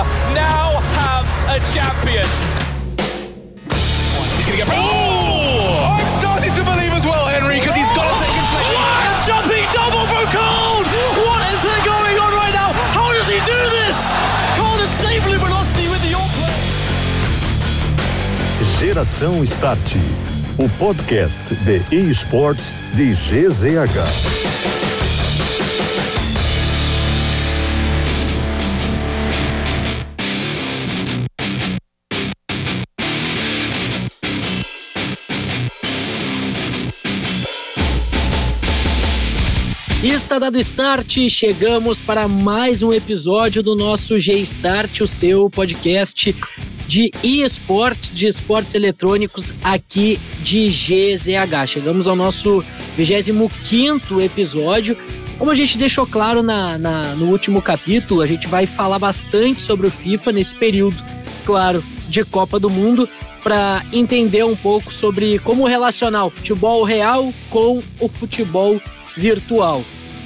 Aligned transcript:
Barcelona 0.00 0.34
now 0.34 0.80
have 0.96 1.26
a 1.48 1.58
champion. 1.72 2.24
He's 4.36 4.46
going 4.46 4.58
to 4.58 4.64
get. 4.64 4.68
Oh! 4.72 5.98
I'm 5.98 6.08
starting 6.20 6.52
to 6.54 6.64
believe 6.64 6.92
as 6.92 7.04
well, 7.04 7.26
Henry, 7.26 7.60
because 7.60 7.76
he's 7.76 7.90
got 7.92 8.08
to 8.08 8.14
take 8.16 8.32
inflection. 8.32 8.80
What 8.80 9.04
a 9.04 9.14
jumping 9.26 9.66
double 9.72 10.06
from 10.08 10.24
Cole! 10.32 10.84
What 11.24 11.40
is 11.52 11.60
going 11.84 12.16
on 12.18 12.32
right 12.32 12.54
now? 12.54 12.72
How 12.96 13.12
does 13.12 13.28
he 13.28 13.40
do 13.44 13.60
this? 13.84 14.12
Cole 14.56 14.80
is 14.80 14.90
saving 14.90 15.38
velocity 15.38 15.88
with 15.88 16.02
the 16.08 16.16
all 16.16 16.28
play. 16.38 16.56
Geração 18.78 19.44
Start, 19.46 19.96
o 20.58 20.68
podcast 20.78 21.42
de 21.64 21.82
esportes 21.94 22.76
de 22.94 23.14
GZH. 23.14 24.79
Está 40.02 40.38
dado 40.38 40.58
start, 40.58 41.28
chegamos 41.28 42.00
para 42.00 42.26
mais 42.26 42.82
um 42.82 42.90
episódio 42.90 43.62
do 43.62 43.76
nosso 43.76 44.18
G-Start, 44.18 45.02
o 45.02 45.06
seu 45.06 45.50
podcast 45.50 46.34
de 46.88 47.12
esportes, 47.22 48.14
de 48.14 48.26
esportes 48.26 48.74
eletrônicos 48.74 49.52
aqui 49.62 50.18
de 50.42 50.70
GZH. 50.70 51.66
Chegamos 51.66 52.08
ao 52.08 52.16
nosso 52.16 52.64
25 52.96 54.22
episódio. 54.22 54.96
Como 55.38 55.50
a 55.50 55.54
gente 55.54 55.76
deixou 55.76 56.06
claro 56.06 56.42
na, 56.42 56.78
na, 56.78 57.14
no 57.14 57.26
último 57.26 57.60
capítulo, 57.60 58.22
a 58.22 58.26
gente 58.26 58.48
vai 58.48 58.66
falar 58.66 58.98
bastante 58.98 59.60
sobre 59.60 59.86
o 59.86 59.90
FIFA 59.90 60.32
nesse 60.32 60.54
período, 60.54 60.96
claro, 61.44 61.84
de 62.08 62.24
Copa 62.24 62.58
do 62.58 62.70
Mundo, 62.70 63.06
para 63.42 63.84
entender 63.92 64.46
um 64.46 64.56
pouco 64.56 64.94
sobre 64.94 65.38
como 65.40 65.68
relacionar 65.68 66.24
o 66.24 66.30
futebol 66.30 66.84
real 66.84 67.34
com 67.50 67.82
o 68.00 68.08
futebol 68.08 68.80
virtual. 69.16 69.82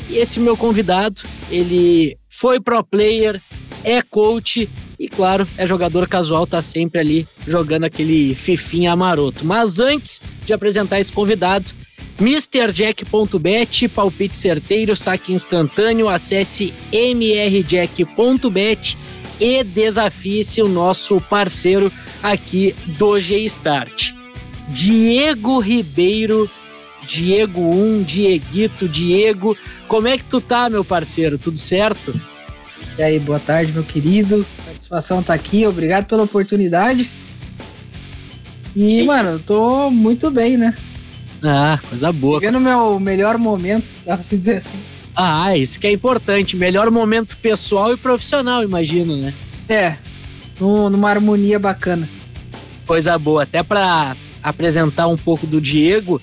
E 0.08 0.18
esse 0.18 0.38
meu 0.38 0.56
convidado, 0.56 1.22
ele 1.50 2.18
foi 2.28 2.60
pro 2.60 2.84
player, 2.84 3.40
é 3.82 4.02
coach 4.02 4.68
e, 4.98 5.08
claro, 5.08 5.46
é 5.56 5.66
jogador 5.66 6.08
casual, 6.08 6.46
tá 6.46 6.62
sempre 6.62 7.00
ali 7.00 7.26
jogando 7.46 7.84
aquele 7.84 8.34
fifinha 8.34 8.94
maroto. 8.94 9.44
Mas 9.44 9.78
antes 9.78 10.20
de 10.44 10.52
apresentar 10.52 11.00
esse 11.00 11.12
convidado, 11.12 11.72
MrJack.bet, 12.20 13.88
palpite 13.88 14.36
certeiro, 14.36 14.94
saque 14.94 15.32
instantâneo, 15.32 16.08
acesse 16.08 16.72
mrjack.bet 16.92 18.96
e 19.40 19.64
desafie-se 19.64 20.62
o 20.62 20.68
nosso 20.68 21.16
parceiro 21.28 21.92
aqui 22.22 22.74
do 22.98 23.18
G-Start. 23.18 24.12
Diego 24.68 25.58
Ribeiro 25.58 26.48
Diego 27.06 27.60
1, 27.60 28.02
Dieguito, 28.02 28.88
Diego. 28.88 29.56
Como 29.88 30.08
é 30.08 30.16
que 30.16 30.24
tu 30.24 30.40
tá, 30.40 30.68
meu 30.68 30.84
parceiro? 30.84 31.38
Tudo 31.38 31.58
certo? 31.58 32.18
E 32.98 33.02
aí, 33.02 33.18
boa 33.18 33.38
tarde, 33.40 33.72
meu 33.72 33.82
querido. 33.82 34.46
Satisfação 34.66 35.22
tá 35.22 35.34
aqui, 35.34 35.66
obrigado 35.66 36.06
pela 36.06 36.22
oportunidade. 36.22 37.08
E, 38.74 39.00
Sim. 39.00 39.04
mano, 39.04 39.30
eu 39.30 39.40
tô 39.40 39.90
muito 39.90 40.30
bem, 40.30 40.56
né? 40.56 40.74
Ah, 41.42 41.78
coisa 41.88 42.10
boa. 42.10 42.40
Vivendo 42.40 42.60
meu 42.60 42.98
melhor 42.98 43.38
momento, 43.38 43.86
dá 44.04 44.16
pra 44.16 44.24
se 44.24 44.36
dizer 44.36 44.56
assim. 44.56 44.78
Ah, 45.14 45.56
isso 45.56 45.78
que 45.78 45.86
é 45.86 45.92
importante. 45.92 46.56
Melhor 46.56 46.90
momento 46.90 47.36
pessoal 47.36 47.92
e 47.92 47.96
profissional, 47.96 48.64
imagino, 48.64 49.16
né? 49.16 49.32
É, 49.68 49.96
numa 50.58 51.10
harmonia 51.10 51.58
bacana. 51.58 52.08
Coisa 52.86 53.16
boa. 53.18 53.44
Até 53.44 53.62
para 53.62 54.16
apresentar 54.42 55.06
um 55.06 55.16
pouco 55.16 55.46
do 55.46 55.60
Diego, 55.60 56.20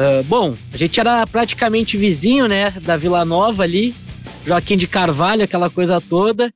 Uh, 0.00 0.24
bom, 0.24 0.56
a 0.72 0.78
gente 0.78 0.98
era 0.98 1.26
praticamente 1.26 1.98
vizinho, 1.98 2.48
né, 2.48 2.70
da 2.80 2.96
Vila 2.96 3.22
Nova 3.22 3.64
ali, 3.64 3.94
Joaquim 4.46 4.78
de 4.78 4.86
Carvalho, 4.86 5.44
aquela 5.44 5.68
coisa 5.68 6.00
toda. 6.00 6.50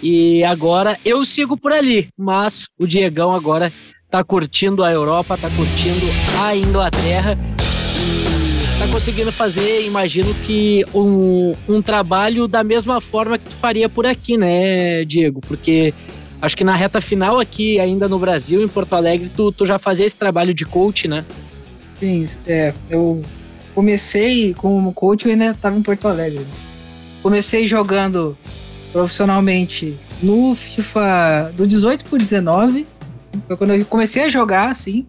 E 0.00 0.44
agora 0.44 0.96
eu 1.04 1.24
sigo 1.24 1.56
por 1.56 1.72
ali, 1.72 2.06
mas 2.16 2.68
o 2.78 2.86
Diegão 2.86 3.32
agora 3.32 3.72
tá 4.08 4.22
curtindo 4.22 4.84
a 4.84 4.92
Europa, 4.92 5.36
tá 5.36 5.50
curtindo 5.50 6.06
a 6.40 6.54
Inglaterra 6.54 7.36
e 7.58 8.78
tá 8.78 8.86
conseguindo 8.86 9.32
fazer, 9.32 9.84
imagino 9.84 10.32
que 10.46 10.84
um, 10.94 11.52
um 11.68 11.82
trabalho 11.82 12.46
da 12.46 12.62
mesma 12.62 13.00
forma 13.00 13.38
que 13.38 13.46
tu 13.46 13.56
faria 13.56 13.88
por 13.88 14.06
aqui, 14.06 14.36
né, 14.36 15.04
Diego? 15.04 15.40
Porque 15.40 15.92
acho 16.40 16.56
que 16.56 16.62
na 16.62 16.76
reta 16.76 17.00
final 17.00 17.40
aqui, 17.40 17.80
ainda 17.80 18.08
no 18.08 18.20
Brasil, 18.20 18.62
em 18.62 18.68
Porto 18.68 18.92
Alegre, 18.92 19.28
tu, 19.34 19.50
tu 19.50 19.66
já 19.66 19.80
fazia 19.80 20.06
esse 20.06 20.16
trabalho 20.16 20.54
de 20.54 20.64
coach, 20.64 21.08
né? 21.08 21.24
Sim, 21.98 22.26
é, 22.46 22.74
eu 22.90 23.22
comecei 23.74 24.54
como 24.54 24.92
coach, 24.92 25.24
eu 25.24 25.32
ainda 25.32 25.46
estava 25.46 25.76
em 25.76 25.82
Porto 25.82 26.06
Alegre. 26.08 26.44
Comecei 27.22 27.66
jogando 27.66 28.36
profissionalmente 28.92 29.96
no 30.22 30.54
FIFA 30.54 31.52
do 31.56 31.66
18 31.66 32.04
por 32.04 32.18
19. 32.18 32.86
Foi 33.46 33.56
quando 33.56 33.74
eu 33.74 33.84
comecei 33.86 34.22
a 34.22 34.28
jogar, 34.28 34.70
assim. 34.70 35.06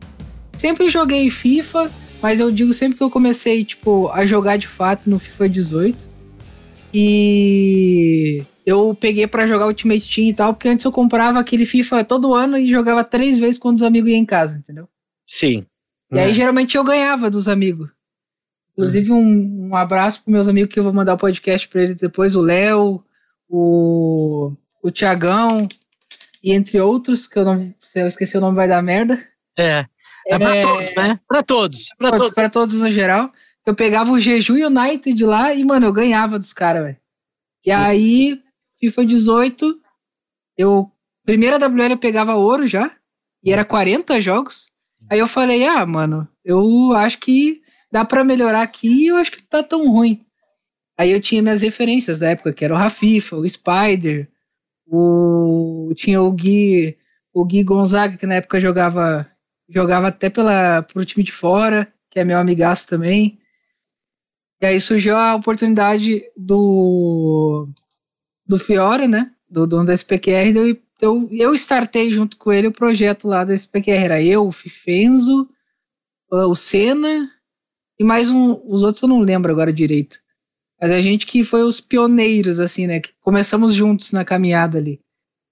Sempre 0.57 0.89
joguei 0.89 1.29
FIFA, 1.29 1.91
mas 2.21 2.39
eu 2.39 2.49
digo 2.49 2.73
sempre 2.73 2.97
que 2.97 3.03
eu 3.03 3.11
comecei, 3.11 3.63
tipo, 3.63 4.09
a 4.09 4.25
jogar 4.25 4.57
de 4.57 4.67
fato 4.67 5.09
no 5.09 5.19
FIFA 5.19 5.49
18. 5.49 6.09
E 6.93 8.41
eu 8.65 8.95
peguei 8.99 9.27
para 9.27 9.45
jogar 9.45 9.67
Ultimate 9.67 10.15
Team 10.15 10.27
e 10.27 10.33
tal, 10.33 10.53
porque 10.53 10.69
antes 10.69 10.85
eu 10.85 10.91
comprava 10.91 11.39
aquele 11.39 11.65
FIFA 11.65 12.03
todo 12.05 12.33
ano 12.33 12.57
e 12.57 12.69
jogava 12.69 13.03
três 13.03 13.37
vezes 13.37 13.59
quando 13.59 13.75
os 13.75 13.83
amigos 13.83 14.09
iam 14.09 14.17
em 14.17 14.25
casa, 14.25 14.57
entendeu? 14.57 14.87
Sim. 15.27 15.65
E 16.15 16.19
aí, 16.19 16.31
é. 16.31 16.33
geralmente, 16.33 16.77
eu 16.77 16.83
ganhava 16.83 17.29
dos 17.29 17.47
amigos. 17.47 17.89
Inclusive, 18.71 19.11
um, 19.11 19.69
um 19.69 19.75
abraço 19.75 20.23
para 20.23 20.31
meus 20.31 20.47
amigos 20.47 20.73
que 20.73 20.79
eu 20.79 20.83
vou 20.83 20.93
mandar 20.93 21.13
o 21.13 21.17
podcast 21.17 21.67
para 21.67 21.83
eles 21.83 21.97
depois: 21.97 22.35
o 22.35 22.41
Léo, 22.41 23.03
o, 23.47 24.51
o 24.83 24.91
Tiagão, 24.91 25.67
e 26.43 26.51
entre 26.51 26.79
outros, 26.79 27.27
que 27.27 27.39
eu 27.39 27.45
não. 27.45 27.73
Se 27.81 28.01
eu 28.01 28.07
esqueci 28.07 28.37
o 28.37 28.41
nome, 28.41 28.55
vai 28.55 28.67
dar 28.67 28.81
merda. 28.81 29.21
É. 29.57 29.85
É 30.27 30.39
pra 30.39 30.55
é, 30.55 30.63
todos, 30.63 30.95
né? 30.95 31.19
Pra 31.27 31.43
todos. 31.43 31.89
Pra 31.97 32.11
todos, 32.11 32.33
pra 32.33 32.49
todos 32.49 32.81
no 32.81 32.91
geral. 32.91 33.31
Eu 33.65 33.75
pegava 33.75 34.11
o 34.11 34.19
Jeju 34.19 34.53
United 34.55 35.25
lá 35.25 35.53
e, 35.53 35.63
mano, 35.63 35.85
eu 35.87 35.93
ganhava 35.93 36.37
dos 36.37 36.53
caras, 36.53 36.83
velho. 36.83 36.97
E 37.65 37.71
aí, 37.71 38.41
FIFA 38.79 39.05
18, 39.05 39.79
eu. 40.57 40.91
Primeira 41.25 41.57
WL 41.57 41.91
eu 41.91 41.97
pegava 41.97 42.35
ouro 42.35 42.67
já. 42.67 42.91
E 43.43 43.51
era 43.51 43.65
40 43.65 44.19
jogos. 44.21 44.69
Aí 45.09 45.19
eu 45.19 45.27
falei, 45.27 45.65
ah, 45.65 45.85
mano, 45.85 46.27
eu 46.43 46.91
acho 46.93 47.19
que 47.19 47.61
dá 47.91 48.03
para 48.03 48.23
melhorar 48.23 48.61
aqui 48.61 48.87
e 48.87 49.07
eu 49.07 49.15
acho 49.17 49.31
que 49.31 49.41
não 49.41 49.47
tá 49.47 49.63
tão 49.63 49.89
ruim. 49.89 50.25
Aí 50.97 51.11
eu 51.11 51.21
tinha 51.21 51.41
minhas 51.41 51.61
referências 51.61 52.19
da 52.19 52.29
época, 52.29 52.53
que 52.53 52.63
era 52.63 52.73
o 52.73 52.77
Rafifa, 52.77 53.35
o 53.35 53.47
Spider, 53.47 54.29
o 54.87 55.91
tinha 55.95 56.21
o 56.21 56.31
Gui, 56.31 56.97
o 57.33 57.45
Gui 57.45 57.63
Gonzaga, 57.63 58.17
que 58.17 58.25
na 58.25 58.35
época 58.35 58.59
jogava 58.59 59.29
jogava 59.69 60.07
até 60.07 60.29
pela 60.29 60.83
pro 60.83 61.05
time 61.05 61.23
de 61.23 61.31
fora, 61.31 61.91
que 62.09 62.19
é 62.19 62.23
meu 62.23 62.37
amigaço 62.37 62.87
também. 62.87 63.39
E 64.61 64.65
aí 64.65 64.79
surgiu 64.79 65.17
a 65.17 65.35
oportunidade 65.35 66.23
do 66.37 67.67
do 68.47 68.57
Fiora, 68.59 69.07
né? 69.07 69.31
Do 69.49 69.67
dono 69.67 69.85
da 69.85 69.93
SPQR, 69.93 70.51
de 70.53 70.57
eu 70.59 70.67
então, 70.69 70.84
eu 71.01 71.53
startei 71.55 72.11
junto 72.11 72.37
com 72.37 72.51
ele 72.51 72.67
o 72.67 72.71
projeto 72.71 73.27
lá 73.27 73.43
da 73.43 73.53
SPQR. 73.53 73.91
Era 73.91 74.21
eu, 74.21 74.47
o 74.47 74.51
Fifenzo, 74.51 75.49
o 76.29 76.55
Senna 76.55 77.29
e 77.99 78.03
mais 78.03 78.29
um. 78.29 78.59
Os 78.65 78.81
outros 78.81 79.01
eu 79.01 79.09
não 79.09 79.19
lembro 79.19 79.51
agora 79.51 79.73
direito. 79.73 80.19
Mas 80.79 80.91
a 80.91 81.01
gente 81.01 81.25
que 81.25 81.43
foi 81.43 81.63
os 81.63 81.79
pioneiros, 81.79 82.59
assim, 82.59 82.87
né? 82.87 82.99
Que 82.99 83.11
começamos 83.21 83.73
juntos 83.73 84.11
na 84.11 84.25
caminhada 84.25 84.77
ali. 84.77 84.99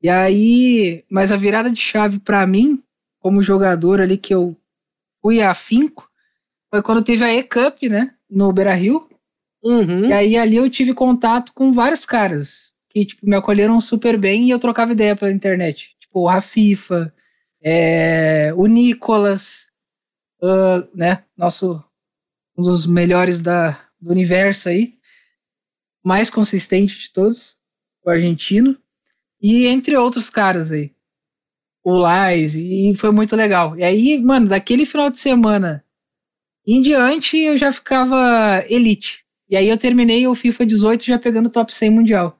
E 0.01 0.09
aí, 0.09 1.03
mas 1.09 1.31
a 1.31 1.37
virada 1.37 1.69
de 1.69 1.79
chave 1.79 2.19
para 2.19 2.45
mim, 2.45 2.83
como 3.19 3.41
jogador 3.41 4.01
ali 4.01 4.17
que 4.17 4.33
eu 4.33 4.55
fui 5.21 5.41
afinco, 5.41 6.09
foi 6.69 6.81
quando 6.81 7.03
teve 7.03 7.23
a 7.23 7.33
E-Cup, 7.33 7.83
né? 7.83 8.13
No 8.29 8.51
Beira 8.51 8.73
Rio. 8.73 9.07
Uhum. 9.63 10.07
E 10.07 10.13
aí 10.13 10.35
ali 10.35 10.57
eu 10.57 10.69
tive 10.69 10.93
contato 10.93 11.53
com 11.53 11.71
vários 11.71 12.05
caras 12.05 12.72
que 12.93 13.05
tipo, 13.05 13.27
me 13.27 13.35
acolheram 13.35 13.81
super 13.81 14.17
bem 14.17 14.45
e 14.45 14.51
eu 14.51 14.59
trocava 14.59 14.91
ideia 14.91 15.15
pela 15.15 15.31
internet. 15.31 15.95
Tipo, 15.99 16.21
o 16.21 16.27
Rafifa, 16.27 17.13
é, 17.61 18.53
o 18.55 18.67
Nicolas, 18.67 19.67
uh, 20.41 20.87
né? 20.95 21.23
Nosso, 21.35 21.83
um 22.55 22.61
dos 22.61 22.85
melhores 22.85 23.39
da, 23.39 23.79
do 23.99 24.11
universo 24.11 24.69
aí. 24.69 24.93
Mais 26.05 26.29
consistente 26.29 26.99
de 26.99 27.11
todos, 27.11 27.57
o 28.05 28.09
argentino. 28.09 28.77
E 29.41 29.65
entre 29.65 29.97
outros 29.97 30.29
caras 30.29 30.71
aí. 30.71 30.93
O 31.83 31.91
Lais, 31.97 32.55
e 32.55 32.93
foi 32.95 33.11
muito 33.11 33.35
legal. 33.35 33.77
E 33.77 33.83
aí, 33.83 34.21
mano, 34.21 34.47
daquele 34.47 34.85
final 34.85 35.09
de 35.09 35.17
semana 35.17 35.83
em 36.65 36.81
diante, 36.81 37.37
eu 37.37 37.57
já 37.57 37.73
ficava 37.73 38.63
elite. 38.69 39.25
E 39.49 39.57
aí 39.57 39.67
eu 39.67 39.77
terminei 39.77 40.25
o 40.27 40.35
FIFA 40.35 40.65
18 40.65 41.05
já 41.05 41.19
pegando 41.19 41.49
top 41.49 41.75
100 41.75 41.89
mundial. 41.89 42.39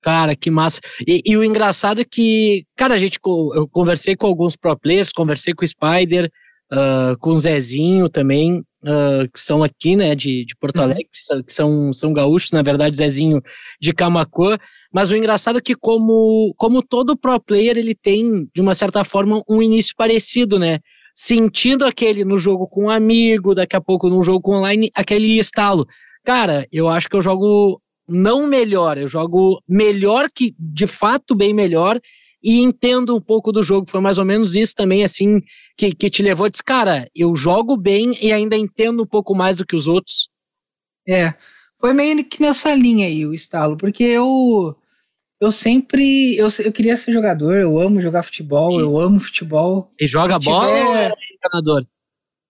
Cara, 0.00 0.36
que 0.36 0.50
massa. 0.50 0.80
E, 1.06 1.20
e, 1.24 1.36
o 1.36 1.42
engraçado 1.42 2.00
é 2.00 2.04
que, 2.04 2.64
cara, 2.76 2.94
a 2.94 2.98
gente, 2.98 3.18
eu 3.24 3.68
conversei 3.68 4.14
com 4.14 4.26
alguns 4.26 4.56
pro 4.56 4.78
players, 4.78 5.10
conversei 5.10 5.52
com 5.52 5.64
o 5.64 5.68
Spider, 5.68 6.30
uh, 6.72 7.18
com 7.18 7.30
o 7.30 7.36
Zezinho 7.36 8.08
também, 8.08 8.60
uh, 8.60 9.28
que 9.32 9.42
são 9.42 9.62
aqui, 9.62 9.96
né, 9.96 10.14
de, 10.14 10.44
de 10.44 10.54
Porto 10.56 10.76
uhum. 10.76 10.84
Alegre, 10.84 11.08
uhum. 11.32 11.42
que 11.42 11.52
são, 11.52 11.92
são 11.92 12.12
gaúchos, 12.12 12.52
na 12.52 12.62
verdade, 12.62 12.96
Zezinho 12.96 13.42
de 13.80 13.92
Camacuã. 13.92 14.56
Mas 14.92 15.10
o 15.10 15.16
engraçado 15.16 15.58
é 15.58 15.60
que, 15.60 15.74
como, 15.74 16.54
como 16.56 16.82
todo 16.82 17.16
pro 17.16 17.40
player, 17.40 17.76
ele 17.76 17.94
tem, 17.94 18.48
de 18.54 18.60
uma 18.60 18.74
certa 18.74 19.04
forma, 19.04 19.42
um 19.48 19.62
início 19.62 19.94
parecido, 19.96 20.58
né? 20.58 20.78
Sentindo 21.14 21.84
aquele 21.84 22.24
no 22.24 22.38
jogo 22.38 22.68
com 22.68 22.84
um 22.84 22.90
amigo, 22.90 23.54
daqui 23.54 23.74
a 23.74 23.80
pouco 23.80 24.08
num 24.08 24.22
jogo 24.22 24.54
online, 24.54 24.88
aquele 24.94 25.38
estalo. 25.38 25.84
Cara, 26.24 26.66
eu 26.70 26.88
acho 26.88 27.08
que 27.08 27.16
eu 27.16 27.22
jogo 27.22 27.80
não 28.08 28.46
melhor, 28.46 28.96
eu 28.96 29.08
jogo 29.08 29.62
melhor 29.68 30.30
que, 30.30 30.54
de 30.58 30.86
fato, 30.86 31.34
bem 31.34 31.52
melhor, 31.52 32.00
e 32.42 32.60
entendo 32.60 33.14
um 33.16 33.20
pouco 33.20 33.52
do 33.52 33.62
jogo. 33.62 33.90
Foi 33.90 34.00
mais 34.00 34.18
ou 34.18 34.24
menos 34.24 34.54
isso 34.54 34.74
também, 34.74 35.04
assim, 35.04 35.42
que, 35.76 35.94
que 35.94 36.08
te 36.08 36.22
levou 36.22 36.46
a 36.46 36.48
dizer, 36.48 36.62
cara, 36.62 37.10
eu 37.14 37.34
jogo 37.36 37.76
bem 37.76 38.16
e 38.20 38.32
ainda 38.32 38.56
entendo 38.56 39.02
um 39.02 39.06
pouco 39.06 39.34
mais 39.34 39.56
do 39.56 39.66
que 39.66 39.76
os 39.76 39.86
outros. 39.86 40.28
É, 41.06 41.34
foi 41.78 41.92
meio 41.92 42.24
que 42.24 42.40
nessa 42.40 42.74
linha 42.74 43.06
aí 43.06 43.24
o 43.24 43.34
estalo, 43.34 43.76
porque 43.76 44.04
eu 44.04 44.76
eu 45.40 45.52
sempre 45.52 46.36
eu, 46.36 46.48
eu 46.64 46.72
queria 46.72 46.96
ser 46.96 47.12
jogador, 47.12 47.54
eu 47.54 47.78
amo 47.78 48.00
jogar 48.00 48.24
futebol, 48.24 48.72
Sim. 48.72 48.80
eu 48.80 48.98
amo 48.98 49.20
futebol. 49.20 49.92
E 49.98 50.06
joga 50.06 50.38
bola 50.38 50.66
tiver... 50.66 50.86
ou 50.86 50.96
é 50.96 51.12
encanador? 51.34 51.86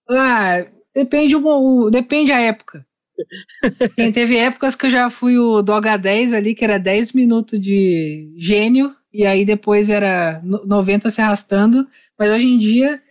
Ah, 0.09 0.65
depende 0.93 1.35
depende 1.91 2.31
a 2.31 2.41
época. 2.41 2.85
Tem, 3.95 4.11
teve 4.11 4.37
épocas 4.37 4.75
que 4.75 4.85
eu 4.87 4.91
já 4.91 5.09
fui 5.09 5.37
o 5.37 5.61
do 5.61 5.71
H10 5.71 6.35
ali, 6.35 6.55
que 6.55 6.63
era 6.63 6.77
10 6.77 7.13
minutos 7.13 7.61
de 7.61 8.33
gênio, 8.37 8.95
e 9.11 9.25
aí 9.25 9.45
depois 9.45 9.89
era 9.89 10.41
90 10.43 11.09
se 11.09 11.21
arrastando, 11.21 11.87
mas 12.17 12.31
hoje 12.31 12.47
em 12.47 12.57
dia 12.57 13.01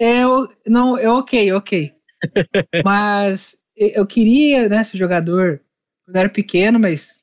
é, 0.00 0.22
não, 0.66 0.96
é 0.96 1.10
ok, 1.10 1.52
ok. 1.52 1.92
mas 2.84 3.56
eu 3.76 4.06
queria 4.06 4.68
né, 4.68 4.82
ser 4.84 4.96
jogador 4.96 5.60
quando 6.04 6.16
era 6.16 6.28
pequeno, 6.28 6.78
mas 6.78 7.18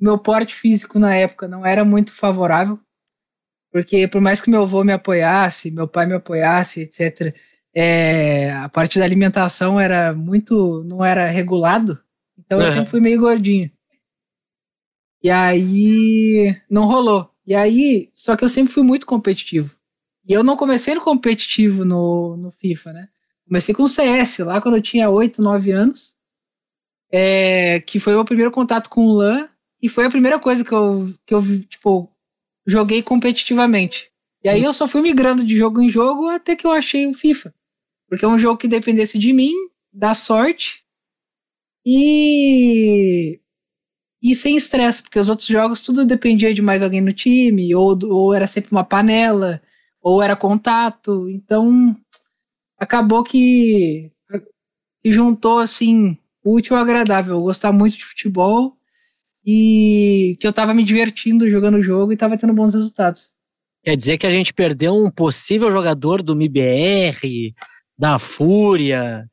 meu 0.00 0.18
porte 0.18 0.54
físico 0.54 0.98
na 0.98 1.14
época 1.14 1.46
não 1.46 1.64
era 1.64 1.84
muito 1.84 2.14
favorável, 2.14 2.78
porque 3.70 4.08
por 4.08 4.20
mais 4.20 4.40
que 4.40 4.50
meu 4.50 4.62
avô 4.62 4.82
me 4.82 4.92
apoiasse, 4.92 5.70
meu 5.70 5.86
pai 5.86 6.06
me 6.06 6.14
apoiasse, 6.14 6.82
etc., 6.82 7.34
é, 7.74 8.52
a 8.52 8.68
parte 8.68 8.98
da 8.98 9.04
alimentação 9.04 9.78
era 9.78 10.12
muito, 10.12 10.82
não 10.84 11.04
era 11.04 11.30
regulado, 11.30 11.98
então 12.38 12.58
uhum. 12.58 12.64
eu 12.64 12.72
sempre 12.72 12.90
fui 12.90 13.00
meio 13.00 13.20
gordinho. 13.20 13.70
E 15.22 15.30
aí 15.30 16.56
não 16.68 16.86
rolou. 16.86 17.30
E 17.46 17.54
aí, 17.54 18.10
só 18.14 18.36
que 18.36 18.44
eu 18.44 18.48
sempre 18.48 18.72
fui 18.72 18.82
muito 18.82 19.06
competitivo. 19.06 19.74
E 20.26 20.32
eu 20.32 20.42
não 20.42 20.56
comecei 20.56 20.94
no 20.94 21.00
competitivo 21.00 21.84
no, 21.84 22.36
no 22.36 22.50
FIFA, 22.50 22.92
né? 22.92 23.08
Comecei 23.46 23.74
com 23.74 23.82
o 23.82 23.88
CS, 23.88 24.38
lá 24.38 24.60
quando 24.60 24.76
eu 24.76 24.82
tinha 24.82 25.10
8, 25.10 25.42
9 25.42 25.72
anos. 25.72 26.14
É, 27.12 27.80
que 27.80 27.98
foi 27.98 28.12
o 28.12 28.16
meu 28.16 28.24
primeiro 28.24 28.50
contato 28.50 28.88
com 28.88 29.04
o 29.04 29.14
LAN. 29.14 29.48
E 29.82 29.88
foi 29.88 30.06
a 30.06 30.10
primeira 30.10 30.38
coisa 30.38 30.64
que 30.64 30.72
eu, 30.72 31.12
que 31.26 31.34
eu 31.34 31.42
tipo, 31.64 32.08
joguei 32.66 33.02
competitivamente. 33.02 34.10
E 34.44 34.48
aí 34.48 34.62
eu 34.62 34.72
só 34.72 34.86
fui 34.86 35.02
migrando 35.02 35.44
de 35.44 35.56
jogo 35.56 35.82
em 35.82 35.88
jogo 35.88 36.28
até 36.28 36.54
que 36.54 36.66
eu 36.66 36.70
achei 36.70 37.06
o 37.06 37.14
FIFA. 37.14 37.52
Porque 38.10 38.24
é 38.24 38.28
um 38.28 38.38
jogo 38.38 38.58
que 38.58 38.66
dependesse 38.68 39.16
de 39.18 39.32
mim, 39.32 39.54
da 39.92 40.14
sorte. 40.14 40.82
E 41.86 43.40
e 44.22 44.34
sem 44.34 44.54
estresse, 44.56 45.02
porque 45.02 45.18
os 45.18 45.30
outros 45.30 45.48
jogos 45.48 45.80
tudo 45.80 46.04
dependia 46.04 46.52
de 46.52 46.60
mais 46.60 46.82
alguém 46.82 47.00
no 47.00 47.12
time, 47.12 47.74
ou, 47.74 47.98
ou 48.04 48.34
era 48.34 48.46
sempre 48.46 48.70
uma 48.70 48.84
panela, 48.84 49.62
ou 50.02 50.22
era 50.22 50.36
contato. 50.36 51.28
Então 51.30 51.96
acabou 52.76 53.24
que, 53.24 54.10
que 55.02 55.12
juntou 55.12 55.58
assim 55.58 56.18
útil 56.44 56.76
ao 56.76 56.82
agradável. 56.82 57.36
Eu 57.36 57.42
gostava 57.42 57.76
muito 57.76 57.96
de 57.96 58.04
futebol 58.04 58.76
e 59.46 60.36
que 60.38 60.46
eu 60.46 60.52
tava 60.52 60.74
me 60.74 60.84
divertindo 60.84 61.48
jogando 61.48 61.76
o 61.76 61.82
jogo 61.82 62.12
e 62.12 62.16
tava 62.16 62.36
tendo 62.36 62.52
bons 62.52 62.74
resultados. 62.74 63.32
Quer 63.82 63.96
dizer 63.96 64.18
que 64.18 64.26
a 64.26 64.30
gente 64.30 64.52
perdeu 64.52 64.94
um 64.94 65.10
possível 65.10 65.72
jogador 65.72 66.22
do 66.22 66.36
MIBR, 66.36 67.54
da 68.00 68.18
Fúria, 68.18 69.28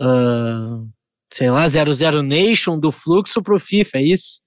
uh, 0.00 0.88
sei 1.30 1.50
lá, 1.50 1.68
00 1.68 2.22
Nation 2.22 2.78
do 2.78 2.90
fluxo 2.90 3.42
pro 3.42 3.60
FIFA, 3.60 3.98
é 3.98 4.02
isso? 4.02 4.40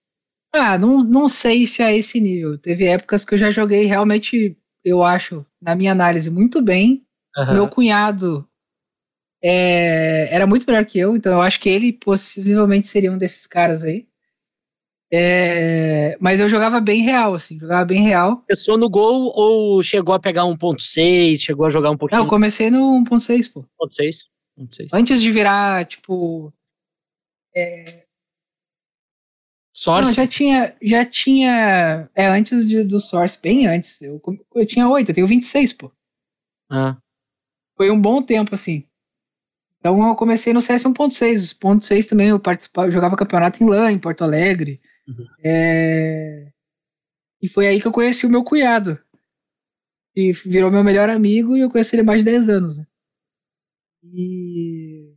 Ah, 0.52 0.80
não, 0.80 1.04
não 1.04 1.30
sei 1.30 1.68
se 1.68 1.84
é 1.84 1.96
esse 1.96 2.20
nível. 2.20 2.58
Teve 2.58 2.86
épocas 2.86 3.24
que 3.24 3.36
eu 3.36 3.38
já 3.38 3.52
joguei 3.52 3.86
realmente, 3.86 4.58
eu 4.84 5.04
acho, 5.04 5.46
na 5.62 5.76
minha 5.76 5.92
análise, 5.92 6.32
muito 6.32 6.60
bem. 6.60 7.06
Uhum. 7.38 7.54
Meu 7.54 7.68
cunhado 7.68 8.50
é, 9.44 10.34
era 10.34 10.48
muito 10.48 10.66
melhor 10.66 10.84
que 10.86 10.98
eu, 10.98 11.16
então 11.16 11.34
eu 11.34 11.42
acho 11.42 11.60
que 11.60 11.70
ele 11.70 11.94
possivelmente 11.94 12.88
seria 12.88 13.12
um 13.12 13.18
desses 13.18 13.46
caras 13.46 13.84
aí. 13.84 14.08
É, 15.12 16.18
mas 16.20 16.40
eu 16.40 16.50
jogava 16.50 16.82
bem 16.82 17.02
real, 17.02 17.36
assim, 17.36 17.58
jogava 17.60 17.86
bem 17.86 18.02
real. 18.02 18.38
Começou 18.38 18.78
no 18.78 18.90
gol 18.90 19.32
ou 19.36 19.82
chegou 19.84 20.16
a 20.16 20.20
pegar 20.20 20.44
1.6, 20.44 21.38
chegou 21.40 21.66
a 21.66 21.70
jogar 21.70 21.92
um 21.92 21.98
pouquinho? 21.98 22.20
Não, 22.20 22.26
eu 22.26 22.30
comecei 22.30 22.70
no 22.70 23.04
1.6, 23.04 23.52
pô. 23.52 23.66
1.6? 23.80 24.90
Antes 24.92 25.22
de 25.22 25.32
virar, 25.32 25.86
tipo, 25.86 26.52
é... 27.56 28.04
Source? 29.74 30.10
Não, 30.10 30.16
já 30.16 30.28
tinha, 30.28 30.76
já 30.82 31.06
tinha, 31.06 32.10
é, 32.16 32.28
antes 32.28 32.66
de, 32.68 32.84
do 32.84 33.02
Source, 33.02 33.38
bem 33.42 33.68
antes, 33.68 34.02
eu, 34.02 34.22
eu 34.56 34.66
tinha 34.66 34.88
8, 34.88 35.10
eu 35.10 35.16
tenho 35.16 35.28
26, 35.28 35.74
pô. 35.74 35.92
Ah. 36.70 36.98
Foi 37.76 37.92
um 37.92 38.02
bom 38.02 38.22
tempo, 38.22 38.56
assim. 38.56 38.86
Então 39.80 40.08
eu 40.08 40.16
comecei 40.16 40.54
no 40.54 40.62
CS 40.62 40.86
1.6, 40.86 41.58
1.6 41.60 42.08
também 42.08 42.30
eu 42.30 42.40
participava, 42.40 42.88
eu 42.88 42.92
jogava 42.92 43.18
campeonato 43.18 43.62
em 43.62 43.68
LAN, 43.68 43.92
em 43.92 44.00
Porto 44.00 44.24
Alegre, 44.24 44.82
uhum. 45.08 45.26
é... 45.44 46.52
e 47.42 47.48
foi 47.48 47.68
aí 47.68 47.82
que 47.82 47.88
eu 47.88 47.92
conheci 47.92 48.26
o 48.26 48.30
meu 48.30 48.44
cunhado, 48.44 49.00
e 50.16 50.32
virou 50.32 50.72
meu 50.72 50.84
melhor 50.84 51.10
amigo, 51.10 51.56
e 51.56 51.62
eu 51.62 51.70
conheci 51.70 51.96
ele 51.96 52.02
há 52.02 52.06
mais 52.06 52.20
de 52.20 52.26
10 52.26 52.50
anos, 52.50 52.78
né? 52.78 52.88
E 54.04 55.16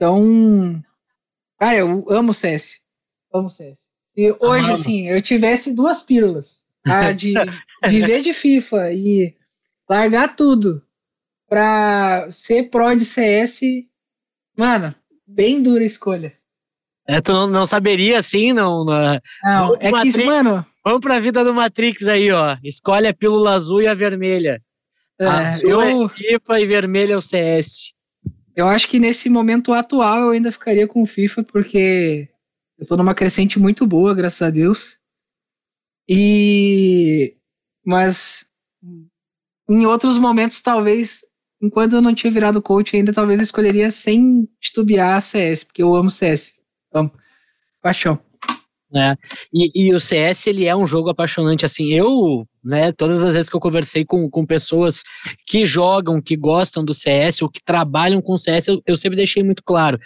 então, 0.00 0.82
cara, 1.58 1.76
eu 1.76 2.10
amo 2.10 2.32
CS. 2.32 2.80
Amo 3.34 3.50
CS. 3.50 3.86
Se 4.06 4.34
hoje, 4.40 4.72
assim, 4.72 5.08
eu 5.08 5.20
tivesse 5.20 5.74
duas 5.74 6.02
pílulas, 6.02 6.64
tá? 6.82 7.12
De 7.12 7.34
viver 7.86 8.22
de 8.22 8.32
FIFA 8.32 8.94
e 8.94 9.36
largar 9.86 10.34
tudo 10.34 10.82
pra 11.46 12.30
ser 12.30 12.70
pro 12.70 12.94
de 12.94 13.04
CS, 13.04 13.60
mano, 14.56 14.94
bem 15.26 15.62
dura 15.62 15.84
escolha. 15.84 16.34
É, 17.10 17.20
tu 17.20 17.32
não, 17.32 17.48
não 17.48 17.66
saberia 17.66 18.20
assim, 18.20 18.52
não? 18.52 18.84
Não, 18.84 19.18
não 19.42 19.76
é 19.80 19.90
Matrix, 19.90 20.14
que, 20.14 20.24
mano. 20.24 20.64
Vamos 20.84 21.00
pra 21.00 21.18
vida 21.18 21.42
do 21.42 21.52
Matrix 21.52 22.06
aí, 22.06 22.30
ó. 22.30 22.56
Escolhe 22.62 23.08
a 23.08 23.12
pílula 23.12 23.54
azul 23.54 23.82
e 23.82 23.88
a 23.88 23.94
vermelha. 23.94 24.62
É, 25.18 25.26
azul 25.26 25.68
eu... 25.68 26.06
é 26.06 26.08
FIFA 26.08 26.60
e 26.60 26.66
vermelha 26.66 27.14
é 27.14 27.16
o 27.16 27.20
CS. 27.20 27.92
Eu 28.54 28.68
acho 28.68 28.86
que 28.86 29.00
nesse 29.00 29.28
momento 29.28 29.72
atual 29.72 30.20
eu 30.20 30.30
ainda 30.30 30.52
ficaria 30.52 30.86
com 30.86 31.02
o 31.02 31.06
FIFA, 31.06 31.42
porque 31.42 32.28
eu 32.78 32.86
tô 32.86 32.96
numa 32.96 33.14
crescente 33.14 33.58
muito 33.58 33.84
boa, 33.88 34.14
graças 34.14 34.42
a 34.42 34.50
Deus. 34.50 34.96
E. 36.08 37.34
Mas. 37.84 38.46
Em 39.68 39.84
outros 39.84 40.16
momentos, 40.16 40.62
talvez, 40.62 41.22
enquanto 41.60 41.94
eu 41.94 42.00
não 42.00 42.14
tinha 42.14 42.32
virado 42.32 42.62
coach 42.62 42.94
ainda, 42.96 43.12
talvez 43.12 43.40
eu 43.40 43.44
escolheria 43.44 43.90
sem 43.90 44.48
titubear 44.60 45.16
a 45.16 45.20
CS, 45.20 45.64
porque 45.64 45.82
eu 45.82 45.94
amo 45.94 46.10
CS. 46.10 46.59
Amo. 46.92 47.12
Paixão. 47.82 48.20
É. 48.94 49.14
E, 49.52 49.86
e, 49.86 49.94
o 49.94 50.00
CS 50.00 50.48
ele 50.48 50.66
é 50.66 50.74
um 50.74 50.86
jogo 50.86 51.10
apaixonante 51.10 51.64
assim. 51.64 51.92
Eu, 51.92 52.44
né, 52.62 52.90
todas 52.90 53.22
as 53.22 53.32
vezes 53.32 53.48
que 53.48 53.54
eu 53.54 53.60
conversei 53.60 54.04
com, 54.04 54.28
com 54.28 54.44
pessoas 54.44 55.04
que 55.46 55.64
jogam, 55.64 56.20
que 56.20 56.36
gostam 56.36 56.84
do 56.84 56.92
CS 56.92 57.40
ou 57.40 57.48
que 57.48 57.62
trabalham 57.62 58.20
com 58.20 58.36
CS, 58.36 58.66
eu, 58.66 58.82
eu 58.84 58.96
sempre 58.96 59.16
deixei 59.16 59.44
muito 59.44 59.62
claro. 59.62 59.96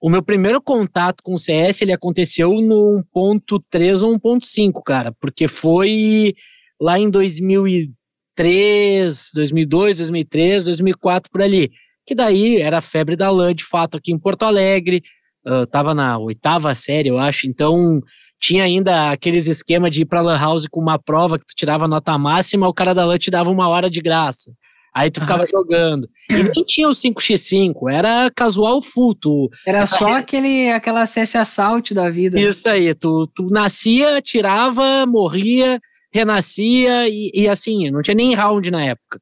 O 0.00 0.10
meu 0.10 0.22
primeiro 0.22 0.60
contato 0.60 1.22
com 1.22 1.34
o 1.34 1.38
CS 1.38 1.80
ele 1.80 1.92
aconteceu 1.92 2.60
no 2.60 3.04
1.3 3.14 4.02
ou 4.02 4.18
1.5, 4.18 4.82
cara, 4.84 5.12
porque 5.12 5.46
foi 5.46 6.34
lá 6.80 6.98
em 6.98 7.08
2003, 7.08 9.30
2002, 9.32 9.98
2003, 9.98 10.64
2004 10.64 11.30
por 11.30 11.40
ali. 11.40 11.70
Que 12.04 12.14
daí 12.14 12.60
era 12.60 12.78
a 12.78 12.82
febre 12.82 13.16
da 13.16 13.30
LAN 13.30 13.54
de 13.54 13.64
fato 13.64 13.96
aqui 13.96 14.12
em 14.12 14.18
Porto 14.18 14.42
Alegre. 14.42 15.02
Uh, 15.46 15.66
tava 15.66 15.94
na 15.94 16.18
oitava 16.18 16.74
série, 16.74 17.08
eu 17.08 17.18
acho. 17.18 17.46
Então, 17.46 18.00
tinha 18.40 18.64
ainda 18.64 19.10
aqueles 19.10 19.46
esquema 19.46 19.90
de 19.90 20.02
ir 20.02 20.04
pra 20.04 20.20
Lan 20.20 20.38
House 20.38 20.66
com 20.70 20.80
uma 20.80 20.98
prova 20.98 21.38
que 21.38 21.46
tu 21.46 21.54
tirava 21.56 21.88
nota 21.88 22.16
máxima, 22.18 22.68
o 22.68 22.74
cara 22.74 22.94
da 22.94 23.04
LAN 23.04 23.18
te 23.18 23.30
dava 23.30 23.50
uma 23.50 23.68
hora 23.68 23.90
de 23.90 24.00
graça. 24.00 24.52
Aí 24.94 25.10
tu 25.10 25.20
ficava 25.20 25.44
jogando. 25.50 26.08
E 26.30 26.42
nem 26.42 26.64
tinha 26.64 26.88
o 26.88 26.92
5x5, 26.92 27.90
era 27.90 28.30
casual 28.30 28.80
full. 28.80 29.14
Tu, 29.16 29.50
Era 29.66 29.86
só 29.86 30.12
aquele, 30.12 30.70
aquela 30.70 31.04
CS 31.04 31.34
Assault 31.34 31.92
da 31.92 32.08
vida. 32.08 32.40
isso 32.40 32.68
aí, 32.68 32.94
tu, 32.94 33.26
tu 33.34 33.48
nascia, 33.50 34.22
tirava, 34.22 35.04
morria, 35.04 35.80
renascia 36.12 37.08
e, 37.08 37.32
e 37.34 37.48
assim, 37.48 37.90
não 37.90 38.02
tinha 38.02 38.14
nem 38.14 38.34
round 38.34 38.70
na 38.70 38.84
época. 38.84 39.18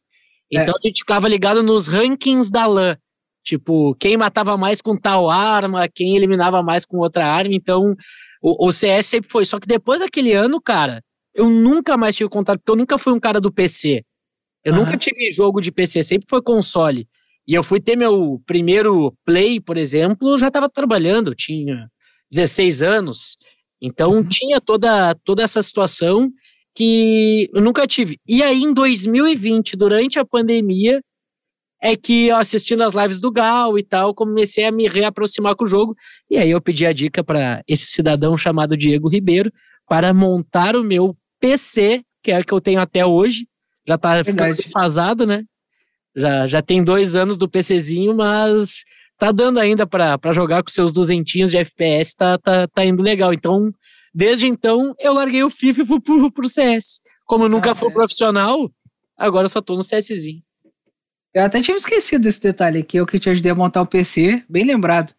É. 0.52 0.62
Então 0.62 0.74
a 0.76 0.86
gente 0.86 0.98
ficava 0.98 1.26
ligado 1.26 1.62
nos 1.62 1.88
rankings 1.88 2.50
da 2.50 2.66
LAN. 2.66 2.96
Tipo, 3.44 3.94
quem 3.96 4.16
matava 4.16 4.56
mais 4.56 4.80
com 4.80 4.96
tal 4.96 5.28
arma, 5.28 5.88
quem 5.88 6.16
eliminava 6.16 6.62
mais 6.62 6.84
com 6.84 6.98
outra 6.98 7.26
arma. 7.26 7.52
Então, 7.54 7.94
o, 8.40 8.68
o 8.68 8.72
CS 8.72 9.06
sempre 9.06 9.30
foi. 9.30 9.44
Só 9.44 9.58
que 9.58 9.66
depois 9.66 10.00
daquele 10.00 10.32
ano, 10.32 10.60
cara, 10.60 11.02
eu 11.34 11.48
nunca 11.48 11.96
mais 11.96 12.14
tive 12.14 12.30
contato, 12.30 12.58
porque 12.60 12.70
eu 12.70 12.76
nunca 12.76 12.98
fui 12.98 13.12
um 13.12 13.20
cara 13.20 13.40
do 13.40 13.52
PC. 13.52 14.04
Eu 14.64 14.72
Aham. 14.72 14.84
nunca 14.84 14.96
tive 14.96 15.30
jogo 15.30 15.60
de 15.60 15.72
PC, 15.72 16.02
sempre 16.02 16.26
foi 16.28 16.40
console. 16.42 17.08
E 17.46 17.54
eu 17.54 17.64
fui 17.64 17.80
ter 17.80 17.96
meu 17.96 18.40
primeiro 18.46 19.12
play, 19.24 19.60
por 19.60 19.76
exemplo, 19.76 20.30
eu 20.30 20.38
já 20.38 20.46
estava 20.48 20.68
trabalhando, 20.68 21.32
eu 21.32 21.34
tinha 21.34 21.88
16 22.30 22.82
anos. 22.82 23.36
Então 23.80 24.12
Uhum. 24.12 24.28
tinha 24.28 24.60
toda, 24.60 25.14
toda 25.24 25.42
essa 25.42 25.60
situação 25.62 26.30
que 26.74 27.50
eu 27.52 27.60
nunca 27.60 27.86
tive. 27.86 28.18
E 28.28 28.42
aí, 28.42 28.62
em 28.62 28.72
2020, 28.72 29.76
durante 29.76 30.18
a 30.20 30.24
pandemia, 30.24 31.02
é 31.82 31.96
que 31.96 32.28
eu 32.28 32.36
assistindo 32.36 32.84
as 32.84 32.94
lives 32.94 33.20
do 33.20 33.32
Gal 33.32 33.76
e 33.76 33.82
tal, 33.82 34.14
comecei 34.14 34.64
a 34.64 34.70
me 34.70 34.86
reaproximar 34.86 35.56
com 35.56 35.64
o 35.64 35.68
jogo. 35.68 35.96
E 36.30 36.38
aí 36.38 36.48
eu 36.48 36.60
pedi 36.60 36.86
a 36.86 36.92
dica 36.92 37.24
para 37.24 37.60
esse 37.66 37.86
cidadão 37.86 38.38
chamado 38.38 38.76
Diego 38.76 39.08
Ribeiro 39.08 39.52
para 39.88 40.14
montar 40.14 40.76
o 40.76 40.84
meu 40.84 41.16
PC, 41.40 42.04
que 42.22 42.30
é 42.30 42.38
o 42.38 42.44
que 42.44 42.52
eu 42.52 42.60
tenho 42.60 42.80
até 42.80 43.04
hoje. 43.04 43.48
Já 43.86 43.98
tá 43.98 44.22
ficando 44.22 44.36
Verdade. 44.46 44.62
defasado, 44.62 45.26
né? 45.26 45.42
Já, 46.14 46.46
já 46.46 46.62
tem 46.62 46.84
dois 46.84 47.16
anos 47.16 47.36
do 47.36 47.48
PCzinho, 47.48 48.14
mas 48.14 48.84
tá 49.18 49.32
dando 49.32 49.58
ainda 49.58 49.84
para 49.84 50.32
jogar 50.32 50.62
com 50.62 50.70
seus 50.70 50.92
duzentinhos 50.92 51.50
de 51.50 51.56
FPS, 51.56 52.14
tá, 52.14 52.38
tá, 52.38 52.68
tá 52.68 52.84
indo 52.84 53.02
legal. 53.02 53.34
Então, 53.34 53.72
desde 54.14 54.46
então, 54.46 54.94
eu 55.00 55.12
larguei 55.12 55.42
o 55.42 55.50
FIFA 55.50 55.82
e 55.82 55.86
fui 55.86 56.00
pro, 56.00 56.30
pro 56.30 56.48
CS. 56.48 57.00
Como 57.26 57.46
eu 57.46 57.48
nunca 57.48 57.72
Ah, 57.72 57.74
fui 57.74 57.90
profissional, 57.90 58.70
agora 59.16 59.46
eu 59.46 59.50
só 59.50 59.60
tô 59.60 59.74
no 59.74 59.82
CSzinho. 59.82 60.42
Eu 61.34 61.42
até 61.44 61.62
tinha 61.62 61.76
esquecido 61.76 62.22
desse 62.24 62.40
detalhe 62.42 62.80
aqui, 62.80 62.96
eu 62.98 63.06
que 63.06 63.18
te 63.18 63.30
ajudei 63.30 63.52
a 63.52 63.54
montar 63.54 63.80
o 63.82 63.86
PC, 63.86 64.44
bem 64.48 64.64
lembrado. 64.64 65.14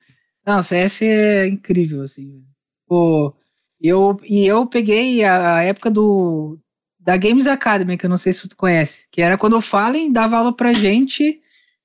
Não, 0.46 0.62
CS 0.62 1.02
é 1.06 1.48
incrível, 1.48 2.02
assim. 2.04 2.44
Pô, 2.88 3.34
eu, 3.82 4.18
e 4.24 4.46
eu 4.46 4.68
peguei 4.68 5.24
a, 5.24 5.58
a 5.58 5.64
época 5.64 5.90
do 5.90 6.60
da 7.00 7.18
Games 7.18 7.48
Academy, 7.48 7.98
que 7.98 8.06
eu 8.06 8.10
não 8.10 8.16
sei 8.16 8.32
se 8.32 8.48
tu 8.48 8.56
conhece, 8.56 9.08
que 9.12 9.22
era 9.22 9.38
quando 9.38 9.58
o 9.58 9.62
Fallen 9.62 10.10
dava 10.12 10.38
aula 10.38 10.56
pra 10.56 10.72
gente 10.72 11.42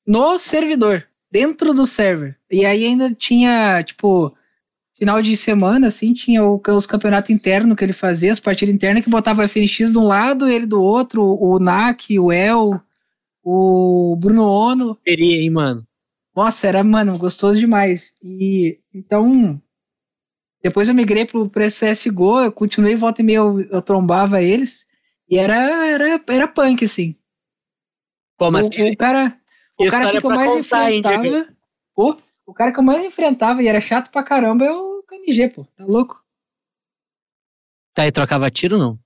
no 0.07 0.39
servidor, 0.39 1.05
dentro 1.31 1.75
do 1.75 1.85
server. 1.87 2.37
E 2.49 2.65
aí 2.65 2.85
ainda 2.85 3.13
tinha, 3.13 3.83
tipo, 3.83 4.33
final 4.97 5.21
de 5.21 5.37
semana, 5.37 5.89
assim, 5.89 6.13
tinha 6.15 6.45
o- 6.45 6.61
os 6.69 6.87
campeonatos 6.87 7.31
internos 7.31 7.77
que 7.77 7.85
ele 7.85 7.93
fazia, 7.93 8.31
as 8.31 8.39
partidas 8.41 8.75
internas, 8.75 9.03
que 9.05 9.11
botava 9.11 9.43
o 9.43 9.45
FNX 9.45 9.91
de 9.91 9.99
um 9.99 10.07
lado, 10.07 10.49
ele 10.49 10.67
do 10.67 10.81
outro, 10.83 11.23
o 11.25 11.59
NAC, 11.59 12.19
o 12.19 12.31
El, 12.33 12.81
o 13.51 14.17
Bruno 14.17 14.45
Ono. 14.45 14.95
Teria, 14.97 15.41
hein, 15.41 15.51
mano? 15.51 15.87
Nossa, 16.37 16.69
era, 16.69 16.85
mano, 16.85 17.17
gostoso 17.19 17.59
demais. 17.59 18.13
E 18.23 18.79
então, 18.95 19.61
depois 20.63 20.89
eu 20.89 20.95
migrei 20.95 21.25
pro, 21.25 21.49
pro 21.49 21.67
CSGO, 21.67 22.41
eu 22.41 22.53
continuei 22.53 22.95
volta 22.95 23.23
e 23.23 23.25
meia, 23.25 23.39
eu, 23.39 23.61
eu 23.61 23.81
trombava 23.81 24.43
eles. 24.43 24.87
E 25.29 25.39
era, 25.39 25.55
era, 25.55 26.23
era 26.29 26.49
punk, 26.49 26.85
assim. 26.85 27.17
Pô, 28.37 28.51
mas 28.51 28.67
o, 28.67 28.71
que 28.71 28.83
o 28.83 28.97
cara, 28.97 29.39
o 29.79 29.87
cara 29.89 30.05
assim, 30.05 30.21
que 30.21 30.27
eu 30.27 30.31
mais 30.31 30.53
contar, 30.53 30.93
hein, 30.93 31.01
Diego? 31.01 31.27
enfrentava. 31.27 31.57
Pô, 31.95 32.17
o 32.47 32.55
cara 32.55 32.73
que 32.73 32.79
eu 32.79 32.85
mais 32.85 33.05
enfrentava 33.05 33.63
e 33.63 33.67
era 33.67 33.81
chato 33.81 34.11
pra 34.11 34.23
caramba 34.23 34.65
é 34.65 34.71
o 34.71 35.03
KNG, 35.05 35.49
pô. 35.49 35.65
Tá 35.77 35.85
louco? 35.85 36.23
Tá 37.95 38.03
aí, 38.03 38.13
trocava 38.13 38.51
tiro, 38.51 38.79
não? 38.79 38.99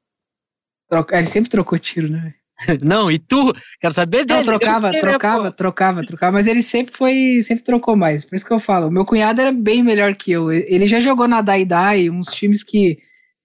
Troca, 0.88 1.16
ele 1.16 1.26
sempre 1.26 1.50
trocou 1.50 1.78
tiro, 1.78 2.11
né? 2.11 2.34
não, 2.82 3.11
e 3.11 3.18
tu? 3.18 3.52
Quero 3.80 3.94
saber 3.94 4.25
dele. 4.25 4.40
Não, 4.40 4.44
trocava, 4.44 4.90
sei, 4.90 4.92
né, 4.92 5.00
trocava, 5.00 5.44
pô? 5.44 5.52
trocava, 5.52 6.04
trocava, 6.04 6.32
mas 6.32 6.47
ele 6.47 6.62
sempre 6.62 6.94
foi, 6.94 7.40
sempre 7.42 7.64
trocou 7.64 7.97
mais. 7.97 8.25
Por 8.25 8.37
isso 8.37 8.47
que 8.47 8.52
eu 8.52 8.59
falo, 8.59 8.90
meu 8.90 9.04
cunhado 9.04 9.40
era 9.40 9.52
bem 9.52 9.82
melhor 9.82 10.14
que 10.14 10.30
eu. 10.30 10.52
Ele 10.52 10.87
já 10.87 11.00
jogou 11.00 11.26
na 11.26 11.40
Dai 11.40 11.64
Dai, 11.64 12.11
uns 12.11 12.28
times 12.28 12.62
que 12.62 12.99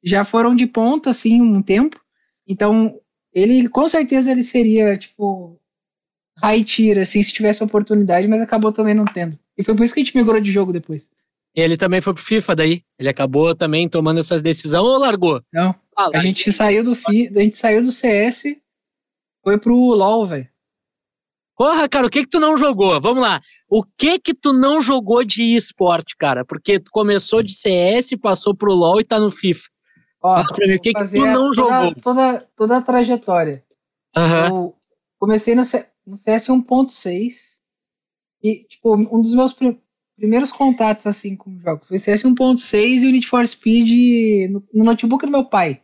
já 0.04 0.24
foram 0.24 0.56
de 0.56 0.68
ponta, 0.68 1.10
assim, 1.10 1.42
um 1.42 1.62
tempo. 1.62 2.00
Então, 2.48 2.96
ele, 3.34 3.68
com 3.70 3.88
certeza, 3.90 4.32
ele 4.32 4.44
seria, 4.44 4.98
tipo, 4.98 5.60
high 6.42 6.64
tier, 6.64 7.00
assim, 7.00 7.22
se 7.22 7.34
tivesse 7.34 7.64
oportunidade, 7.64 8.28
mas 8.28 8.42
acabou 8.42 8.72
também 8.72 8.94
não 8.94 9.06
tendo. 9.06 9.38
E 9.58 9.64
foi 9.64 9.76
por 9.76 9.84
isso 9.84 9.94
que 9.94 10.00
a 10.00 10.04
gente 10.04 10.16
migrou 10.16 10.40
de 10.40 10.52
jogo 10.52 10.72
depois. 10.72 11.10
Ele 11.56 11.76
também 11.76 12.02
foi 12.02 12.14
pro 12.14 12.24
FIFA 12.24 12.56
daí. 12.56 12.84
Ele 13.00 13.10
acabou 13.10 13.56
também 13.56 13.90
tomando 13.90 14.20
essas 14.20 14.42
decisões 14.44 14.84
ou 14.84 15.00
largou? 15.00 15.42
Não, 15.52 15.74
Ah, 15.98 16.10
a 16.14 16.20
gente 16.20 16.52
saiu 16.54 16.84
do 16.84 16.94
fi, 16.94 17.32
a 17.36 17.40
gente 17.40 17.58
saiu 17.58 17.82
do 17.82 17.92
CS, 17.92 18.44
foi 19.48 19.58
pro 19.58 19.74
LoL, 19.76 20.26
velho. 20.26 20.50
Porra, 21.56 21.88
cara, 21.88 22.06
o 22.06 22.10
que 22.10 22.24
que 22.24 22.30
tu 22.30 22.38
não 22.40 22.58
jogou? 22.58 23.00
Vamos 23.00 23.22
lá. 23.24 23.42
O 23.70 23.82
que 23.82 24.20
que 24.20 24.34
tu 24.34 24.52
não 24.52 24.82
jogou 24.82 25.24
de 25.24 25.56
esporte, 25.56 26.18
cara? 26.18 26.44
Porque 26.44 26.82
tu 26.82 26.92
começou 26.92 27.42
de 27.42 27.54
CS, 27.54 28.10
passou 28.22 28.54
pro 28.54 28.74
LoL 28.74 29.00
e 29.00 29.06
tá 29.06 29.18
no 29.22 29.32
FIFA. 29.32 29.70
Ó, 30.22 30.34
Fala 30.36 30.48
pra 30.54 30.68
mim, 30.68 30.76
o 30.76 30.82
que 30.82 30.94
que 30.94 31.04
tu 31.12 31.26
não 31.26 31.52
toda, 31.52 31.56
jogou? 31.56 31.96
Toda, 31.96 32.48
toda 32.58 32.78
a 32.78 32.82
trajetória. 32.82 33.64
Aham. 34.16 34.48
Eu 34.50 34.76
comecei 35.18 35.56
no, 35.56 35.64
C- 35.64 35.88
no 36.06 36.18
CS 36.18 36.48
1.6 36.50 37.58
e, 38.44 38.66
tipo, 38.66 38.96
um 38.96 39.22
dos 39.22 39.34
meus 39.34 39.54
pri- 39.54 39.82
primeiros 40.18 40.52
contatos, 40.52 41.08
assim, 41.08 41.38
com 41.38 41.58
jogos 41.60 41.88
foi 41.88 41.98
CS 42.00 42.24
1.6 42.24 43.02
e 43.04 43.08
o 43.08 43.12
Need 43.12 43.26
for 43.28 43.48
Speed 43.48 44.52
no, 44.52 44.62
no 44.74 44.84
notebook 44.84 45.26
do 45.26 45.32
meu 45.32 45.46
pai, 45.46 45.82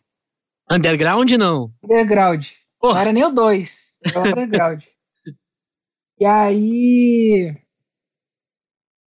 Underground, 0.69 1.31
não. 1.31 1.71
Underground. 1.83 2.47
Não 2.83 2.89
Porra, 2.89 3.01
era 3.01 3.13
nem 3.13 3.23
o 3.23 3.29
2, 3.29 3.95
era 4.03 4.19
o 4.19 4.27
Underground. 4.27 4.83
e 6.19 6.25
aí... 6.25 7.55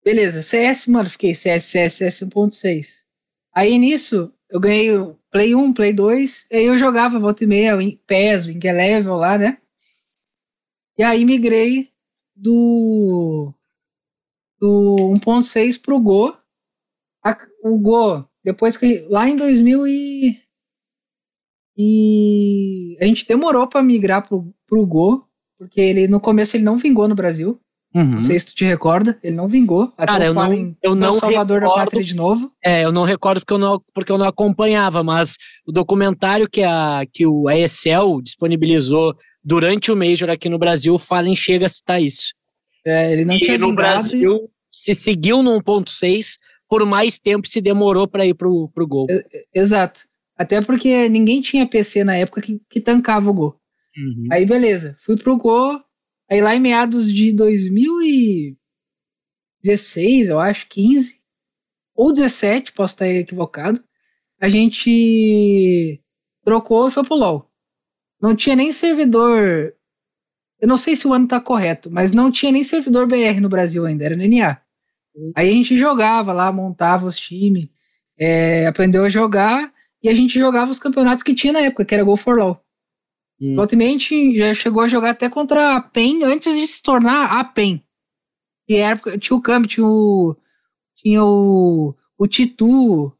Beleza, 0.05 0.43
CS, 0.43 0.85
mano, 0.85 1.09
fiquei 1.09 1.33
CS, 1.33 1.63
CS, 1.63 1.93
CS 1.93 2.19
1.6. 2.21 3.03
Aí, 3.51 3.79
nisso, 3.79 4.31
eu 4.47 4.59
ganhei 4.59 4.91
Play 5.31 5.55
1, 5.55 5.73
Play 5.73 5.91
2, 5.91 6.47
e 6.51 6.57
aí 6.57 6.65
eu 6.65 6.77
jogava 6.77 7.17
volta 7.17 7.43
e 7.43 7.47
meia, 7.47 7.75
PES, 8.05 8.45
Wing 8.45 8.59
Level 8.59 9.15
lá, 9.15 9.37
né? 9.37 9.57
E 10.95 11.01
aí 11.01 11.25
migrei 11.25 11.91
do, 12.35 13.51
do 14.59 14.95
1.6 15.15 15.81
pro 15.81 15.99
Go. 15.99 16.37
O 17.63 17.79
Go, 17.79 18.29
depois 18.43 18.77
que. 18.77 18.99
Lá 19.09 19.27
em 19.27 19.35
2000 19.35 19.87
e. 19.87 20.42
E 21.77 22.97
a 23.01 23.05
gente 23.05 23.27
demorou 23.27 23.67
pra 23.67 23.81
migrar 23.83 24.27
pro, 24.27 24.53
pro 24.67 24.85
Go, 24.85 25.25
porque 25.57 25.81
ele 25.81 26.07
no 26.07 26.19
começo 26.19 26.55
ele 26.57 26.63
não 26.63 26.77
vingou 26.77 27.07
no 27.07 27.15
Brasil. 27.15 27.59
Uhum. 27.95 28.13
Não 28.13 28.19
sei 28.19 28.39
se 28.39 28.47
tu 28.47 28.55
te 28.55 28.65
recorda, 28.65 29.19
ele 29.23 29.35
não 29.35 29.47
vingou. 29.47 29.93
Até 29.95 30.11
Cara, 30.13 30.23
o 30.23 30.27
eu 30.27 30.33
não- 30.33 30.41
Fallen 30.41 30.77
eu 30.81 30.95
não 30.95 31.13
Salvador 31.13 31.61
da 31.61 31.67
recordo. 31.67 31.85
Pátria 31.85 32.03
de 32.03 32.15
novo. 32.15 32.51
É, 32.63 32.83
eu 32.83 32.91
não 32.91 33.03
recordo 33.03 33.39
porque 33.41 33.53
eu 33.53 33.59
não, 33.59 33.81
porque 33.93 34.11
eu 34.11 34.17
não 34.17 34.25
acompanhava, 34.25 35.03
mas 35.03 35.37
o 35.67 35.71
documentário 35.71 36.49
que, 36.49 36.63
a, 36.63 37.05
que 37.11 37.27
o 37.27 37.47
ESL 37.49 38.19
disponibilizou 38.23 39.15
durante 39.43 39.91
o 39.91 39.95
Major 39.95 40.29
aqui 40.29 40.49
no 40.49 40.57
Brasil, 40.57 40.95
o 40.95 40.99
Fallen 40.99 41.35
chega 41.35 41.67
a 41.67 41.69
citar 41.69 42.01
isso. 42.01 42.33
É, 42.85 43.13
ele 43.13 43.25
não 43.25 43.35
e 43.35 43.39
tinha 43.41 43.57
no 43.59 43.67
vingado. 43.67 43.75
Brasil 44.09 44.49
se 44.71 44.95
seguiu 44.95 45.43
no 45.43 45.61
1.6 45.61 46.37
por 46.67 46.83
mais 46.87 47.19
tempo 47.19 47.47
se 47.47 47.61
demorou 47.61 48.07
para 48.07 48.25
ir 48.25 48.33
pro, 48.33 48.69
pro 48.73 48.87
gol. 48.87 49.05
Exato. 49.53 50.01
Até 50.37 50.61
porque 50.61 51.09
ninguém 51.09 51.41
tinha 51.41 51.67
PC 51.67 52.03
na 52.03 52.15
época 52.15 52.41
que, 52.41 52.61
que 52.69 52.81
tancava 52.81 53.29
o 53.29 53.33
Go. 53.33 53.59
Uhum. 53.95 54.27
Aí 54.31 54.45
beleza, 54.45 54.95
fui 54.99 55.15
pro 55.15 55.37
Go. 55.37 55.79
Aí 56.29 56.41
lá 56.41 56.55
em 56.55 56.59
meados 56.59 57.13
de 57.13 57.31
2016, 57.31 60.29
eu 60.29 60.39
acho, 60.39 60.67
15 60.67 61.21
ou 61.95 62.11
17, 62.11 62.73
posso 62.73 62.95
estar 62.95 63.07
equivocado, 63.07 63.83
a 64.39 64.49
gente 64.49 66.01
trocou 66.43 66.87
e 66.87 66.91
foi 66.91 67.03
pro 67.03 67.15
LoL. 67.15 67.49
Não 68.21 68.35
tinha 68.35 68.55
nem 68.55 68.71
servidor. 68.71 69.73
Eu 70.59 70.67
não 70.67 70.77
sei 70.77 70.95
se 70.95 71.07
o 71.07 71.13
ano 71.13 71.27
tá 71.27 71.39
correto, 71.39 71.91
mas 71.91 72.11
não 72.11 72.31
tinha 72.31 72.51
nem 72.51 72.63
servidor 72.63 73.07
BR 73.07 73.39
no 73.41 73.49
Brasil 73.49 73.85
ainda, 73.85 74.05
era 74.05 74.15
no 74.15 74.23
NA. 74.23 74.61
Aí 75.35 75.49
a 75.49 75.51
gente 75.51 75.77
jogava 75.77 76.33
lá, 76.33 76.51
montava 76.51 77.05
os 77.05 77.17
times, 77.17 77.69
é, 78.17 78.65
aprendeu 78.65 79.03
a 79.03 79.09
jogar 79.09 79.72
e 80.03 80.09
a 80.09 80.13
gente 80.13 80.37
jogava 80.37 80.69
os 80.71 80.79
campeonatos 80.79 81.23
que 81.23 81.33
tinha 81.33 81.53
na 81.53 81.61
época, 81.61 81.85
que 81.85 81.93
era 81.93 82.03
Go 82.03 82.15
for 82.17 82.37
LoL. 82.37 82.59
Hum. 83.41 83.55
Já 84.35 84.53
chegou 84.53 84.83
a 84.83 84.87
jogar 84.87 85.11
até 85.11 85.29
contra 85.29 85.75
a 85.75 85.81
PEN 85.81 86.23
antes 86.23 86.53
de 86.55 86.67
se 86.67 86.83
tornar 86.83 87.39
a 87.39 87.43
PEN. 87.43 87.81
E 88.67 88.75
época, 88.75 89.17
tinha 89.17 89.35
o 89.35 89.41
Camp, 89.41 89.65
tinha 89.65 89.85
o. 89.87 90.35
Tinha 90.97 91.23
o. 91.23 91.95
O 92.17 92.27
Titu, 92.27 93.11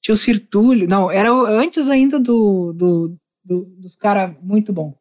tinha 0.00 0.14
o 0.14 0.16
Cirtúlio. 0.16 0.88
Não, 0.88 1.10
era 1.10 1.30
antes 1.30 1.88
ainda 1.88 2.18
do, 2.18 2.72
do, 2.72 3.16
do- 3.44 3.64
dos 3.78 3.96
caras 3.96 4.34
muito 4.40 4.72
bom. 4.72 4.96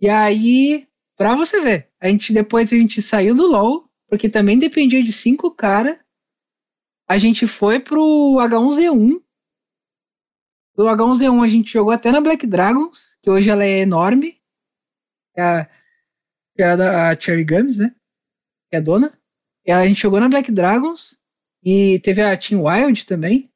E 0.00 0.08
aí 0.08 0.86
pra 1.16 1.34
você 1.34 1.60
ver. 1.60 1.88
A 2.00 2.08
gente, 2.08 2.32
depois 2.32 2.72
a 2.72 2.76
gente 2.76 3.02
saiu 3.02 3.34
do 3.34 3.46
LoL, 3.46 3.90
porque 4.08 4.28
também 4.28 4.58
dependia 4.58 5.02
de 5.02 5.12
cinco 5.12 5.50
caras. 5.50 5.98
A 7.06 7.18
gente 7.18 7.46
foi 7.46 7.78
pro 7.80 8.36
H1Z1. 8.40 9.20
Do 10.76 10.84
H1Z1 10.84 11.44
a 11.44 11.48
gente 11.48 11.72
jogou 11.72 11.92
até 11.92 12.10
na 12.10 12.20
Black 12.20 12.46
Dragons, 12.46 13.16
que 13.22 13.30
hoje 13.30 13.50
ela 13.50 13.64
é 13.64 13.80
enorme. 13.80 14.40
É 15.36 15.42
a, 15.42 15.70
é 16.58 16.64
a 16.64 17.18
Cherry 17.18 17.44
Gums, 17.44 17.78
né? 17.78 17.94
Que 18.68 18.76
é 18.76 18.78
a 18.78 18.82
dona. 18.82 19.18
E 19.64 19.72
a 19.72 19.86
gente 19.86 20.00
jogou 20.00 20.20
na 20.20 20.28
Black 20.28 20.50
Dragons. 20.50 21.18
E 21.62 21.98
teve 22.00 22.22
a 22.22 22.36
Team 22.36 22.64
Wild 22.64 23.06
também. 23.06 23.50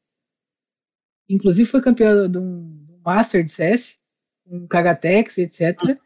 Inclusive 1.29 1.69
foi 1.69 1.81
campeã 1.81 2.29
do, 2.29 2.41
Master 3.05 3.43
de 3.43 3.51
CS. 3.51 3.99
Com 4.45 4.67
Kagatex, 4.67 5.39
etc. 5.39 5.99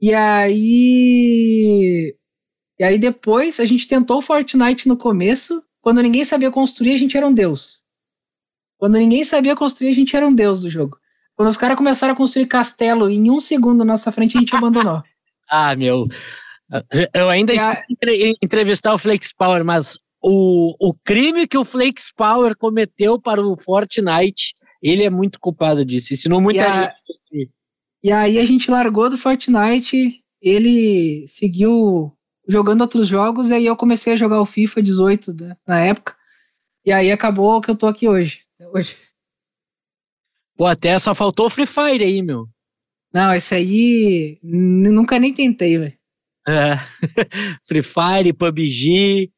E 0.00 0.14
aí. 0.14 2.16
E 2.78 2.84
aí 2.84 2.98
depois 2.98 3.60
a 3.60 3.66
gente 3.66 3.86
tentou 3.86 4.22
Fortnite 4.22 4.88
no 4.88 4.96
começo. 4.96 5.62
Quando 5.82 6.02
ninguém 6.02 6.24
sabia 6.24 6.50
construir, 6.50 6.94
a 6.94 6.98
gente 6.98 7.16
era 7.16 7.26
um 7.26 7.32
deus. 7.32 7.79
Quando 8.80 8.94
ninguém 8.98 9.24
sabia 9.24 9.54
construir, 9.54 9.90
a 9.90 9.94
gente 9.94 10.16
era 10.16 10.26
um 10.26 10.34
deus 10.34 10.60
do 10.60 10.68
jogo. 10.70 10.98
Quando 11.36 11.48
os 11.50 11.56
caras 11.56 11.76
começaram 11.76 12.14
a 12.14 12.16
construir 12.16 12.46
castelo 12.46 13.08
em 13.08 13.30
um 13.30 13.38
segundo 13.38 13.78
na 13.80 13.92
nossa 13.92 14.10
frente, 14.10 14.36
a 14.36 14.40
gente 14.40 14.56
abandonou. 14.56 15.02
Ah, 15.52 15.74
meu. 15.74 16.06
Eu 17.12 17.28
ainda 17.28 17.52
a- 17.52 17.82
entre- 17.90 18.34
entrevistar 18.40 18.94
o 18.94 18.98
Flex 18.98 19.32
Power, 19.32 19.64
mas 19.64 19.98
o, 20.22 20.76
o 20.78 20.94
crime 21.04 21.48
que 21.48 21.58
o 21.58 21.64
Flex 21.64 22.12
Power 22.16 22.56
cometeu 22.56 23.20
para 23.20 23.44
o 23.44 23.56
Fortnite, 23.56 24.54
ele 24.80 25.02
é 25.02 25.10
muito 25.10 25.40
culpado 25.40 25.84
disso. 25.84 26.12
Ensinou 26.12 26.40
muita 26.40 26.60
E 26.60 26.62
a- 26.62 26.82
gente 26.82 26.88
a 26.90 26.94
construir. 27.06 27.50
E 28.04 28.12
aí 28.12 28.38
a 28.38 28.46
gente 28.46 28.70
largou 28.70 29.10
do 29.10 29.18
Fortnite, 29.18 30.22
ele 30.40 31.24
seguiu 31.26 32.12
jogando 32.46 32.82
outros 32.82 33.08
jogos, 33.08 33.50
e 33.50 33.54
aí 33.54 33.66
eu 33.66 33.76
comecei 33.76 34.12
a 34.12 34.16
jogar 34.16 34.40
o 34.40 34.46
FIFA 34.46 34.80
18 34.82 35.34
né, 35.34 35.56
na 35.66 35.80
época. 35.80 36.14
E 36.86 36.92
aí 36.92 37.10
acabou 37.10 37.60
que 37.60 37.70
eu 37.70 37.76
tô 37.76 37.88
aqui 37.88 38.06
hoje. 38.08 38.42
Hoje. 38.68 38.96
Pô, 40.56 40.66
até 40.66 40.98
só 40.98 41.14
faltou 41.14 41.46
o 41.46 41.50
Free 41.50 41.66
Fire 41.66 42.04
aí, 42.04 42.22
meu. 42.22 42.46
Não, 43.12 43.34
esse 43.34 43.54
aí 43.54 44.38
nunca 44.42 45.18
nem 45.18 45.32
tentei, 45.32 45.78
velho. 45.78 45.94
É. 46.46 46.76
Free 47.66 47.82
Fire, 47.82 48.32
PUBG. 48.32 49.30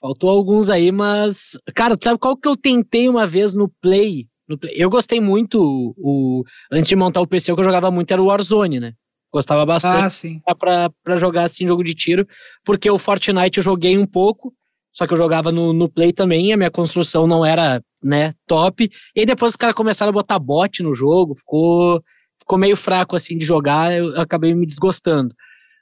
Faltou 0.00 0.30
alguns 0.30 0.68
aí, 0.68 0.92
mas. 0.92 1.58
Cara, 1.74 1.96
tu 1.96 2.04
sabe 2.04 2.18
qual 2.18 2.36
que 2.36 2.46
eu 2.46 2.56
tentei 2.56 3.08
uma 3.08 3.26
vez 3.26 3.54
no 3.54 3.68
Play? 3.80 4.26
No 4.48 4.58
Play? 4.58 4.74
Eu 4.76 4.90
gostei 4.90 5.20
muito. 5.20 5.94
O... 5.96 6.44
Antes 6.70 6.88
de 6.88 6.96
montar 6.96 7.20
o 7.20 7.26
PC, 7.26 7.50
o 7.50 7.54
que 7.54 7.60
eu 7.60 7.64
jogava 7.64 7.90
muito 7.90 8.10
era 8.10 8.22
o 8.22 8.26
Warzone, 8.26 8.80
né? 8.80 8.92
Gostava 9.32 9.66
bastante. 9.66 10.04
Ah, 10.04 10.10
sim. 10.10 10.40
pra, 10.58 10.90
pra 11.02 11.18
jogar 11.18 11.42
assim 11.44 11.66
jogo 11.66 11.84
de 11.84 11.94
tiro, 11.94 12.26
porque 12.64 12.90
o 12.90 12.98
Fortnite 12.98 13.58
eu 13.58 13.64
joguei 13.64 13.98
um 13.98 14.06
pouco, 14.06 14.54
só 14.92 15.06
que 15.06 15.12
eu 15.12 15.18
jogava 15.18 15.52
no, 15.52 15.72
no 15.72 15.88
Play 15.88 16.12
também, 16.12 16.52
a 16.52 16.56
minha 16.56 16.70
construção 16.70 17.26
não 17.26 17.44
era, 17.44 17.82
né, 18.02 18.32
top. 18.46 18.90
E 19.14 19.20
aí 19.20 19.26
depois 19.26 19.52
os 19.52 19.56
caras 19.56 19.74
começaram 19.74 20.10
a 20.10 20.12
botar 20.12 20.38
bot 20.38 20.82
no 20.82 20.94
jogo, 20.94 21.34
ficou, 21.34 22.02
ficou 22.38 22.58
meio 22.58 22.76
fraco 22.76 23.16
assim 23.16 23.36
de 23.36 23.44
jogar, 23.44 23.96
eu, 23.96 24.20
acabei 24.20 24.54
me 24.54 24.66
desgostando. 24.66 25.34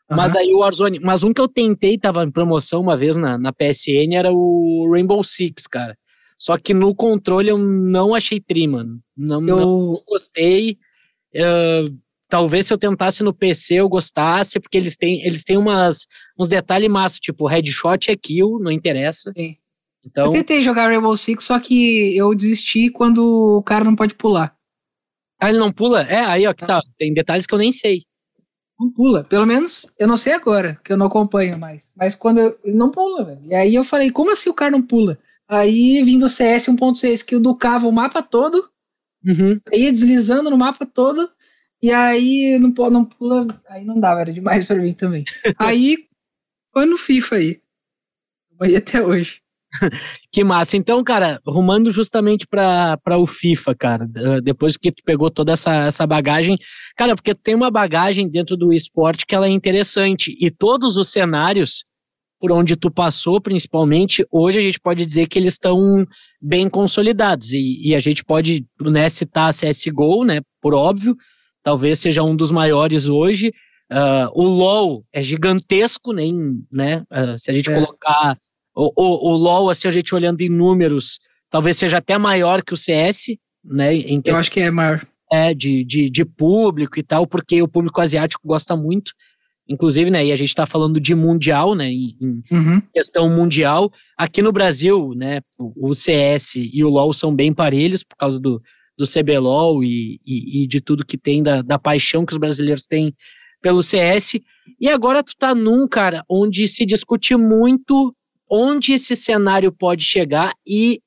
Mas 0.08 0.30
Aham. 0.30 0.38
aí 0.38 0.54
o 0.54 0.58
Warzone, 0.58 1.00
mas 1.00 1.22
um 1.24 1.32
que 1.32 1.40
eu 1.40 1.48
tentei, 1.48 1.98
tava 1.98 2.22
em 2.22 2.30
promoção 2.30 2.80
uma 2.80 2.96
vez 2.96 3.16
na, 3.16 3.36
na 3.36 3.52
PSN, 3.52 4.14
era 4.14 4.32
o 4.32 4.88
Rainbow 4.92 5.22
Six, 5.24 5.66
cara. 5.66 5.96
Só 6.38 6.56
que 6.58 6.72
no 6.72 6.94
controle 6.94 7.48
eu 7.48 7.58
não 7.58 8.14
achei 8.14 8.40
tri, 8.40 8.68
mano. 8.68 9.00
Não, 9.16 9.40
não 9.40 9.58
Eu, 9.58 10.02
gostei. 10.06 10.76
Eh, 11.34 11.88
talvez 12.28 12.66
se 12.66 12.72
eu 12.72 12.78
tentasse 12.78 13.22
no 13.22 13.34
PC 13.34 13.76
eu 13.76 13.88
gostasse, 13.88 14.60
porque 14.60 14.76
eles 14.76 14.96
têm, 14.96 15.24
eles 15.24 15.44
têm 15.44 15.56
umas, 15.56 16.06
uns 16.38 16.48
detalhes 16.48 16.88
massa, 16.88 17.18
tipo, 17.20 17.46
headshot 17.46 18.10
é 18.10 18.16
kill, 18.16 18.58
não 18.60 18.70
interessa. 18.70 19.32
Sim. 19.36 19.56
Então, 20.06 20.26
eu 20.26 20.30
tentei 20.30 20.62
jogar 20.62 20.88
Rainbow 20.88 21.16
Six, 21.16 21.44
só 21.44 21.58
que 21.58 22.16
eu 22.16 22.32
desisti 22.34 22.90
quando 22.90 23.58
o 23.58 23.62
cara 23.62 23.84
não 23.84 23.96
pode 23.96 24.14
pular. 24.14 24.56
ah, 25.40 25.48
ele 25.48 25.58
não 25.58 25.72
pula? 25.72 26.02
É, 26.02 26.24
aí 26.24 26.46
ó, 26.46 26.54
que 26.54 26.64
tá, 26.64 26.80
tem 26.96 27.12
detalhes 27.12 27.44
que 27.44 27.52
eu 27.52 27.58
nem 27.58 27.72
sei. 27.72 28.04
Não 28.78 28.92
pula. 28.92 29.24
Pelo 29.24 29.46
menos, 29.46 29.90
eu 29.98 30.06
não 30.06 30.16
sei 30.16 30.34
agora, 30.34 30.78
que 30.84 30.92
eu 30.92 30.96
não 30.96 31.06
acompanho 31.06 31.58
mais. 31.58 31.92
Mas 31.96 32.14
quando 32.14 32.38
eu, 32.38 32.58
ele 32.62 32.76
não 32.76 32.90
pula, 32.90 33.24
velho. 33.24 33.40
E 33.44 33.54
aí 33.54 33.74
eu 33.74 33.82
falei, 33.82 34.10
como 34.10 34.30
assim 34.30 34.48
o 34.48 34.54
cara 34.54 34.70
não 34.70 34.82
pula? 34.82 35.18
Aí 35.48 36.02
vim 36.02 36.18
do 36.18 36.28
CS 36.28 36.68
1.6, 36.68 37.24
que 37.24 37.34
eu 37.34 37.40
ducava 37.40 37.86
o 37.86 37.92
mapa 37.92 38.22
todo, 38.22 38.70
Uhum. 39.24 39.60
ia 39.72 39.90
deslizando 39.90 40.50
no 40.50 40.58
mapa 40.58 40.86
todo, 40.86 41.28
e 41.82 41.90
aí 41.90 42.56
não, 42.60 42.68
não 42.90 43.04
pula, 43.04 43.60
aí 43.68 43.84
não 43.84 43.98
dava, 43.98 44.20
era 44.20 44.32
demais 44.32 44.64
pra 44.64 44.76
mim 44.76 44.94
também. 44.94 45.24
aí 45.58 46.06
foi 46.72 46.86
no 46.86 46.96
FIFA 46.96 47.36
aí. 47.36 47.60
Aí 48.60 48.76
até 48.76 49.04
hoje. 49.04 49.40
Que 50.32 50.44
massa. 50.44 50.76
Então, 50.76 51.02
cara, 51.04 51.40
rumando 51.46 51.90
justamente 51.90 52.46
pra 52.46 52.98
o 53.18 53.26
FIFA, 53.26 53.74
cara, 53.74 54.06
eh, 54.16 54.40
depois 54.42 54.76
que 54.76 54.92
tu 54.92 55.02
pegou 55.04 55.30
toda 55.30 55.52
essa, 55.52 55.86
essa 55.86 56.06
bagagem, 56.06 56.58
cara, 56.96 57.14
porque 57.16 57.34
tem 57.34 57.54
uma 57.54 57.70
bagagem 57.70 58.28
dentro 58.28 58.56
do 58.56 58.72
esporte 58.72 59.24
que 59.26 59.34
ela 59.34 59.46
é 59.46 59.50
interessante, 59.50 60.36
e 60.40 60.50
todos 60.50 60.96
os 60.96 61.08
cenários 61.08 61.84
por 62.38 62.52
onde 62.52 62.76
tu 62.76 62.90
passou, 62.90 63.40
principalmente, 63.40 64.26
hoje 64.30 64.58
a 64.58 64.62
gente 64.62 64.78
pode 64.78 65.06
dizer 65.06 65.26
que 65.26 65.38
eles 65.38 65.54
estão 65.54 66.04
bem 66.40 66.68
consolidados, 66.68 67.52
e, 67.52 67.80
e 67.88 67.94
a 67.94 68.00
gente 68.00 68.22
pode 68.24 68.66
né, 68.80 69.08
citar 69.08 69.48
a 69.48 69.52
CSGO, 69.52 70.22
né, 70.24 70.40
por 70.60 70.74
óbvio, 70.74 71.16
talvez 71.62 71.98
seja 71.98 72.22
um 72.22 72.36
dos 72.36 72.50
maiores 72.50 73.06
hoje, 73.06 73.52
Ah, 73.90 74.28
o 74.34 74.42
LoL 74.42 75.04
é 75.12 75.22
gigantesco, 75.22 76.12
nem, 76.12 76.34
né, 76.72 77.04
ah, 77.10 77.36
se 77.38 77.50
a 77.50 77.54
gente 77.54 77.70
É. 77.70 77.74
colocar 77.74 78.36
o, 78.76 78.92
o, 78.94 79.30
o 79.32 79.36
LoL, 79.36 79.70
assim, 79.70 79.88
a 79.88 79.90
gente 79.90 80.14
olhando 80.14 80.40
em 80.42 80.48
números, 80.48 81.18
talvez 81.50 81.76
seja 81.76 81.98
até 81.98 82.18
maior 82.18 82.62
que 82.62 82.74
o 82.74 82.76
CS, 82.76 83.36
né? 83.64 83.94
Em 83.96 84.20
Eu 84.24 84.36
acho 84.36 84.50
que 84.50 84.60
é 84.60 84.70
maior. 84.70 85.04
é, 85.32 85.54
de, 85.54 85.82
de, 85.84 86.10
de 86.10 86.24
público 86.24 86.98
e 86.98 87.02
tal, 87.02 87.26
porque 87.26 87.60
o 87.62 87.68
público 87.68 88.00
asiático 88.00 88.46
gosta 88.46 88.76
muito. 88.76 89.12
Inclusive, 89.68 90.10
né? 90.10 90.24
E 90.24 90.30
a 90.30 90.36
gente 90.36 90.54
tá 90.54 90.64
falando 90.64 91.00
de 91.00 91.12
mundial, 91.14 91.74
né? 91.74 91.90
Em, 91.90 92.16
Uhum. 92.52 92.80
questão 92.94 93.28
mundial. 93.28 93.90
Aqui 94.16 94.40
no 94.40 94.52
Brasil, 94.52 95.12
né? 95.16 95.40
O, 95.58 95.88
o 95.90 95.94
CS 95.94 96.54
e 96.56 96.84
o 96.84 96.88
LoL 96.88 97.12
são 97.12 97.34
bem 97.34 97.52
parelhos 97.52 98.04
por 98.04 98.16
causa 98.16 98.38
do, 98.38 98.62
do 98.96 99.04
CBLOL 99.04 99.82
e, 99.82 100.20
e, 100.24 100.62
e 100.62 100.66
de 100.68 100.80
tudo 100.80 101.04
que 101.04 101.18
tem 101.18 101.42
da, 101.42 101.62
da 101.62 101.78
paixão 101.80 102.24
que 102.24 102.32
os 102.32 102.38
brasileiros 102.38 102.86
têm 102.86 103.12
pelo 103.60 103.82
CS. 103.82 104.34
E 104.80 104.88
agora 104.88 105.20
tu 105.24 105.32
tá 105.36 105.52
num, 105.52 105.88
cara, 105.88 106.22
onde 106.28 106.68
se 106.68 106.86
discute 106.86 107.34
muito 107.34 108.14
onde 108.50 108.92
esse 108.92 109.16
cenário 109.16 109.72
pode 109.72 110.04
chegar 110.04 110.54
e 110.66 111.00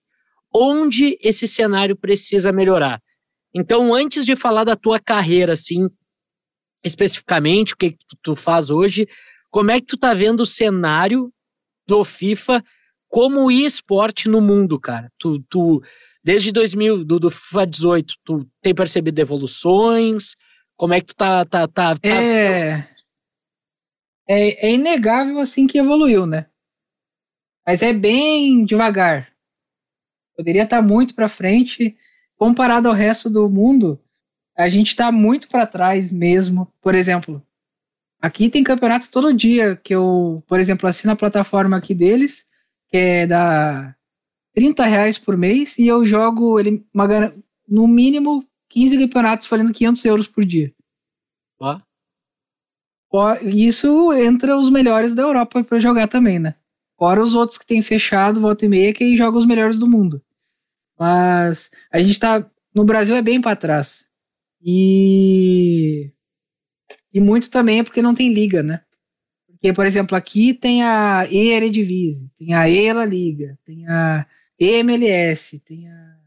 onde 0.53 1.17
esse 1.21 1.47
cenário 1.47 1.95
precisa 1.95 2.51
melhorar. 2.51 3.01
Então, 3.53 3.93
antes 3.93 4.25
de 4.25 4.35
falar 4.35 4.63
da 4.63 4.75
tua 4.75 4.99
carreira, 4.99 5.53
assim, 5.53 5.89
especificamente, 6.83 7.73
o 7.73 7.77
que, 7.77 7.91
que 7.91 7.97
tu, 8.21 8.35
faz 8.35 8.69
hoje, 8.69 9.07
como 9.49 9.71
é 9.71 9.79
que 9.79 9.87
tu 9.87 9.97
tá 9.97 10.13
vendo 10.13 10.41
o 10.41 10.45
cenário 10.45 11.31
do 11.87 12.03
FIFA 12.03 12.63
como 13.07 13.51
esporte 13.51 14.27
no 14.27 14.39
mundo, 14.39 14.79
cara? 14.79 15.11
Tu, 15.17 15.39
tu 15.49 15.81
desde 16.23 16.51
2000, 16.51 17.03
do, 17.03 17.19
do 17.19 17.31
FIFA 17.31 17.67
18, 17.67 18.15
tu 18.23 18.47
tem 18.61 18.73
percebido 18.75 19.19
evoluções? 19.19 20.35
Como 20.77 20.93
é 20.93 21.01
que 21.01 21.07
tu 21.07 21.15
tá, 21.15 21.43
tá, 21.45 21.67
tá, 21.67 21.95
tá 21.95 22.07
É, 22.07 22.87
é, 24.27 24.67
é 24.67 24.71
inegável 24.71 25.39
assim 25.39 25.65
que 25.65 25.79
evoluiu, 25.79 26.25
né? 26.25 26.45
Mas 27.69 27.83
é 27.83 27.93
bem 27.93 28.65
devagar. 28.65 29.31
Poderia 30.35 30.63
estar 30.63 30.81
muito 30.81 31.13
para 31.13 31.29
frente. 31.29 31.95
Comparado 32.35 32.87
ao 32.87 32.95
resto 32.95 33.29
do 33.29 33.47
mundo, 33.47 34.01
a 34.57 34.67
gente 34.67 34.87
está 34.87 35.11
muito 35.11 35.47
para 35.47 35.67
trás 35.67 36.11
mesmo. 36.11 36.67
Por 36.81 36.95
exemplo, 36.95 37.45
aqui 38.19 38.49
tem 38.49 38.63
campeonato 38.63 39.11
todo 39.11 39.31
dia 39.31 39.75
que 39.75 39.93
eu, 39.93 40.43
por 40.47 40.59
exemplo, 40.59 40.89
assino 40.89 41.13
a 41.13 41.15
plataforma 41.15 41.77
aqui 41.77 41.93
deles, 41.93 42.47
que 42.87 42.97
é 42.97 43.27
da 43.27 43.95
30 44.55 44.85
reais 44.85 45.19
por 45.19 45.37
mês, 45.37 45.77
e 45.77 45.85
eu 45.85 46.03
jogo 46.03 46.59
ele 46.59 46.83
uma, 46.91 47.05
no 47.67 47.87
mínimo 47.87 48.43
15 48.69 48.97
campeonatos 48.97 49.45
valendo 49.45 49.73
500 49.73 50.05
euros 50.05 50.27
por 50.27 50.43
dia. 50.43 50.73
Ó, 51.59 51.79
Ó, 53.11 53.35
Isso 53.43 54.11
entra 54.13 54.57
os 54.57 54.71
melhores 54.71 55.13
da 55.13 55.21
Europa 55.21 55.63
para 55.63 55.77
jogar 55.77 56.07
também, 56.07 56.39
né? 56.39 56.55
Fora 56.99 57.23
os 57.23 57.33
outros 57.33 57.57
que 57.57 57.65
tem 57.65 57.81
fechado, 57.81 58.41
volta 58.41 58.65
e 58.65 58.69
meia, 58.69 58.93
que 58.93 59.15
joga 59.15 59.37
os 59.37 59.45
melhores 59.45 59.79
do 59.79 59.87
mundo. 59.87 60.21
Mas 60.99 61.71
a 61.89 62.01
gente 62.01 62.19
tá. 62.19 62.45
No 62.75 62.83
Brasil 62.83 63.15
é 63.15 63.21
bem 63.21 63.39
para 63.39 63.55
trás. 63.55 64.05
E. 64.61 66.11
E 67.13 67.21
muito 67.21 67.49
também 67.49 67.79
é 67.79 67.83
porque 67.83 68.01
não 68.01 68.13
tem 68.13 68.33
liga, 68.33 68.61
né? 68.61 68.81
Porque, 69.47 69.71
por 69.71 69.85
exemplo, 69.85 70.15
aqui 70.15 70.53
tem 70.53 70.83
a 70.83 71.25
E-Eredivisie, 71.31 72.29
tem 72.37 72.53
a 72.53 72.69
E-La 72.69 73.05
Liga, 73.05 73.57
tem 73.65 73.87
a 73.87 74.25
EMLS, 74.59 75.59
tem 75.65 75.89
a. 75.89 76.17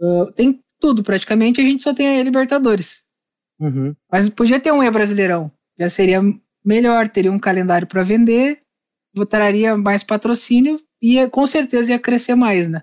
ah, 0.00 0.32
tem 0.36 0.62
tudo 0.78 1.02
praticamente, 1.02 1.60
a 1.60 1.64
gente 1.64 1.82
só 1.82 1.92
tem 1.92 2.08
a 2.08 2.20
E-Libertadores. 2.20 3.04
uhum. 3.58 3.94
Mas 4.10 4.28
podia 4.28 4.60
ter 4.60 4.72
um 4.72 4.82
E 4.82 4.90
Brasileirão. 4.90 5.50
Já 5.78 5.88
seria 5.88 6.20
melhor, 6.64 7.08
teria 7.08 7.32
um 7.32 7.38
calendário 7.38 7.88
para 7.88 8.04
vender, 8.04 8.63
traria 9.26 9.76
mais 9.76 10.02
patrocínio 10.02 10.80
e 11.00 11.28
com 11.28 11.46
certeza 11.46 11.92
ia 11.92 11.98
crescer 11.98 12.34
mais, 12.34 12.68
né? 12.68 12.82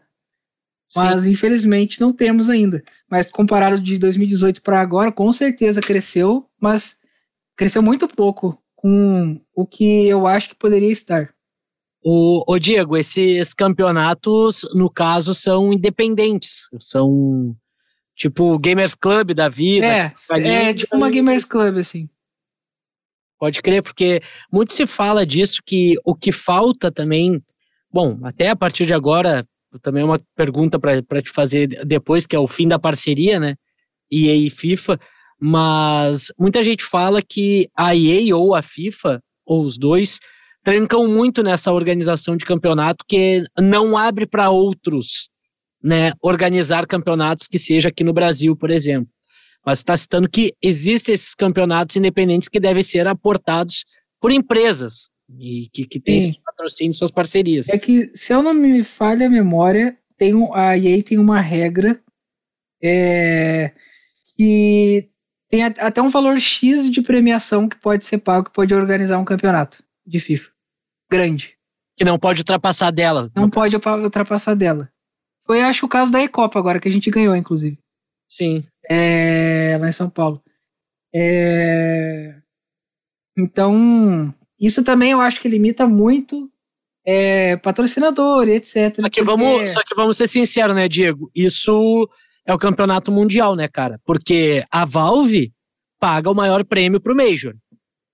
Mas 0.96 1.24
Sim. 1.24 1.32
infelizmente 1.32 2.00
não 2.00 2.14
temos 2.14 2.50
ainda. 2.50 2.84
Mas 3.10 3.32
comparado 3.32 3.80
de 3.80 3.98
2018 3.98 4.62
para 4.62 4.82
agora, 4.82 5.12
com 5.12 5.32
certeza 5.32 5.82
cresceu, 5.82 6.46
mas 6.60 6.98
cresceu 7.56 7.82
muito 7.82 8.08
pouco 8.08 8.62
com 8.76 9.40
o 9.56 9.66
que 9.66 10.08
eu 10.08 10.28
acho 10.28 10.50
que 10.50 10.56
poderia 10.56 10.92
estar. 10.92 11.34
O, 12.04 12.44
o 12.52 12.60
Diego, 12.60 12.98
esses 12.98 13.54
campeonatos, 13.54 14.68
no 14.74 14.90
caso, 14.90 15.36
são 15.36 15.72
independentes, 15.72 16.64
são 16.80 17.56
tipo 18.16 18.58
Gamers 18.58 18.96
Club 18.96 19.34
da 19.34 19.48
vida. 19.48 19.86
É, 19.86 20.14
é 20.32 20.74
tipo 20.74 20.96
uma 20.96 21.12
Gamers 21.12 21.46
Club, 21.46 21.78
assim. 21.78 22.10
Pode 23.42 23.60
crer, 23.60 23.82
porque 23.82 24.22
muito 24.52 24.72
se 24.72 24.86
fala 24.86 25.26
disso, 25.26 25.64
que 25.66 25.96
o 26.06 26.14
que 26.14 26.32
falta 26.32 26.92
também, 26.92 27.42
bom, 27.92 28.20
até 28.22 28.50
a 28.50 28.56
partir 28.56 28.86
de 28.86 28.94
agora, 28.94 29.44
também 29.82 30.04
é 30.04 30.06
uma 30.06 30.22
pergunta 30.36 30.80
para 30.80 31.24
te 31.24 31.32
fazer 31.32 31.84
depois, 31.84 32.28
que 32.28 32.36
é 32.36 32.40
o 32.40 32.48
fim 32.48 32.68
da 32.68 32.78
parceria, 32.78 33.40
né? 33.40 33.56
EA 34.12 34.36
e 34.36 34.52
FIFA, 34.52 35.00
mas 35.40 36.32
muita 36.38 36.62
gente 36.62 36.84
fala 36.84 37.20
que 37.20 37.68
a 37.76 37.96
EA 37.96 38.38
ou 38.38 38.54
a 38.54 38.62
FIFA, 38.62 39.20
ou 39.44 39.64
os 39.64 39.76
dois, 39.76 40.20
trancam 40.64 41.08
muito 41.08 41.42
nessa 41.42 41.72
organização 41.72 42.38
de 42.38 42.46
campeonato 42.46 43.04
que 43.08 43.44
não 43.60 43.98
abre 43.98 44.28
para 44.28 44.52
outros, 44.52 45.32
né, 45.84 46.14
organizar 46.22 46.86
campeonatos 46.86 47.48
que 47.48 47.58
seja 47.58 47.90
aqui 47.90 48.04
no 48.04 48.14
Brasil, 48.14 48.56
por 48.56 48.70
exemplo. 48.70 49.12
Mas 49.66 49.80
está 49.80 49.96
citando 49.96 50.30
que 50.30 50.54
existem 50.62 51.14
esses 51.14 51.36
campeonatos 51.36 51.96
independentes 51.96 52.50
que 52.50 52.60
devem 52.60 52.82
ser 52.82 53.08
aportados 53.08 53.86
por 54.20 54.32
empresas 54.32 55.10
e 55.40 55.70
que, 55.72 55.86
que 55.86 56.00
têm 56.00 56.22
seus 56.22 56.38
patrocínios, 56.38 56.98
suas 56.98 57.12
parcerias. 57.12 57.70
É 57.70 57.78
que, 57.78 58.12
se 58.14 58.34
eu 58.34 58.42
não 58.42 58.54
me 58.54 58.84
falha 58.84 59.28
a 59.28 59.30
memória, 59.30 59.98
tem 60.18 60.36
um, 60.36 60.54
a 60.54 60.78
EA 60.78 61.04
tem 61.04 61.18
uma 61.18 61.40
regra 61.40 62.02
é, 62.82 63.72
que 64.36 65.10
tem 65.50 65.64
até 65.64 66.02
um 66.02 66.10
valor 66.10 66.40
X 66.40 66.90
de 66.90 67.02
premiação 67.02 67.68
que 67.68 67.78
pode 67.78 68.06
ser 68.06 68.18
pago, 68.20 68.46
que 68.46 68.54
pode 68.54 68.74
organizar 68.74 69.20
um 69.20 69.26
campeonato 69.26 69.84
de 70.06 70.20
FIFA. 70.20 70.50
Grande. 71.10 71.58
Que 71.98 72.06
não 72.06 72.18
pode 72.18 72.42
ultrapassar 72.42 72.90
dela. 72.92 73.30
Não 73.36 73.50
pode 73.50 73.76
ultrapassar 73.76 74.56
dela. 74.56 74.90
Foi, 75.46 75.62
acho, 75.62 75.86
o 75.86 75.90
caso 75.90 76.12
da 76.12 76.22
Ecopa 76.22 76.58
agora, 76.58 76.80
que 76.80 76.88
a 76.88 76.92
gente 76.92 77.12
ganhou, 77.12 77.36
inclusive. 77.36 77.78
Sim. 78.30 78.66
É, 78.94 79.78
lá 79.80 79.88
em 79.88 79.92
São 79.94 80.10
Paulo. 80.10 80.44
É, 81.16 82.36
então, 83.38 84.34
isso 84.60 84.84
também 84.84 85.12
eu 85.12 85.22
acho 85.22 85.40
que 85.40 85.48
limita 85.48 85.88
muito 85.88 86.52
é, 87.06 87.56
patrocinador, 87.56 88.50
etc. 88.50 89.00
Só 89.00 89.10
que, 89.10 89.24
vamos, 89.24 89.74
só 89.74 89.82
que 89.82 89.96
vamos 89.96 90.18
ser 90.18 90.28
sinceros, 90.28 90.76
né, 90.76 90.90
Diego? 90.90 91.32
Isso 91.34 92.10
é 92.46 92.54
o 92.54 92.60
campeonato 92.60 93.14
mundial, 93.14 93.56
né, 93.56 93.70
cara? 93.70 93.98
Porque 94.04 94.66
a 94.70 94.84
Valve 94.84 95.54
paga 95.98 96.30
o 96.30 96.36
maior 96.36 96.66
prêmio 96.66 97.00
pro 97.00 97.16
Major. 97.16 97.56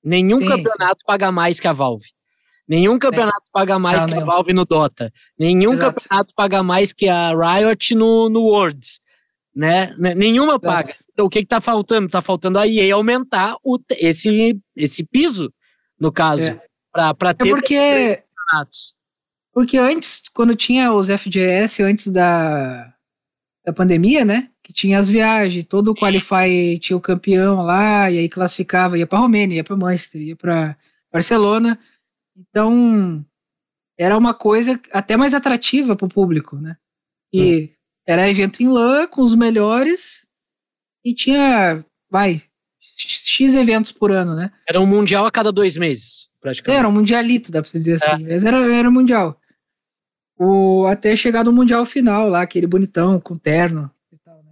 Nenhum 0.03 0.39
sim, 0.39 0.47
campeonato 0.47 0.99
sim. 0.99 1.05
paga 1.07 1.31
mais 1.31 1.59
que 1.59 1.67
a 1.67 1.73
Valve. 1.73 2.09
Nenhum 2.67 2.99
campeonato 2.99 3.47
é. 3.47 3.51
paga 3.51 3.79
mais 3.79 4.03
não, 4.03 4.09
que 4.09 4.15
não. 4.15 4.21
a 4.21 4.25
Valve 4.25 4.53
no 4.53 4.65
Dota. 4.65 5.11
Nenhum 5.39 5.73
Exato. 5.73 5.95
campeonato 5.95 6.33
paga 6.35 6.61
mais 6.61 6.93
que 6.93 7.07
a 7.07 7.31
Riot 7.31 7.95
no, 7.95 8.29
no 8.29 8.41
Worlds. 8.41 8.99
Né? 9.57 9.95
Nenhuma 9.97 10.51
Exato. 10.51 10.67
paga. 10.67 10.95
Então 11.11 11.25
o 11.25 11.29
que, 11.31 11.39
que 11.41 11.47
tá 11.47 11.59
faltando? 11.59 12.07
Tá 12.07 12.21
faltando 12.21 12.59
a 12.59 12.67
EA 12.67 12.93
aumentar 12.93 13.57
o, 13.63 13.79
esse, 13.97 14.55
esse 14.75 15.03
piso, 15.03 15.51
no 15.99 16.11
caso, 16.11 16.49
é. 16.49 16.61
para 16.91 17.15
pra 17.15 17.33
ter 17.33 17.47
é 17.47 17.49
porque, 17.49 17.75
campeonatos. 17.75 18.95
Porque 19.51 19.75
antes, 19.79 20.21
quando 20.31 20.55
tinha 20.55 20.93
os 20.93 21.07
FGS, 21.07 21.81
antes 21.81 22.11
da, 22.11 22.93
da 23.65 23.73
pandemia, 23.73 24.23
né? 24.23 24.51
Que 24.61 24.71
tinha 24.71 24.99
as 24.99 25.09
viagens, 25.09 25.65
todo 25.65 25.87
o 25.87 25.95
Qualify 25.95 26.77
tinha 26.79 26.95
o 26.95 27.01
campeão 27.01 27.63
lá, 27.63 28.11
e 28.11 28.19
aí 28.19 28.29
classificava, 28.29 28.95
ia 28.95 29.07
para 29.07 29.17
Romênia, 29.17 29.55
ia 29.55 29.63
para 29.63 29.75
Manchester, 29.75 30.21
ia 30.21 30.35
para 30.35 30.77
Barcelona. 31.11 31.79
Então, 32.37 33.25
era 33.97 34.15
uma 34.15 34.35
coisa 34.35 34.79
até 34.91 35.17
mais 35.17 35.33
atrativa 35.33 35.95
para 35.95 36.05
o 36.05 36.09
público, 36.09 36.57
né? 36.57 36.77
E 37.33 37.71
hum. 37.73 37.76
Era 38.07 38.29
evento 38.29 38.61
em 38.61 38.69
LAN 38.69 39.07
com 39.07 39.21
os 39.21 39.35
melhores 39.35 40.25
e 41.03 41.13
tinha, 41.13 41.83
vai, 42.09 42.41
X 42.79 43.53
eventos 43.53 43.91
por 43.91 44.11
ano, 44.11 44.35
né? 44.35 44.51
Era 44.67 44.79
um 44.79 44.85
mundial 44.85 45.25
a 45.25 45.31
cada 45.31 45.51
dois 45.51 45.77
meses, 45.77 46.29
praticamente. 46.39 46.79
Era 46.79 46.87
um 46.87 46.91
mundialito, 46.91 47.51
dá 47.51 47.61
para 47.61 47.71
dizer 47.71 47.93
assim. 47.93 48.25
É. 48.25 48.33
Mas 48.33 48.45
era, 48.45 48.73
era 48.73 48.89
mundial 48.89 49.39
o, 50.37 50.85
até 50.85 51.15
chegar 51.15 51.43
no 51.43 51.51
Mundial 51.51 51.85
final 51.85 52.29
lá, 52.29 52.41
aquele 52.41 52.67
bonitão, 52.67 53.19
com 53.19 53.35
terno 53.35 53.89
e 54.11 54.17
tal, 54.19 54.43
né? 54.43 54.51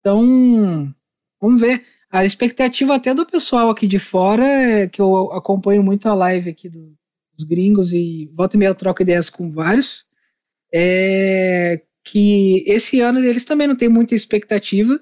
Então, 0.00 0.94
vamos 1.40 1.60
ver. 1.60 1.84
A 2.10 2.24
expectativa 2.24 2.94
até 2.94 3.12
do 3.12 3.26
pessoal 3.26 3.70
aqui 3.70 3.88
de 3.88 3.98
fora, 3.98 4.46
é 4.46 4.88
que 4.88 5.00
eu 5.02 5.32
acompanho 5.32 5.82
muito 5.82 6.08
a 6.08 6.14
live 6.14 6.48
aqui 6.48 6.68
do, 6.68 6.94
dos 7.36 7.44
gringos 7.44 7.92
e 7.92 8.30
volta 8.32 8.56
e 8.56 8.58
meia 8.58 8.68
eu 8.68 8.74
troco 8.74 9.02
ideias 9.02 9.28
com 9.28 9.50
vários, 9.50 10.04
é 10.74 11.80
que 12.02 12.64
esse 12.66 13.00
ano 13.00 13.20
eles 13.20 13.44
também 13.44 13.68
não 13.68 13.76
têm 13.76 13.88
muita 13.88 14.14
expectativa 14.14 15.00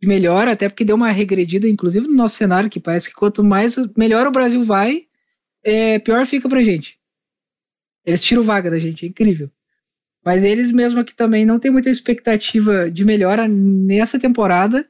de 0.00 0.06
melhor, 0.08 0.46
até 0.46 0.68
porque 0.68 0.84
deu 0.84 0.94
uma 0.94 1.10
regredida, 1.10 1.68
inclusive 1.68 2.06
no 2.06 2.14
nosso 2.14 2.36
cenário, 2.36 2.70
que 2.70 2.78
parece 2.78 3.08
que 3.08 3.14
quanto 3.14 3.42
mais 3.42 3.76
melhor 3.96 4.26
o 4.26 4.30
Brasil 4.30 4.62
vai, 4.64 5.06
é, 5.64 5.98
pior 5.98 6.24
fica 6.26 6.48
pra 6.48 6.62
gente. 6.62 6.98
Eles 8.04 8.22
tiram 8.22 8.42
vaga 8.42 8.70
da 8.70 8.78
gente, 8.78 9.04
é 9.04 9.08
incrível. 9.08 9.50
Mas 10.24 10.44
eles 10.44 10.70
mesmo 10.70 11.00
aqui 11.00 11.14
também 11.14 11.44
não 11.44 11.58
tem 11.58 11.70
muita 11.70 11.90
expectativa 11.90 12.90
de 12.90 13.04
melhora 13.04 13.48
nessa 13.48 14.18
temporada 14.18 14.88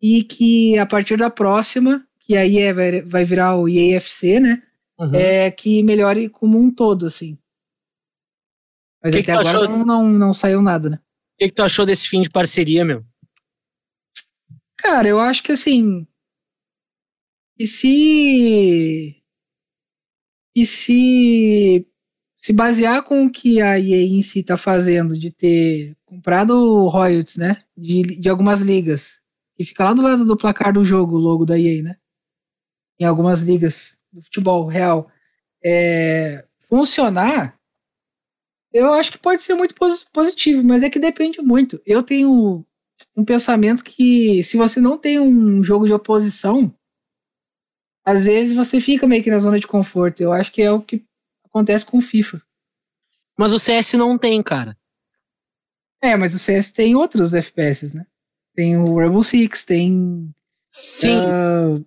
e 0.00 0.22
que 0.22 0.78
a 0.78 0.86
partir 0.86 1.16
da 1.16 1.30
próxima, 1.30 2.06
que 2.20 2.36
aí 2.36 2.58
é, 2.58 2.72
vai, 2.72 3.02
vai 3.02 3.24
virar 3.24 3.56
o 3.56 3.68
EAFC, 3.68 4.40
né? 4.40 4.62
Uhum. 4.98 5.14
É 5.14 5.50
que 5.50 5.82
melhore 5.82 6.28
como 6.28 6.58
um 6.58 6.70
todo, 6.70 7.06
assim. 7.06 7.38
Mas 9.04 9.12
que 9.12 9.20
até 9.20 9.22
que 9.22 9.30
agora 9.30 9.68
não, 9.68 9.84
não, 9.84 10.08
não, 10.08 10.32
saiu 10.32 10.62
nada, 10.62 10.88
né? 10.88 10.96
O 10.96 11.38
que, 11.38 11.48
que 11.48 11.54
tu 11.54 11.62
achou 11.62 11.84
desse 11.84 12.08
fim 12.08 12.22
de 12.22 12.30
parceria, 12.30 12.84
meu? 12.84 13.04
Cara, 14.78 15.06
eu 15.06 15.20
acho 15.20 15.42
que 15.42 15.52
assim. 15.52 16.06
E 17.58 17.66
se. 17.66 19.22
E 20.56 20.64
se 20.64 21.86
se 22.44 22.52
basear 22.52 23.02
com 23.02 23.24
o 23.24 23.32
que 23.32 23.62
a 23.62 23.80
EA 23.80 24.02
em 24.02 24.20
si 24.20 24.40
está 24.40 24.54
fazendo, 24.54 25.18
de 25.18 25.30
ter 25.30 25.96
comprado 26.04 26.86
royalties, 26.88 27.38
né, 27.38 27.64
de, 27.74 28.02
de 28.02 28.28
algumas 28.28 28.60
ligas, 28.60 29.18
e 29.58 29.64
fica 29.64 29.82
lá 29.82 29.94
do 29.94 30.02
lado 30.02 30.26
do 30.26 30.36
placar 30.36 30.70
do 30.70 30.84
jogo 30.84 31.16
o 31.16 31.18
logo 31.18 31.46
da 31.46 31.58
EA, 31.58 31.82
né, 31.82 31.96
em 33.00 33.06
algumas 33.06 33.40
ligas 33.40 33.96
do 34.12 34.20
futebol 34.20 34.66
real, 34.66 35.10
é, 35.64 36.44
funcionar, 36.68 37.58
eu 38.74 38.92
acho 38.92 39.12
que 39.12 39.18
pode 39.18 39.40
ser 39.40 39.54
muito 39.54 39.72
positivo, 40.12 40.64
mas 40.64 40.82
é 40.82 40.90
que 40.90 40.98
depende 40.98 41.40
muito. 41.40 41.80
Eu 41.86 42.02
tenho 42.02 42.66
um 43.16 43.24
pensamento 43.24 43.84
que 43.84 44.42
se 44.42 44.56
você 44.56 44.80
não 44.80 44.98
tem 44.98 45.20
um 45.20 45.62
jogo 45.62 45.86
de 45.86 45.92
oposição, 45.92 46.74
às 48.04 48.24
vezes 48.24 48.52
você 48.52 48.80
fica 48.80 49.06
meio 49.06 49.22
que 49.22 49.30
na 49.30 49.38
zona 49.38 49.60
de 49.60 49.66
conforto. 49.68 50.20
Eu 50.20 50.32
acho 50.32 50.50
que 50.50 50.60
é 50.60 50.72
o 50.72 50.82
que 50.82 51.04
acontece 51.44 51.86
com 51.86 51.98
o 51.98 52.02
FIFA. 52.02 52.42
Mas 53.38 53.52
o 53.52 53.60
CS 53.60 53.92
não 53.92 54.18
tem, 54.18 54.42
cara. 54.42 54.76
É, 56.02 56.16
mas 56.16 56.34
o 56.34 56.38
CS 56.38 56.72
tem 56.72 56.96
outros 56.96 57.32
FPS, 57.32 57.96
né? 57.96 58.04
Tem 58.56 58.76
o 58.76 58.98
Rainbow 58.98 59.22
Six, 59.22 59.64
tem. 59.64 60.34
Sim. 60.68 61.16
Uh, 61.16 61.84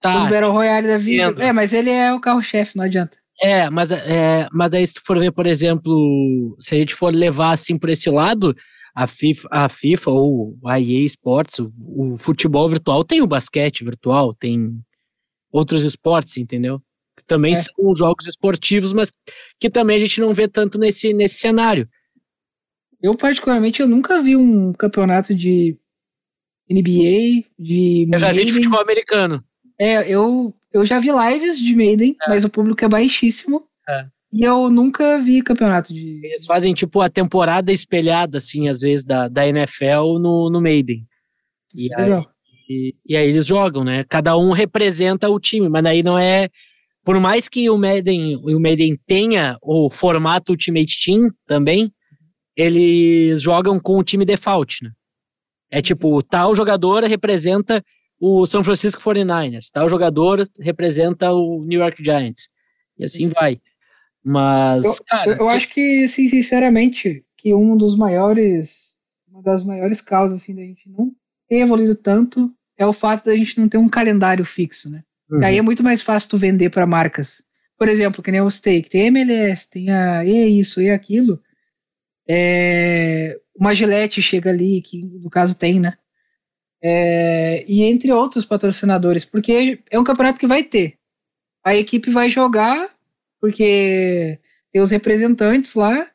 tá. 0.00 0.24
Os 0.24 0.30
Battle 0.30 0.52
Royale 0.52 0.88
da 0.88 0.96
vida. 0.96 1.24
Entendo. 1.24 1.42
É, 1.42 1.52
mas 1.52 1.74
ele 1.74 1.90
é 1.90 2.12
o 2.14 2.20
carro-chefe, 2.20 2.78
não 2.78 2.84
adianta. 2.84 3.19
É, 3.42 3.70
mas, 3.70 3.90
é, 3.90 4.46
mas 4.52 4.70
daí 4.70 4.86
se 4.86 4.94
tu 4.94 5.02
for 5.04 5.18
ver, 5.18 5.32
por 5.32 5.46
exemplo, 5.46 6.56
se 6.60 6.74
a 6.74 6.78
gente 6.78 6.94
for 6.94 7.14
levar 7.14 7.52
assim 7.52 7.78
por 7.78 7.88
esse 7.88 8.10
lado, 8.10 8.54
a 8.94 9.06
FIFA, 9.06 9.48
a 9.50 9.68
FIFA 9.68 10.10
ou 10.10 10.58
a 10.66 10.78
EA 10.78 11.04
Sports, 11.06 11.58
o, 11.58 11.72
o 12.12 12.18
futebol 12.18 12.68
virtual 12.68 13.02
tem 13.02 13.22
o 13.22 13.26
basquete 13.26 13.82
virtual, 13.82 14.34
tem 14.34 14.78
outros 15.50 15.84
esportes, 15.84 16.36
entendeu? 16.36 16.82
que 17.20 17.26
também 17.26 17.52
é. 17.52 17.56
são 17.56 17.94
jogos 17.94 18.26
esportivos, 18.26 18.92
mas 18.92 19.12
que 19.58 19.70
também 19.70 19.96
a 19.96 20.00
gente 20.00 20.20
não 20.20 20.34
vê 20.34 20.48
tanto 20.48 20.78
nesse, 20.78 21.12
nesse 21.12 21.36
cenário. 21.36 21.88
Eu, 23.00 23.16
particularmente, 23.16 23.80
eu 23.80 23.88
nunca 23.88 24.20
vi 24.20 24.36
um 24.36 24.72
campeonato 24.72 25.34
de 25.34 25.76
NBA, 26.68 27.48
de 27.58 28.08
Eu 28.10 28.18
já 28.18 28.32
vi 28.32 28.44
de 28.44 28.52
futebol 28.52 28.80
americano. 28.80 29.44
É, 29.78 30.08
eu, 30.08 30.54
eu 30.72 30.84
já 30.84 30.98
vi 31.00 31.08
lives 31.10 31.58
de 31.58 31.74
Maiden, 31.74 32.16
é. 32.22 32.28
mas 32.28 32.44
o 32.44 32.50
público 32.50 32.84
é 32.84 32.88
baixíssimo. 32.88 33.64
É. 33.88 34.06
E 34.32 34.44
eu 34.44 34.70
nunca 34.70 35.18
vi 35.18 35.42
campeonato 35.42 35.92
de. 35.92 36.20
Eles 36.24 36.46
fazem 36.46 36.72
tipo 36.72 37.00
a 37.00 37.10
temporada 37.10 37.72
espelhada, 37.72 38.38
assim, 38.38 38.68
às 38.68 38.80
vezes, 38.80 39.04
da, 39.04 39.28
da 39.28 39.46
NFL 39.46 40.18
no, 40.20 40.48
no 40.48 40.60
Maiden. 40.60 41.04
E, 41.76 41.92
aí, 41.94 42.24
E, 42.68 42.94
e 43.04 43.16
aí 43.16 43.28
eles 43.28 43.46
jogam, 43.46 43.82
né? 43.82 44.04
Cada 44.08 44.36
um 44.36 44.52
representa 44.52 45.28
o 45.28 45.40
time, 45.40 45.68
mas 45.68 45.82
daí 45.82 46.02
não 46.02 46.16
é. 46.16 46.48
Por 47.04 47.18
mais 47.18 47.48
que 47.48 47.68
o 47.68 47.76
Madden, 47.76 48.36
o 48.36 48.60
Madden 48.60 48.96
tenha 49.06 49.58
o 49.62 49.90
formato 49.90 50.52
Ultimate 50.52 50.94
Team 51.04 51.30
também, 51.46 51.90
eles 52.54 53.42
jogam 53.42 53.80
com 53.80 53.98
o 53.98 54.04
time 54.04 54.24
default, 54.24 54.84
né? 54.84 54.90
É 55.72 55.80
tipo, 55.80 56.22
tal 56.22 56.54
jogador 56.54 57.02
representa 57.04 57.82
o 58.20 58.44
São 58.44 58.62
Francisco 58.62 59.00
49ers, 59.00 59.70
tal 59.72 59.88
jogador 59.88 60.46
representa 60.60 61.32
o 61.32 61.64
New 61.64 61.80
York 61.80 62.04
Giants. 62.04 62.50
E 62.98 63.04
assim 63.04 63.28
vai. 63.28 63.58
Mas, 64.22 64.84
eu, 64.84 65.04
cara, 65.06 65.36
eu, 65.40 65.48
acho 65.48 65.68
que, 65.68 66.06
sim, 66.06 66.28
sinceramente, 66.28 67.24
que 67.38 67.54
um 67.54 67.74
dos 67.74 67.96
maiores, 67.96 68.98
uma 69.26 69.42
das 69.42 69.64
maiores 69.64 70.02
causas 70.02 70.42
assim 70.42 70.54
da 70.54 70.60
gente 70.60 70.86
não 70.90 71.10
ter 71.48 71.60
evoluído 71.60 71.94
tanto 71.94 72.52
é 72.76 72.84
o 72.84 72.92
fato 72.92 73.24
da 73.24 73.34
gente 73.34 73.58
não 73.58 73.66
ter 73.66 73.78
um 73.78 73.88
calendário 73.88 74.44
fixo, 74.44 74.90
né? 74.90 75.02
Uhum. 75.30 75.42
Aí 75.42 75.56
é 75.56 75.62
muito 75.62 75.82
mais 75.82 76.02
fácil 76.02 76.30
tu 76.30 76.36
vender 76.36 76.68
para 76.68 76.86
marcas. 76.86 77.42
Por 77.78 77.88
exemplo, 77.88 78.22
que 78.22 78.30
nem 78.30 78.42
o 78.42 78.50
Steak, 78.50 78.90
tem 78.90 79.06
MLS, 79.06 79.70
tem 79.70 79.90
a 79.90 80.22
e 80.24 80.60
isso 80.60 80.82
e 80.82 80.90
aquilo. 80.90 81.40
É, 82.28 83.40
uma 83.56 83.74
Gillette 83.74 84.20
chega 84.20 84.50
ali, 84.50 84.82
que 84.82 85.02
no 85.02 85.30
caso 85.30 85.56
tem, 85.56 85.80
né? 85.80 85.96
É, 86.82 87.64
e 87.68 87.82
entre 87.82 88.10
outros 88.10 88.46
patrocinadores, 88.46 89.24
porque 89.24 89.80
é 89.90 89.98
um 89.98 90.04
campeonato 90.04 90.38
que 90.38 90.46
vai 90.46 90.62
ter. 90.62 90.94
A 91.64 91.76
equipe 91.76 92.10
vai 92.10 92.30
jogar, 92.30 92.90
porque 93.40 94.38
tem 94.72 94.80
os 94.80 94.90
representantes 94.90 95.74
lá, 95.74 96.08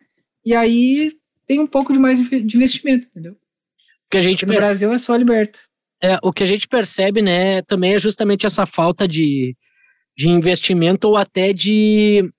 e 0.43 0.55
aí 0.55 1.13
tem 1.45 1.59
um 1.59 1.67
pouco 1.67 1.93
de 1.93 1.99
mais 1.99 2.19
de 2.19 2.55
investimento, 2.55 3.07
entendeu? 3.07 3.33
O 3.33 4.09
que 4.09 4.17
a 4.17 4.21
gente 4.21 4.45
no 4.45 4.53
perce... 4.53 4.67
Brasil 4.67 4.93
é 4.93 4.97
só 4.97 5.15
liberta. 5.15 5.59
É, 6.01 6.17
o 6.21 6.33
que 6.33 6.43
a 6.43 6.47
gente 6.47 6.67
percebe, 6.67 7.21
né, 7.21 7.61
também 7.63 7.93
é 7.93 7.99
justamente 7.99 8.45
essa 8.45 8.65
falta 8.65 9.07
de, 9.07 9.55
de 10.15 10.27
investimento 10.27 11.07
ou 11.07 11.15
até 11.15 11.53
de 11.53 12.29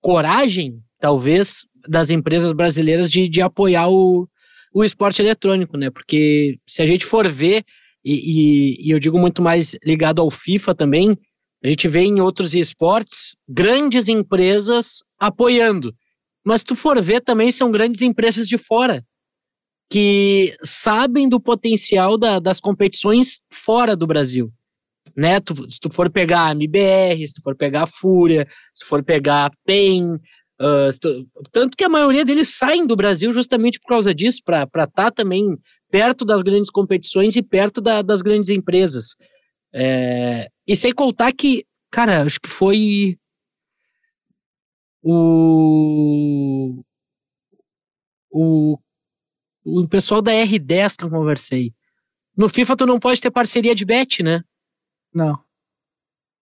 coragem, 0.00 0.82
talvez, 0.98 1.66
das 1.86 2.10
empresas 2.10 2.52
brasileiras 2.52 3.10
de, 3.10 3.28
de 3.28 3.40
apoiar 3.40 3.88
o, 3.88 4.28
o 4.74 4.82
esporte 4.82 5.22
eletrônico, 5.22 5.76
né? 5.76 5.88
Porque 5.88 6.58
se 6.66 6.82
a 6.82 6.86
gente 6.86 7.06
for 7.06 7.30
ver, 7.30 7.64
e, 8.04 8.14
e, 8.14 8.88
e 8.88 8.90
eu 8.90 8.98
digo 8.98 9.18
muito 9.18 9.40
mais 9.40 9.76
ligado 9.84 10.20
ao 10.20 10.30
FIFA 10.30 10.74
também, 10.74 11.16
a 11.62 11.68
gente 11.68 11.86
vê 11.88 12.00
em 12.00 12.20
outros 12.20 12.54
esportes 12.54 13.36
grandes 13.48 14.08
empresas 14.08 15.02
apoiando. 15.18 15.94
Mas 16.44 16.60
se 16.60 16.66
tu 16.66 16.76
for 16.76 17.00
ver, 17.00 17.20
também 17.20 17.52
são 17.52 17.70
grandes 17.70 18.02
empresas 18.02 18.48
de 18.48 18.58
fora 18.58 19.02
que 19.88 20.56
sabem 20.62 21.28
do 21.28 21.40
potencial 21.40 22.18
da, 22.18 22.38
das 22.38 22.58
competições 22.58 23.38
fora 23.52 23.94
do 23.94 24.06
Brasil. 24.06 24.52
Né? 25.16 25.38
Tu, 25.40 25.70
se 25.70 25.78
tu 25.78 25.88
for 25.88 26.10
pegar 26.10 26.48
a 26.48 26.50
MBR, 26.50 27.26
se 27.26 27.34
tu 27.34 27.42
for 27.42 27.56
pegar 27.56 27.84
a 27.84 27.86
Fúria, 27.86 28.46
se 28.74 28.80
tu 28.80 28.86
for 28.86 29.04
pegar 29.04 29.46
a 29.46 29.50
PEN, 29.64 30.18
tu, 31.00 31.28
tanto 31.52 31.76
que 31.76 31.84
a 31.84 31.88
maioria 31.88 32.24
deles 32.24 32.56
saem 32.56 32.86
do 32.86 32.96
Brasil 32.96 33.32
justamente 33.32 33.78
por 33.80 33.88
causa 33.88 34.14
disso, 34.14 34.40
para 34.44 34.62
estar 34.64 34.88
tá 34.88 35.10
também 35.10 35.58
perto 35.90 36.24
das 36.24 36.42
grandes 36.42 36.70
competições 36.70 37.36
e 37.36 37.42
perto 37.42 37.80
da, 37.80 38.02
das 38.02 38.22
grandes 38.22 38.50
empresas. 38.50 39.14
É, 39.72 40.48
e 40.66 40.74
sem 40.74 40.92
contar 40.92 41.32
que, 41.32 41.66
cara, 41.90 42.22
acho 42.22 42.40
que 42.40 42.48
foi 42.48 43.18
o, 45.02 46.82
o, 48.30 48.78
o 49.64 49.88
pessoal 49.88 50.22
da 50.22 50.32
R10 50.32 50.96
que 50.96 51.04
eu 51.04 51.10
conversei. 51.10 51.74
No 52.36 52.48
FIFA 52.48 52.76
tu 52.76 52.86
não 52.86 52.98
pode 52.98 53.20
ter 53.20 53.30
parceria 53.30 53.74
de 53.74 53.84
bet, 53.84 54.22
né? 54.22 54.42
Não. 55.14 55.43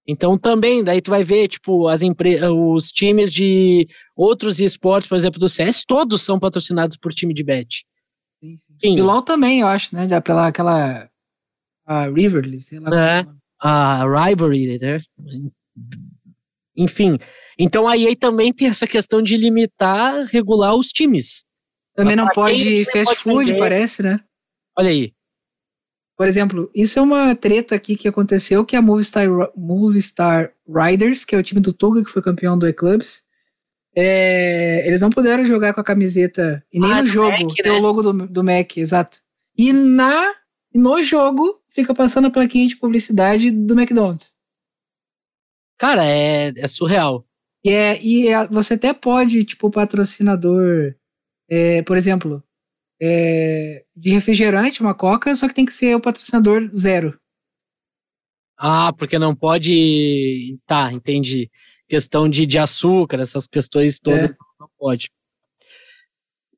Então 0.07 0.37
também, 0.37 0.83
daí 0.83 1.01
tu 1.01 1.11
vai 1.11 1.23
ver, 1.23 1.49
tipo, 1.49 1.87
as 1.89 2.01
os 2.03 2.89
times 2.89 3.33
de 3.33 3.87
outros 4.17 4.59
esportes, 4.59 5.09
por 5.09 5.17
exemplo, 5.17 5.39
do 5.39 5.49
CS, 5.49 5.85
todos 5.87 6.23
são 6.23 6.41
patrocinados 6.41 6.97
por 6.97 7.13
time 7.13 7.33
de 7.33 7.45
bet. 7.45 7.85
Sim, 8.43 8.57
sim. 8.57 8.95
De 8.95 9.03
LoL 9.03 9.23
também, 9.23 9.61
eu 9.61 9.69
acho, 9.69 9.95
né? 9.95 10.09
Já 10.09 10.21
pela 10.21 10.49
aquela 10.49 11.09
a 11.87 12.07
Riverly, 12.09 12.61
sei 12.61 12.81
lá. 12.81 12.91
É, 12.93 13.21
é 13.21 13.27
a 13.61 14.05
Rivalry, 14.05 14.79
né? 14.79 15.01
Enfim, 16.77 17.19
então 17.59 17.87
a 17.87 17.97
EA 17.97 18.17
também 18.17 18.53
tem 18.53 18.69
essa 18.69 18.87
questão 18.87 19.23
de 19.23 19.37
limitar, 19.37 20.25
regular 20.27 20.75
os 20.75 20.89
times. 20.89 21.45
Também 21.95 22.17
não 22.17 22.27
pode 22.29 22.85
fast 22.87 23.15
food, 23.17 23.57
parece, 23.59 24.03
né? 24.03 24.19
Olha 24.77 24.89
aí. 24.89 25.13
Por 26.23 26.29
exemplo, 26.29 26.71
isso 26.73 27.01
é 27.01 27.03
uma 27.03 27.35
treta 27.35 27.75
aqui 27.75 27.97
que 27.97 28.07
aconteceu, 28.07 28.65
que 28.65 28.77
é 28.77 28.79
a 28.79 28.81
Movistar, 28.83 29.27
Movistar 29.57 30.53
Riders, 30.69 31.25
que 31.25 31.35
é 31.35 31.39
o 31.39 31.43
time 31.43 31.61
do 31.61 31.73
Tuga, 31.73 32.05
que 32.05 32.13
foi 32.13 32.23
campeão 32.23 32.57
do 32.57 32.69
E-Clubs, 32.69 33.25
é, 33.93 34.87
eles 34.87 35.01
não 35.01 35.11
puderam 35.11 35.45
jogar 35.45 35.75
com 35.75 35.81
a 35.81 35.85
camiseta, 35.85 36.65
e 36.73 36.79
nem 36.79 36.93
ah, 36.93 37.03
no 37.03 37.09
jogo, 37.09 37.47
Mac, 37.47 37.57
tem 37.57 37.73
né? 37.73 37.77
o 37.77 37.83
logo 37.83 38.03
do, 38.03 38.13
do 38.29 38.45
Mac, 38.45 38.77
exato. 38.77 39.19
E 39.59 39.73
na, 39.73 40.33
no 40.73 41.03
jogo, 41.03 41.61
fica 41.71 41.93
passando 41.93 42.29
a 42.29 42.31
plaquinha 42.31 42.69
de 42.69 42.77
publicidade 42.77 43.51
do 43.51 43.75
McDonald's. 43.75 44.33
Cara, 45.77 46.05
é, 46.05 46.53
é 46.57 46.69
surreal. 46.69 47.27
E, 47.65 47.71
é, 47.71 48.01
e 48.01 48.29
é, 48.29 48.47
você 48.47 48.75
até 48.75 48.95
pode, 48.95 49.43
tipo, 49.43 49.73
patrocinador, 49.73 50.95
é, 51.51 51.83
por 51.83 51.97
exemplo, 51.97 52.45
é, 53.05 53.85
de 53.97 54.11
refrigerante, 54.11 54.81
uma 54.81 54.95
coca, 54.95 55.35
só 55.35 55.49
que 55.49 55.55
tem 55.55 55.67
que 55.67 55.75
ser 55.75 55.97
o 55.97 56.01
patrocinador 56.01 56.71
zero. 56.73 57.19
Ah, 58.57 58.93
porque 58.97 59.19
não 59.19 59.35
pode. 59.35 60.57
Tá, 60.65 60.93
entendi. 60.93 61.51
Questão 61.89 62.29
de, 62.29 62.47
de 62.47 62.59
açúcar, 62.59 63.19
essas 63.19 63.49
questões 63.49 63.99
todas, 63.99 64.33
é. 64.33 64.37
não 64.61 64.69
pode. 64.79 65.11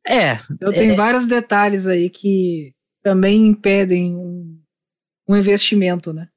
É. 0.07 0.35
Então 0.51 0.71
tem 0.71 0.91
é. 0.91 0.95
vários 0.95 1.27
detalhes 1.27 1.87
aí 1.87 2.11
que 2.11 2.75
também 3.03 3.47
impedem 3.47 4.15
um, 4.15 4.61
um 5.27 5.37
investimento, 5.37 6.13
né? 6.13 6.29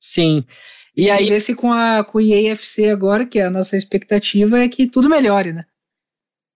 Sim. 0.00 0.44
E 0.96 1.10
aí. 1.10 1.28
Ver 1.28 1.40
se 1.40 1.56
com, 1.56 1.72
a, 1.72 2.04
com 2.04 2.18
o 2.18 2.20
EAFC 2.20 2.88
agora, 2.88 3.26
que 3.26 3.40
é 3.40 3.46
a 3.46 3.50
nossa 3.50 3.76
expectativa, 3.76 4.60
é 4.60 4.68
que 4.68 4.86
tudo 4.86 5.08
melhore, 5.08 5.52
né? 5.52 5.66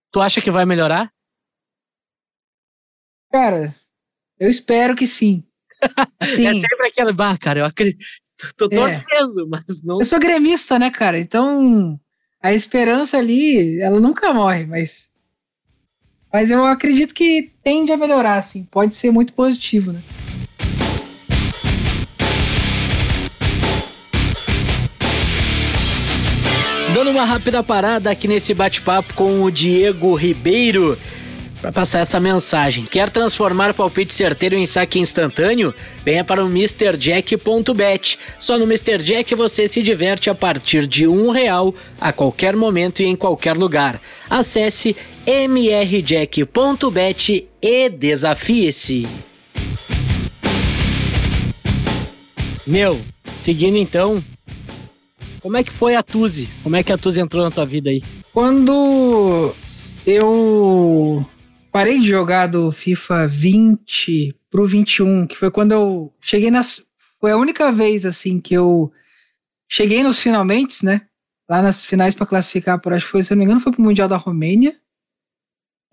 Tu 0.09 0.21
acha 0.21 0.39
que 0.39 0.49
vai 0.49 0.65
melhorar? 0.65 1.11
Cara, 3.33 3.75
eu 4.39 4.47
espero 4.47 4.95
que 4.95 5.07
sim. 5.07 5.43
Assim, 6.19 6.45
é 6.45 6.53
sempre 6.53 6.87
aquela. 6.87 7.11
Bah, 7.11 7.35
cara, 7.35 7.61
eu 7.61 7.65
acredito. 7.65 8.05
Tô 8.55 8.65
é. 8.65 8.69
torcendo, 8.69 9.41
é. 9.41 9.45
mas 9.49 9.81
não. 9.83 9.97
Eu 9.97 10.05
sou 10.05 10.19
gremista, 10.19 10.77
né, 10.77 10.91
cara? 10.91 11.17
Então 11.17 11.99
a 12.39 12.53
esperança 12.53 13.17
ali, 13.17 13.81
ela 13.81 13.99
nunca 13.99 14.31
morre, 14.35 14.67
mas. 14.67 15.11
Mas 16.31 16.51
eu 16.51 16.63
acredito 16.63 17.15
que 17.15 17.51
tende 17.63 17.91
a 17.91 17.97
melhorar, 17.97 18.37
assim. 18.37 18.65
Pode 18.65 18.93
ser 18.93 19.09
muito 19.09 19.33
positivo, 19.33 19.91
né? 19.91 20.03
Dando 26.93 27.09
uma 27.09 27.25
rápida 27.25 27.63
parada 27.63 28.11
aqui 28.11 28.27
nesse 28.27 28.53
bate-papo 28.53 29.15
com 29.15 29.41
o 29.41 29.49
Diego 29.49 30.13
Ribeiro 30.13 30.95
para 31.63 31.71
passar 31.71 31.99
essa 31.99 32.19
mensagem. 32.19 32.83
Quer 32.83 33.09
transformar 33.09 33.73
palpite 33.73 34.13
certeiro 34.13 34.53
em 34.53 34.65
saque 34.65 34.99
instantâneo? 34.99 35.73
Venha 36.03 36.21
para 36.21 36.43
o 36.43 36.47
MrJack.bet. 36.49 38.19
Só 38.37 38.59
no 38.59 38.65
Mr. 38.65 38.97
Jack 39.01 39.33
você 39.33 39.65
se 39.65 39.81
diverte 39.81 40.29
a 40.29 40.35
partir 40.35 40.85
de 40.85 41.07
um 41.07 41.31
real 41.31 41.73
a 42.01 42.11
qualquer 42.11 42.53
momento 42.53 43.01
e 43.01 43.05
em 43.05 43.15
qualquer 43.15 43.55
lugar. 43.55 44.01
Acesse 44.29 44.93
mrjack.bet 45.25 46.67
e 47.61 47.89
desafie-se. 47.89 49.07
Meu, 52.67 52.99
seguindo 53.33 53.77
então, 53.77 54.21
como 55.41 55.55
é 55.55 55.63
que 55.63 55.71
foi 55.71 55.95
a 55.95 56.03
Tuzi? 56.03 56.49
Como 56.61 56.75
é 56.75 56.83
que 56.83 56.91
a 56.91 56.97
Tuzi 56.97 57.21
entrou 57.21 57.41
na 57.41 57.51
tua 57.51 57.65
vida 57.65 57.89
aí? 57.89 58.03
Quando 58.33 59.55
eu 60.05 61.25
parei 61.73 61.99
de 61.99 62.07
jogar 62.07 62.47
do 62.47 62.71
FIFA 62.71 63.27
20 63.27 64.37
pro 64.49 64.67
21, 64.67 65.25
que 65.25 65.35
foi 65.35 65.49
quando 65.49 65.71
eu 65.71 66.13
cheguei 66.21 66.51
nas. 66.51 66.85
Foi 67.19 67.31
a 67.31 67.37
única 67.37 67.71
vez, 67.71 68.05
assim, 68.05 68.39
que 68.39 68.53
eu 68.53 68.93
cheguei 69.67 70.03
nos 70.03 70.19
finalmente, 70.19 70.85
né? 70.85 71.07
Lá 71.49 71.61
nas 71.61 71.83
finais 71.83 72.13
para 72.13 72.27
classificar, 72.27 72.79
por 72.79 72.93
acho 72.93 73.05
que 73.05 73.11
foi, 73.11 73.23
se 73.23 73.33
eu 73.33 73.35
não 73.35 73.39
me 73.39 73.45
engano, 73.45 73.59
foi 73.59 73.71
pro 73.71 73.81
Mundial 73.81 74.07
da 74.07 74.17
Romênia. 74.17 74.79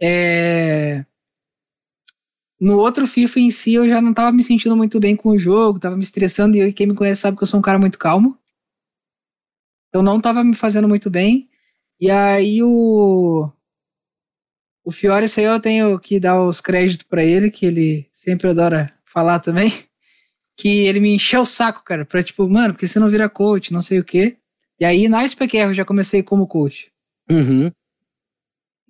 É... 0.00 1.04
No 2.60 2.78
outro 2.78 3.06
FIFA 3.06 3.40
em 3.40 3.50
si, 3.50 3.72
eu 3.74 3.88
já 3.88 4.02
não 4.02 4.12
tava 4.12 4.32
me 4.32 4.44
sentindo 4.44 4.76
muito 4.76 5.00
bem 5.00 5.16
com 5.16 5.30
o 5.30 5.38
jogo, 5.38 5.78
tava 5.80 5.96
me 5.96 6.02
estressando, 6.02 6.58
e 6.58 6.72
quem 6.74 6.86
me 6.86 6.94
conhece 6.94 7.22
sabe 7.22 7.38
que 7.38 7.42
eu 7.42 7.46
sou 7.46 7.58
um 7.58 7.62
cara 7.62 7.78
muito 7.78 7.98
calmo. 7.98 8.38
Eu 9.92 10.02
não 10.02 10.20
tava 10.20 10.44
me 10.44 10.54
fazendo 10.54 10.86
muito 10.88 11.10
bem. 11.10 11.48
E 11.98 12.10
aí 12.10 12.62
o. 12.62 13.50
O 14.84 14.90
Fiore, 14.90 15.26
isso 15.26 15.38
aí 15.38 15.46
eu 15.46 15.60
tenho 15.60 15.98
que 15.98 16.18
dar 16.18 16.42
os 16.42 16.60
créditos 16.60 17.06
para 17.06 17.22
ele, 17.22 17.50
que 17.50 17.66
ele 17.66 18.08
sempre 18.12 18.48
adora 18.48 18.92
falar 19.04 19.40
também. 19.40 19.70
que 20.56 20.86
ele 20.86 21.00
me 21.00 21.14
encheu 21.14 21.42
o 21.42 21.46
saco, 21.46 21.82
cara, 21.84 22.04
pra 22.04 22.22
tipo, 22.22 22.48
mano, 22.48 22.74
porque 22.74 22.86
você 22.86 22.98
não 22.98 23.08
vira 23.08 23.28
coach, 23.28 23.72
não 23.72 23.80
sei 23.80 23.98
o 23.98 24.04
quê. 24.04 24.36
E 24.78 24.84
aí 24.84 25.08
na 25.08 25.24
SPQR 25.24 25.68
eu 25.68 25.74
já 25.74 25.84
comecei 25.84 26.22
como 26.22 26.46
coach. 26.46 26.90
Uhum. 27.30 27.70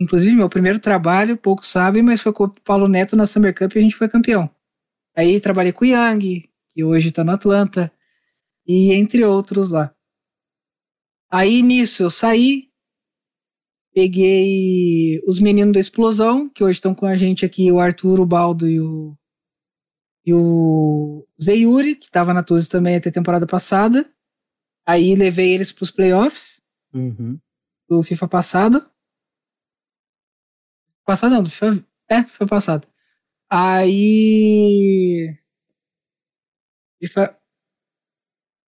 Inclusive, 0.01 0.35
meu 0.35 0.49
primeiro 0.49 0.79
trabalho, 0.79 1.37
poucos 1.37 1.69
sabem, 1.69 2.03
mas 2.03 2.21
foi 2.21 2.33
com 2.33 2.45
o 2.45 2.49
Paulo 2.49 2.89
Neto 2.89 3.15
na 3.15 3.27
Summer 3.27 3.55
Cup 3.55 3.75
e 3.75 3.79
a 3.79 3.83
gente 3.83 3.97
foi 3.97 4.09
campeão. 4.09 4.51
Aí 5.15 5.39
trabalhei 5.41 5.73
com 5.73 5.85
o 5.85 5.89
Young, 5.89 6.43
que 6.71 6.83
hoje 6.83 7.11
tá 7.11 7.23
no 7.23 7.33
Atlanta, 7.33 7.93
e 8.67 8.93
entre 8.93 9.25
outros 9.25 9.69
lá. 9.69 9.95
Aí 11.31 11.63
nisso 11.63 12.03
eu 12.03 12.11
saí, 12.11 12.70
peguei 13.93 15.21
os 15.27 15.39
meninos 15.41 15.73
da 15.75 15.81
Explosão, 15.81 16.49
que 16.49 16.63
hoje 16.63 16.79
estão 16.79 16.95
com 16.95 17.07
a 17.07 17.17
gente 17.17 17.45
aqui, 17.45 17.71
o 17.71 17.81
Arthur, 17.81 18.21
o 18.21 18.27
Baldo 18.27 18.69
e 18.69 18.81
o, 18.81 19.17
e 20.25 20.33
o 20.33 21.27
Zeiuri, 21.41 21.97
que 21.97 22.11
tava 22.11 22.33
na 22.33 22.43
Tuzi 22.43 22.69
também 22.69 22.97
até 22.97 23.09
a 23.09 23.13
temporada 23.13 23.47
passada. 23.47 24.09
Aí 24.87 25.15
levei 25.15 25.53
eles 25.53 25.73
pros 25.73 25.91
playoffs 25.91 26.61
Uhum. 26.93 27.39
do 27.89 28.03
FIFA 28.03 28.27
passado. 28.29 28.91
Passado 31.05 31.33
não, 31.33 31.43
do 31.43 31.51
FIFA. 31.51 31.85
É, 32.09 32.23
foi 32.25 32.47
passado. 32.47 32.87
Aí. 33.49 35.37
FIFA 37.01 37.37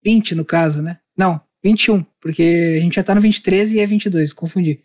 20, 0.04 0.34
no 0.34 0.44
caso, 0.44 0.82
né? 0.82 1.00
Não, 1.16 1.40
21, 1.62 2.02
porque 2.20 2.76
a 2.78 2.80
gente 2.80 2.94
já 2.94 3.04
tá 3.04 3.14
no 3.14 3.20
23 3.20 3.72
e 3.72 3.80
é 3.80 3.86
22, 3.86 4.32
confundi. 4.32 4.82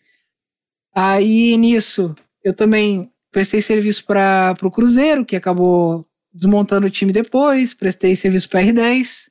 Aí 0.99 1.55
nisso, 1.57 2.15
eu 2.43 2.55
também 2.55 3.11
prestei 3.31 3.61
serviço 3.61 4.03
para 4.03 4.55
o 4.63 4.71
Cruzeiro, 4.71 5.23
que 5.23 5.35
acabou 5.35 6.03
desmontando 6.33 6.87
o 6.87 6.89
time 6.89 7.11
depois, 7.13 7.75
prestei 7.75 8.15
serviço 8.15 8.49
para 8.49 8.63
R10. 8.63 9.29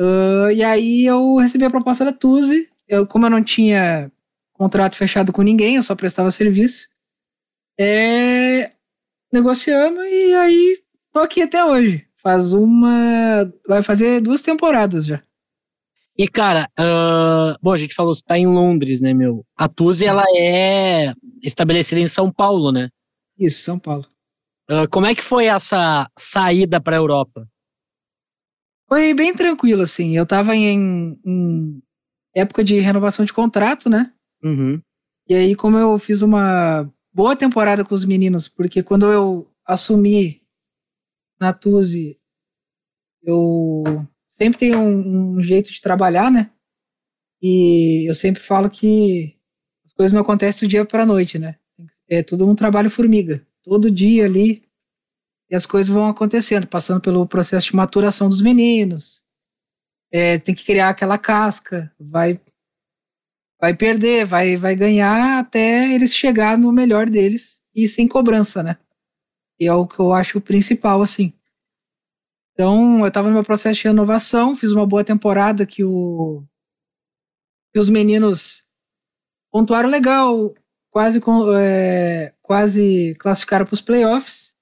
Ah, 0.00 0.50
e 0.50 0.64
aí 0.64 1.04
eu 1.04 1.36
recebi 1.36 1.66
a 1.66 1.70
proposta 1.70 2.06
da 2.06 2.12
Tuzi. 2.12 2.70
Eu, 2.88 3.06
como 3.06 3.26
eu 3.26 3.30
não 3.30 3.44
tinha 3.44 4.10
contrato 4.54 4.96
fechado 4.96 5.30
com 5.30 5.42
ninguém, 5.42 5.76
eu 5.76 5.82
só 5.82 5.94
prestava 5.94 6.30
serviço. 6.30 6.88
É, 7.78 8.72
negociamos 9.30 10.02
e 10.04 10.32
aí 10.32 10.82
tô 11.12 11.20
aqui 11.20 11.42
até 11.42 11.62
hoje. 11.62 12.08
Faz 12.16 12.54
uma. 12.54 13.52
Vai 13.68 13.82
fazer 13.82 14.22
duas 14.22 14.40
temporadas 14.40 15.04
já. 15.04 15.22
E, 16.18 16.26
cara, 16.26 16.68
ah, 16.78 17.56
bom, 17.62 17.72
a 17.72 17.76
gente 17.76 17.94
falou 17.94 18.14
que 18.14 18.24
tá 18.24 18.38
em 18.38 18.46
Londres, 18.46 19.02
né, 19.02 19.12
meu? 19.12 19.44
A 19.54 19.68
Tuzi, 19.68 20.06
ela 20.06 20.24
é 20.34 21.12
estabelecida 21.42 22.00
em 22.00 22.08
São 22.08 22.32
Paulo, 22.32 22.72
né? 22.72 22.88
Isso, 23.38 23.62
São 23.62 23.78
Paulo. 23.78 24.06
Ah, 24.68 24.86
como 24.88 25.06
é 25.06 25.14
que 25.14 25.22
foi 25.22 25.46
essa 25.46 26.10
saída 26.18 26.80
pra 26.80 26.96
Europa? 26.96 27.46
Foi 28.88 29.12
bem 29.12 29.34
tranquilo, 29.34 29.82
assim. 29.82 30.16
Eu 30.16 30.24
tava 30.24 30.54
em, 30.56 31.18
em 31.24 31.82
época 32.34 32.64
de 32.64 32.78
renovação 32.80 33.24
de 33.24 33.32
contrato, 33.32 33.90
né? 33.90 34.12
Uhum. 34.42 34.80
E 35.28 35.34
aí, 35.34 35.54
como 35.54 35.76
eu 35.76 35.98
fiz 35.98 36.22
uma 36.22 36.90
boa 37.12 37.36
temporada 37.36 37.84
com 37.84 37.94
os 37.94 38.04
meninos, 38.04 38.48
porque 38.48 38.82
quando 38.82 39.10
eu 39.10 39.50
assumi 39.66 40.42
na 41.40 41.52
Tuzi, 41.52 42.18
eu 43.22 43.82
sempre 44.36 44.58
tenho 44.58 44.78
um, 44.78 45.36
um 45.36 45.42
jeito 45.42 45.72
de 45.72 45.80
trabalhar, 45.80 46.30
né? 46.30 46.50
E 47.40 48.06
eu 48.06 48.12
sempre 48.12 48.42
falo 48.42 48.68
que 48.68 49.34
as 49.82 49.92
coisas 49.94 50.12
não 50.12 50.20
acontecem 50.20 50.68
do 50.68 50.70
dia 50.70 50.84
para 50.84 51.06
noite, 51.06 51.38
né? 51.38 51.56
É 52.06 52.22
tudo 52.22 52.46
um 52.46 52.54
trabalho 52.54 52.90
formiga. 52.90 53.44
Todo 53.62 53.90
dia 53.90 54.26
ali 54.26 54.62
e 55.48 55.56
as 55.56 55.64
coisas 55.64 55.88
vão 55.88 56.06
acontecendo, 56.06 56.66
passando 56.66 57.00
pelo 57.00 57.26
processo 57.26 57.68
de 57.68 57.76
maturação 57.76 58.28
dos 58.28 58.42
meninos. 58.42 59.24
É, 60.12 60.38
tem 60.38 60.54
que 60.54 60.64
criar 60.64 60.90
aquela 60.90 61.16
casca, 61.16 61.90
vai 61.98 62.38
vai 63.58 63.74
perder, 63.74 64.26
vai 64.26 64.54
vai 64.56 64.76
ganhar 64.76 65.38
até 65.38 65.94
eles 65.94 66.14
chegar 66.14 66.58
no 66.58 66.70
melhor 66.70 67.08
deles 67.08 67.58
e 67.74 67.88
sem 67.88 68.06
cobrança, 68.06 68.62
né? 68.62 68.76
E 69.58 69.66
é 69.66 69.72
o 69.72 69.86
que 69.86 69.98
eu 69.98 70.12
acho 70.12 70.42
principal 70.42 71.00
assim. 71.00 71.32
Então, 72.56 73.00
eu 73.00 73.08
estava 73.08 73.28
no 73.28 73.34
meu 73.34 73.44
processo 73.44 73.82
de 73.82 73.88
renovação, 73.88 74.56
fiz 74.56 74.72
uma 74.72 74.86
boa 74.86 75.04
temporada 75.04 75.66
que 75.66 75.84
o 75.84 76.42
que 77.70 77.78
os 77.78 77.90
meninos 77.90 78.64
pontuaram 79.52 79.90
legal, 79.90 80.54
quase 80.90 81.20
é, 81.60 82.32
quase 82.40 83.14
classificaram 83.18 83.66
para 83.66 83.74
os 83.74 83.82
playoffs 83.82 84.56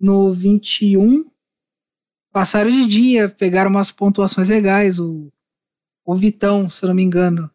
no 0.00 0.32
21 0.32 1.28
passaram 2.32 2.70
de 2.70 2.86
dia, 2.86 3.28
pegaram 3.28 3.68
umas 3.68 3.90
pontuações 3.90 4.48
legais. 4.48 5.00
O, 5.00 5.32
o 6.04 6.14
Vitão, 6.14 6.70
se 6.70 6.84
eu 6.84 6.86
não 6.86 6.94
me 6.94 7.02
engano, 7.02 7.50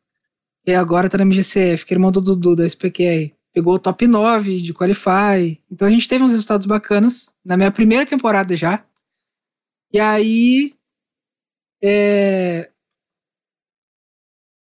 que 0.65 0.71
agora 0.71 1.09
tá 1.09 1.17
na 1.17 1.23
MGCF, 1.23 1.85
que 1.85 1.93
é 1.93 1.95
irmão 1.95 2.11
do 2.11 2.19
Dudu 2.19 2.53
da 2.53 2.65
SPQR, 2.65 3.33
pegou 3.53 3.75
o 3.75 3.79
top 3.79 4.05
9 4.05 4.61
de 4.61 4.73
Qualify. 4.73 5.57
Então 5.71 5.87
a 5.87 5.91
gente 5.91 6.05
teve 6.05 6.21
uns 6.21 6.31
resultados 6.31 6.65
bacanas 6.65 7.33
na 7.45 7.55
minha 7.55 7.71
primeira 7.71 8.05
temporada 8.05 8.53
já. 8.57 8.83
E 9.93 9.99
aí. 9.99 10.73
é, 11.81 12.71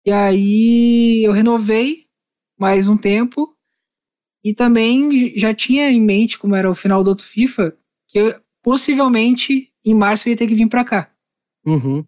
E 0.07 0.13
aí 0.13 1.25
eu 1.25 1.33
renovei 1.33 2.07
mais 2.59 2.87
um 2.87 2.97
tempo. 2.97 3.57
E 4.45 4.53
também 4.53 5.37
já 5.39 5.55
tinha 5.55 5.91
em 5.91 6.01
mente, 6.01 6.39
como 6.39 6.55
era 6.55 6.71
o 6.71 6.75
final 6.75 7.03
do 7.03 7.09
outro 7.09 7.25
FIFA, 7.25 7.75
que 8.07 8.19
eu, 8.19 8.39
possivelmente 8.63 9.73
em 9.83 9.95
março 9.95 10.29
eu 10.29 10.33
ia 10.33 10.37
ter 10.37 10.47
que 10.47 10.55
vir 10.55 10.69
para 10.69 10.85
cá. 10.85 11.11
Uhum. 11.65 12.05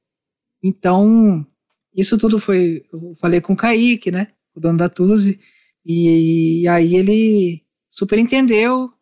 Então, 0.63 1.47
isso 1.95 2.19
tudo 2.19 2.39
foi. 2.39 2.85
Eu 2.93 3.15
falei 3.17 3.41
com 3.41 3.55
o 3.55 3.57
Kaique, 3.57 4.11
né? 4.11 4.29
O 4.55 4.61
dono 4.61 4.77
da 4.77 4.89
Tuzi. 4.91 5.41
E, 5.83 6.69
aí 6.69 6.95
ele 6.95 7.65
super 7.89 8.19
entendeu. 8.19 8.93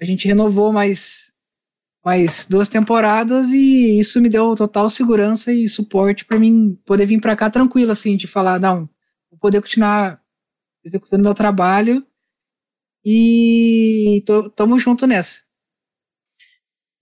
A 0.00 0.04
gente 0.04 0.28
renovou 0.28 0.72
mais, 0.72 1.32
mais 2.06 2.46
duas 2.46 2.68
temporadas 2.68 3.48
e 3.48 3.98
isso 3.98 4.20
me 4.20 4.28
deu 4.28 4.54
total 4.54 4.88
segurança 4.88 5.52
e 5.52 5.68
suporte 5.68 6.24
para 6.24 6.38
mim 6.38 6.78
poder 6.84 7.04
vir 7.04 7.20
para 7.20 7.34
cá 7.34 7.50
tranquilo, 7.50 7.90
assim, 7.90 8.16
de 8.16 8.28
falar, 8.28 8.60
não, 8.60 8.88
vou 9.28 9.40
poder 9.40 9.60
continuar 9.60 10.22
executando 10.84 11.24
meu 11.24 11.34
trabalho 11.34 12.06
e 13.04 14.22
tô, 14.24 14.48
tamo 14.50 14.78
junto 14.78 15.04
nessa. 15.04 15.42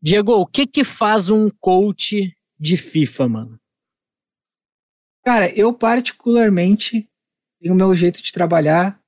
Diego, 0.01 0.33
o 0.33 0.47
que 0.47 0.67
que 0.67 0.83
faz 0.83 1.29
um 1.29 1.51
coach 1.61 2.35
de 2.59 2.79
FIFA, 2.79 3.29
mano? 3.29 3.61
Cara, 5.23 5.53
eu 5.55 5.75
particularmente 5.75 7.11
tenho 7.61 7.75
o 7.75 7.77
meu 7.77 7.95
jeito 7.95 8.23
de 8.23 8.33
trabalhar. 8.33 8.99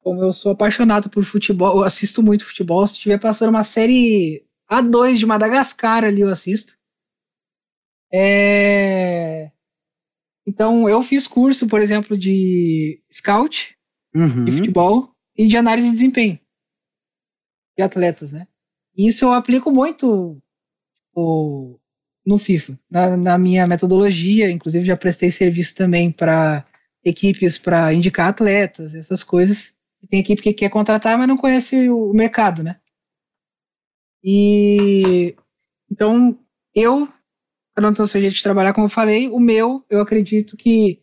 Como 0.00 0.22
eu 0.22 0.32
sou 0.32 0.52
apaixonado 0.52 1.10
por 1.10 1.22
futebol, 1.22 1.78
eu 1.78 1.84
assisto 1.84 2.22
muito 2.22 2.46
futebol. 2.46 2.86
Se 2.86 2.94
estiver 2.94 3.20
passando 3.20 3.50
uma 3.50 3.64
série 3.64 4.43
A2 4.70 5.16
de 5.18 5.26
Madagascar 5.26 6.04
ali, 6.04 6.20
eu 6.22 6.28
assisto. 6.30 6.76
É... 8.12 9.50
Então, 10.46 10.88
eu 10.88 11.02
fiz 11.02 11.26
curso, 11.26 11.66
por 11.66 11.80
exemplo, 11.80 12.16
de 12.16 13.02
scout, 13.12 13.76
Uhum. 14.14 14.44
de 14.44 14.52
futebol 14.52 15.12
e 15.36 15.48
de 15.48 15.56
análise 15.56 15.88
de 15.88 15.94
desempenho 15.94 16.38
de 17.76 17.82
atletas, 17.82 18.32
né? 18.32 18.46
E 18.96 19.08
isso 19.08 19.24
eu 19.24 19.32
aplico 19.32 19.72
muito 19.72 20.40
tipo, 21.08 21.80
no 22.24 22.38
FIFA, 22.38 22.78
na, 22.88 23.16
na 23.16 23.36
minha 23.38 23.66
metodologia. 23.66 24.50
Inclusive, 24.50 24.86
já 24.86 24.96
prestei 24.96 25.30
serviço 25.30 25.74
também 25.74 26.12
para 26.12 26.64
equipes 27.04 27.58
para 27.58 27.92
indicar 27.92 28.28
atletas, 28.28 28.94
essas 28.94 29.24
coisas. 29.24 29.74
E 30.00 30.06
tem 30.06 30.20
equipe 30.20 30.42
que 30.42 30.52
quer 30.52 30.70
contratar, 30.70 31.18
mas 31.18 31.26
não 31.26 31.36
conhece 31.36 31.88
o 31.90 32.12
mercado, 32.12 32.62
né? 32.62 32.78
E 34.24 35.36
então 35.90 36.38
eu, 36.74 37.06
cada 37.74 37.88
um 37.88 37.92
tem 37.92 38.06
seu 38.06 38.20
jeito 38.20 38.34
de 38.34 38.42
trabalhar, 38.42 38.72
como 38.72 38.86
eu 38.86 38.90
falei, 38.90 39.28
o 39.28 39.38
meu, 39.38 39.84
eu 39.90 40.00
acredito 40.00 40.56
que 40.56 40.98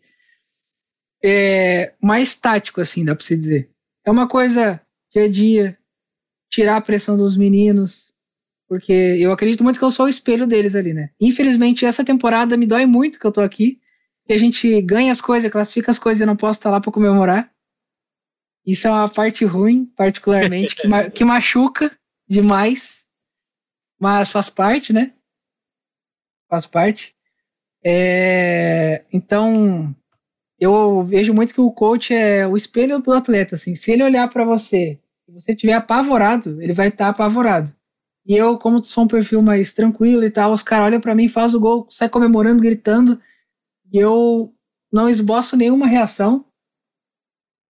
é 1.23 1.93
mais 2.01 2.35
tático, 2.35 2.81
assim, 2.81 3.05
dá 3.05 3.15
pra 3.15 3.23
se 3.23 3.37
dizer. 3.37 3.69
É 4.03 4.09
uma 4.09 4.27
coisa 4.27 4.81
dia 5.13 5.25
a 5.25 5.31
dia, 5.31 5.77
tirar 6.49 6.77
a 6.77 6.81
pressão 6.81 7.15
dos 7.15 7.37
meninos, 7.37 8.11
porque 8.67 8.91
eu 8.91 9.31
acredito 9.31 9.63
muito 9.63 9.77
que 9.77 9.85
eu 9.85 9.91
sou 9.91 10.07
o 10.07 10.09
espelho 10.09 10.47
deles 10.47 10.75
ali, 10.75 10.93
né? 10.93 11.11
Infelizmente, 11.19 11.85
essa 11.85 12.03
temporada 12.03 12.57
me 12.57 12.65
dói 12.65 12.85
muito 12.85 13.19
que 13.19 13.27
eu 13.27 13.31
tô 13.31 13.41
aqui, 13.41 13.79
que 14.25 14.33
a 14.33 14.37
gente 14.37 14.81
ganha 14.81 15.11
as 15.11 15.21
coisas, 15.21 15.51
classifica 15.51 15.91
as 15.91 15.99
coisas 15.99 16.21
e 16.21 16.25
não 16.25 16.35
posso 16.35 16.59
estar 16.59 16.71
lá 16.71 16.81
pra 16.81 16.91
comemorar. 16.91 17.51
Isso 18.65 18.87
é 18.87 18.91
uma 18.91 19.09
parte 19.09 19.43
ruim, 19.45 19.85
particularmente, 19.85 20.75
que, 20.75 20.87
ma 20.87 21.09
que 21.09 21.23
machuca 21.23 21.91
demais, 22.27 23.05
mas 24.01 24.31
faz 24.31 24.49
parte, 24.49 24.91
né? 24.91 25.13
Faz 26.49 26.65
parte. 26.65 27.15
É, 27.85 29.05
então, 29.13 29.95
eu 30.59 31.03
vejo 31.03 31.33
muito 31.33 31.53
que 31.53 31.61
o 31.61 31.71
coach 31.71 32.13
é 32.13 32.47
o 32.47 32.57
espelho 32.57 32.99
do 32.99 33.13
atleta, 33.13 33.55
assim. 33.55 33.75
Se 33.75 33.91
ele 33.91 34.03
olhar 34.03 34.29
para 34.29 34.45
você 34.45 34.99
e 35.27 35.33
você 35.33 35.53
estiver 35.53 35.73
apavorado, 35.73 36.61
ele 36.61 36.73
vai 36.73 36.89
estar 36.89 37.09
apavorado. 37.09 37.75
E 38.25 38.35
eu, 38.35 38.57
como 38.57 38.83
sou 38.83 39.05
um 39.05 39.07
perfil 39.07 39.41
mais 39.41 39.73
tranquilo 39.73 40.23
e 40.23 40.31
tal, 40.31 40.53
os 40.53 40.63
caras 40.63 40.87
olham 40.87 41.01
pra 41.01 41.15
mim, 41.15 41.27
faz 41.29 41.53
o 41.55 41.59
gol, 41.59 41.87
sai 41.89 42.09
comemorando, 42.09 42.61
gritando. 42.63 43.21
E 43.93 43.97
eu 43.99 44.53
não 44.91 45.09
esboço 45.09 45.57
nenhuma 45.57 45.87
reação. 45.87 46.45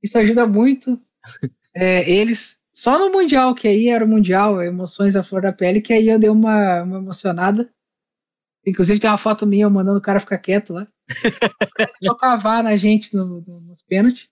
Isso 0.04 0.18
ajuda 0.18 0.48
muito. 0.48 1.00
É, 1.74 2.10
eles, 2.12 2.61
só 2.74 2.98
no 2.98 3.12
Mundial, 3.12 3.54
que 3.54 3.68
aí 3.68 3.90
era 3.90 4.06
o 4.06 4.08
Mundial, 4.08 4.62
emoções 4.62 5.16
à 5.16 5.24
flor 5.24 5.42
da 5.42 5.52
pele, 5.52 5.82
que 5.82 5.94
aí 5.94 6.08
eu 6.08 6.18
dei 6.18 6.30
uma, 6.30 6.84
uma 6.84 6.98
emocionada. 6.98 7.72
Inclusive 8.66 9.00
tem 9.00 9.10
uma 9.10 9.18
foto 9.18 9.46
minha 9.46 9.70
mandando 9.70 10.00
o 10.00 10.02
cara 10.02 10.20
ficar 10.20 10.38
quieto 10.38 10.74
lá. 10.74 10.88
Cavar 12.20 12.64
na 12.64 12.78
gente 12.78 13.16
no, 13.16 13.42
no, 13.42 13.62
nos 13.62 13.82
pênaltis. 13.82 14.30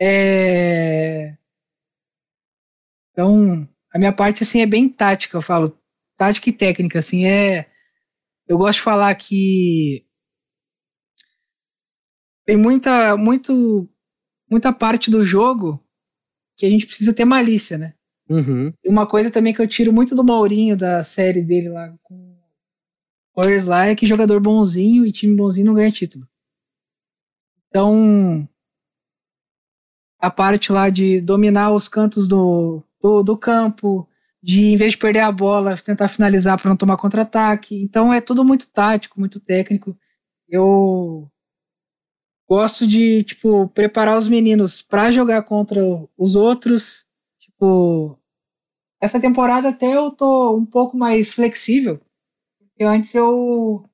É... 0.00 1.36
Então, 3.12 3.68
a 3.92 3.98
minha 3.98 4.12
parte 4.12 4.42
assim 4.42 4.60
é 4.60 4.66
bem 4.66 4.88
tática, 4.88 5.36
eu 5.36 5.42
falo. 5.42 5.78
Tática 6.16 6.50
e 6.50 6.52
técnica, 6.52 6.98
assim, 6.98 7.24
é. 7.26 7.70
Eu 8.46 8.58
gosto 8.58 8.78
de 8.78 8.82
falar 8.82 9.14
que 9.14 10.04
tem 12.44 12.56
muita, 12.56 13.16
muito, 13.16 13.88
muita 14.50 14.72
parte 14.72 15.10
do 15.10 15.24
jogo 15.24 15.82
que 16.60 16.66
a 16.66 16.70
gente 16.70 16.86
precisa 16.86 17.14
ter 17.14 17.24
malícia, 17.24 17.78
né? 17.78 17.94
Uhum. 18.28 18.72
E 18.84 18.88
uma 18.88 19.06
coisa 19.06 19.30
também 19.30 19.54
que 19.54 19.62
eu 19.62 19.66
tiro 19.66 19.92
muito 19.92 20.14
do 20.14 20.22
Maurinho, 20.22 20.76
da 20.76 21.02
série 21.02 21.42
dele 21.42 21.70
lá 21.70 21.92
com 22.02 22.36
Warriors 23.34 23.64
lá, 23.64 23.86
é 23.86 23.96
que 23.96 24.06
jogador 24.06 24.38
bonzinho 24.40 25.06
e 25.06 25.10
time 25.10 25.34
bonzinho 25.34 25.66
não 25.66 25.74
ganha 25.74 25.90
título. 25.90 26.28
Então, 27.68 28.46
a 30.18 30.30
parte 30.30 30.70
lá 30.70 30.90
de 30.90 31.20
dominar 31.20 31.72
os 31.72 31.88
cantos 31.88 32.28
do, 32.28 32.82
do, 33.00 33.22
do 33.22 33.38
campo, 33.38 34.06
de 34.42 34.66
em 34.66 34.76
vez 34.76 34.92
de 34.92 34.98
perder 34.98 35.20
a 35.20 35.32
bola, 35.32 35.76
tentar 35.78 36.08
finalizar 36.08 36.60
para 36.60 36.68
não 36.68 36.76
tomar 36.76 36.98
contra-ataque. 36.98 37.74
Então 37.82 38.12
é 38.12 38.20
tudo 38.20 38.44
muito 38.44 38.68
tático, 38.68 39.18
muito 39.18 39.40
técnico. 39.40 39.96
Eu 40.46 41.30
gosto 42.50 42.84
de, 42.84 43.22
tipo, 43.22 43.68
preparar 43.68 44.18
os 44.18 44.26
meninos 44.26 44.82
para 44.82 45.12
jogar 45.12 45.44
contra 45.44 45.80
os 46.18 46.34
outros. 46.34 47.06
Tipo, 47.38 48.18
essa 49.00 49.20
temporada 49.20 49.68
até 49.68 49.94
eu 49.94 50.10
tô 50.10 50.56
um 50.56 50.66
pouco 50.66 50.96
mais 50.96 51.32
flexível. 51.32 52.00
Porque 52.58 52.82
antes 52.82 53.14
eu, 53.14 53.88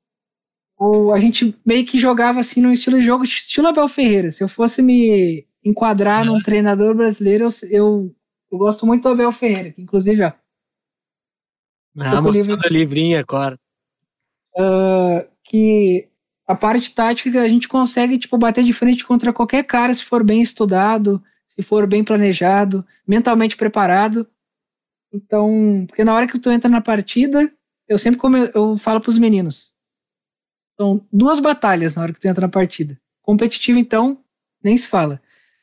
eu 0.80 1.12
a 1.12 1.20
gente 1.20 1.54
meio 1.66 1.84
que 1.84 1.98
jogava 1.98 2.40
assim 2.40 2.62
no 2.62 2.72
estilo 2.72 2.98
de 2.98 3.04
jogo 3.04 3.24
estilo 3.24 3.68
Abel 3.68 3.88
Ferreira. 3.88 4.30
Se 4.30 4.42
eu 4.42 4.48
fosse 4.48 4.80
me 4.80 5.46
enquadrar 5.62 6.24
num 6.24 6.40
treinador 6.40 6.96
brasileiro, 6.96 7.44
eu, 7.44 7.50
eu, 7.70 8.16
eu 8.50 8.58
gosto 8.58 8.86
muito 8.86 9.02
do 9.02 9.10
Abel 9.10 9.32
Ferreira, 9.32 9.70
que 9.72 9.82
inclusive, 9.82 10.24
ó. 10.24 10.32
Ah, 11.98 12.22
mostrando 12.22 12.64
o 12.64 12.72
livrinho 12.72 13.18
agora. 13.18 13.58
Uh, 14.56 15.28
que 15.44 16.08
a 16.46 16.54
parte 16.54 16.94
tática 16.94 17.42
a 17.42 17.48
gente 17.48 17.66
consegue 17.66 18.18
tipo 18.18 18.38
bater 18.38 18.62
de 18.62 18.72
frente 18.72 19.04
contra 19.04 19.32
qualquer 19.32 19.64
cara 19.64 19.92
se 19.92 20.04
for 20.04 20.22
bem 20.22 20.40
estudado, 20.40 21.22
se 21.46 21.60
for 21.60 21.86
bem 21.86 22.04
planejado, 22.04 22.86
mentalmente 23.06 23.56
preparado. 23.56 24.26
Então, 25.12 25.84
porque 25.88 26.04
na 26.04 26.14
hora 26.14 26.26
que 26.26 26.38
tu 26.38 26.50
entra 26.50 26.70
na 26.70 26.80
partida, 26.80 27.52
eu 27.88 27.98
sempre 27.98 28.20
como 28.20 28.36
eu, 28.36 28.50
eu 28.54 28.78
falo 28.78 29.00
para 29.00 29.10
os 29.10 29.18
meninos, 29.18 29.72
são 30.78 31.04
duas 31.12 31.40
batalhas 31.40 31.94
na 31.94 32.02
hora 32.02 32.12
que 32.12 32.20
tu 32.20 32.28
entra 32.28 32.46
na 32.46 32.52
partida. 32.52 32.98
Competitivo 33.22 33.78
então, 33.78 34.22
nem 34.62 34.78
se 34.78 34.86
fala. 34.86 35.20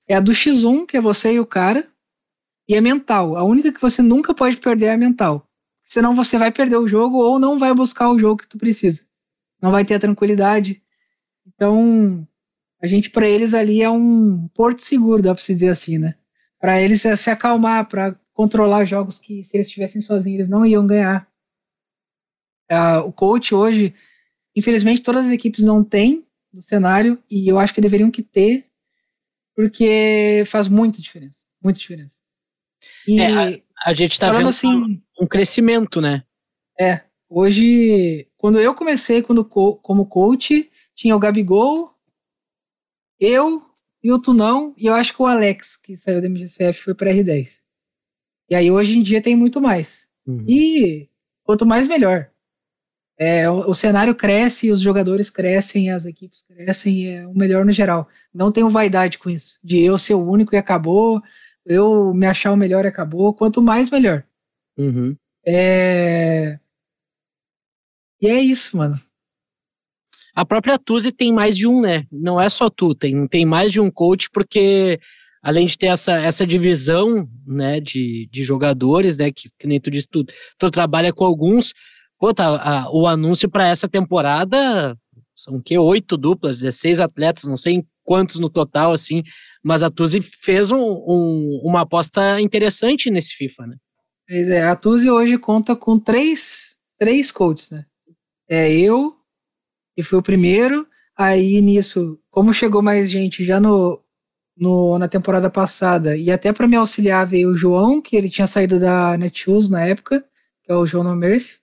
É 0.07 0.15
a 0.15 0.19
do 0.19 0.33
X1, 0.33 0.85
que 0.85 0.97
é 0.97 1.01
você 1.01 1.33
e 1.33 1.39
o 1.39 1.45
cara, 1.45 1.87
e 2.67 2.75
a 2.75 2.81
mental. 2.81 3.37
A 3.37 3.43
única 3.43 3.71
que 3.71 3.81
você 3.81 4.01
nunca 4.01 4.33
pode 4.33 4.57
perder 4.57 4.87
é 4.87 4.93
a 4.93 4.97
mental. 4.97 5.47
Senão 5.85 6.13
você 6.13 6.37
vai 6.37 6.51
perder 6.51 6.77
o 6.77 6.87
jogo 6.87 7.17
ou 7.17 7.39
não 7.39 7.57
vai 7.57 7.73
buscar 7.73 8.09
o 8.09 8.19
jogo 8.19 8.41
que 8.41 8.47
tu 8.47 8.57
precisa 8.57 9.05
não 9.63 9.71
vai 9.71 9.85
ter 9.85 9.93
a 9.93 9.99
tranquilidade. 9.99 10.83
Então, 11.47 12.27
a 12.81 12.85
gente, 12.85 13.09
para 13.09 13.25
eles 13.25 13.53
ali, 13.53 13.81
é 13.81 13.89
um 13.89 14.49
porto 14.49 14.81
seguro, 14.81 15.21
dá 15.21 15.33
para 15.33 15.41
se 15.41 15.53
dizer 15.53 15.69
assim, 15.69 15.97
né? 15.97 16.15
Para 16.59 16.81
eles 16.81 17.05
é 17.05 17.15
se 17.15 17.29
acalmar, 17.29 17.87
para 17.87 18.13
controlar 18.33 18.83
jogos 18.83 19.19
que, 19.19 19.41
se 19.41 19.55
eles 19.55 19.67
estivessem 19.67 20.01
sozinhos, 20.01 20.39
eles 20.39 20.49
não 20.49 20.65
iam 20.65 20.85
ganhar. 20.85 21.25
Uh, 22.69 23.07
o 23.07 23.13
coach 23.13 23.55
hoje, 23.55 23.95
infelizmente, 24.53 25.01
todas 25.01 25.27
as 25.27 25.31
equipes 25.31 25.63
não 25.63 25.81
têm 25.81 26.27
do 26.51 26.61
cenário, 26.61 27.17
e 27.31 27.47
eu 27.47 27.57
acho 27.57 27.73
que 27.73 27.81
deveriam 27.81 28.11
que 28.11 28.21
ter, 28.21 28.65
porque 29.55 30.43
faz 30.45 30.67
muita 30.67 31.01
diferença. 31.01 31.39
Muita 31.63 31.79
diferença. 31.79 32.17
E 33.07 33.21
é, 33.21 33.31
a, 33.33 33.61
a, 33.85 33.93
gente 33.93 34.11
está 34.11 34.29
vendo 34.29 34.49
assim, 34.49 35.01
um 35.17 35.25
crescimento, 35.25 36.01
né? 36.01 36.25
É. 36.77 37.01
Hoje, 37.29 38.27
quando 38.37 38.59
eu 38.59 38.75
comecei 38.75 39.21
quando, 39.21 39.43
como 39.45 40.05
coach, 40.05 40.69
tinha 40.95 41.15
o 41.15 41.19
Gabigol, 41.19 41.93
eu 43.19 43.63
e 44.03 44.11
o 44.11 44.19
Tunão, 44.19 44.73
e 44.77 44.85
eu 44.85 44.93
acho 44.93 45.15
que 45.15 45.21
o 45.21 45.25
Alex, 45.25 45.77
que 45.77 45.95
saiu 45.95 46.21
da 46.21 46.27
MGCF, 46.27 46.79
foi 46.81 46.93
para 46.93 47.11
R10. 47.11 47.63
E 48.49 48.55
aí 48.55 48.69
hoje 48.69 48.97
em 48.97 49.01
dia 49.03 49.21
tem 49.21 49.35
muito 49.35 49.61
mais. 49.61 50.09
Uhum. 50.27 50.45
E 50.47 51.09
quanto 51.43 51.65
mais, 51.65 51.87
melhor. 51.87 52.29
É, 53.17 53.49
o, 53.49 53.69
o, 53.69 53.73
cenário 53.73 54.15
cresce, 54.15 54.71
os 54.71 54.81
jogadores 54.81 55.29
crescem, 55.29 55.91
as 55.91 56.05
equipes 56.05 56.43
crescem, 56.43 57.07
é 57.07 57.27
o 57.27 57.33
melhor 57.33 57.63
no 57.63 57.71
geral. 57.71 58.07
Não 58.33 58.51
tenho 58.51 58.69
vaidade 58.69 59.17
com 59.17 59.29
isso, 59.29 59.59
de 59.63 59.79
eu 59.81 59.97
ser 59.97 60.15
o 60.15 60.27
único 60.27 60.53
e 60.55 60.57
acabou, 60.57 61.21
eu 61.65 62.13
me 62.13 62.25
achar 62.25 62.51
o 62.51 62.57
melhor 62.57 62.85
e 62.85 62.89
acabou. 62.89 63.33
Quanto 63.33 63.61
mais, 63.61 63.89
melhor. 63.89 64.23
Uhum. 64.77 65.15
É, 65.45 66.59
e 68.23 68.27
é 68.27 68.39
isso, 68.39 68.77
mano. 68.77 68.99
A 70.33 70.45
própria 70.45 70.79
Tuzi 70.79 71.11
tem 71.11 71.31
mais 71.31 71.57
de 71.57 71.67
um, 71.67 71.81
né? 71.81 72.05
Não 72.11 72.39
é 72.39 72.49
só 72.49 72.69
tu, 72.69 72.95
tem, 72.95 73.27
tem 73.27 73.45
mais 73.45 73.71
de 73.71 73.79
um 73.79 73.91
coach, 73.91 74.29
porque 74.31 74.99
além 75.43 75.67
de 75.67 75.77
ter 75.77 75.87
essa, 75.87 76.13
essa 76.13 76.47
divisão 76.47 77.27
né, 77.45 77.81
de, 77.81 78.29
de 78.31 78.43
jogadores, 78.45 79.17
né? 79.17 79.29
Que, 79.29 79.49
que 79.59 79.67
nem 79.67 79.79
tu 79.79 79.91
disse, 79.91 80.07
tu, 80.09 80.25
tu 80.57 80.71
trabalha 80.71 81.11
com 81.11 81.25
alguns. 81.25 81.73
Pô, 82.17 82.33
tá, 82.33 82.47
a, 82.47 82.91
o 82.91 83.05
anúncio 83.05 83.49
para 83.49 83.67
essa 83.67 83.89
temporada 83.89 84.97
são 85.35 85.61
que 85.61 85.77
oito 85.77 86.15
duplas, 86.15 86.61
16 86.61 87.01
atletas, 87.01 87.43
não 87.43 87.57
sei 87.57 87.83
quantos 88.03 88.39
no 88.39 88.49
total, 88.49 88.93
assim, 88.93 89.21
mas 89.61 89.83
a 89.83 89.89
Tuzi 89.89 90.21
fez 90.21 90.71
um, 90.71 90.79
um, 90.79 91.61
uma 91.63 91.81
aposta 91.81 92.39
interessante 92.39 93.11
nesse 93.11 93.35
FIFA, 93.35 93.67
né? 93.67 93.75
Pois 94.27 94.49
é, 94.49 94.63
a 94.63 94.75
Tuzi 94.75 95.11
hoje 95.11 95.37
conta 95.37 95.75
com 95.75 95.99
três, 95.99 96.77
três 96.97 97.31
coaches, 97.31 97.71
né? 97.71 97.85
É 98.49 98.71
eu, 98.71 99.15
e 99.97 100.03
foi 100.03 100.19
o 100.19 100.23
primeiro. 100.23 100.87
Aí 101.15 101.61
nisso, 101.61 102.19
como 102.31 102.53
chegou 102.53 102.81
mais 102.81 103.09
gente 103.09 103.43
já 103.45 103.59
no, 103.59 104.01
no 104.57 104.97
na 104.97 105.07
temporada 105.07 105.49
passada, 105.49 106.15
e 106.15 106.31
até 106.31 106.51
para 106.51 106.67
me 106.67 106.75
auxiliar 106.75 107.25
veio 107.27 107.49
o 107.49 107.55
João, 107.55 108.01
que 108.01 108.15
ele 108.15 108.29
tinha 108.29 108.47
saído 108.47 108.79
da 108.79 109.17
Netshoes 109.17 109.69
na 109.69 109.85
época, 109.85 110.25
que 110.63 110.71
é 110.71 110.75
o 110.75 110.87
João 110.87 111.03
Nomers. 111.03 111.61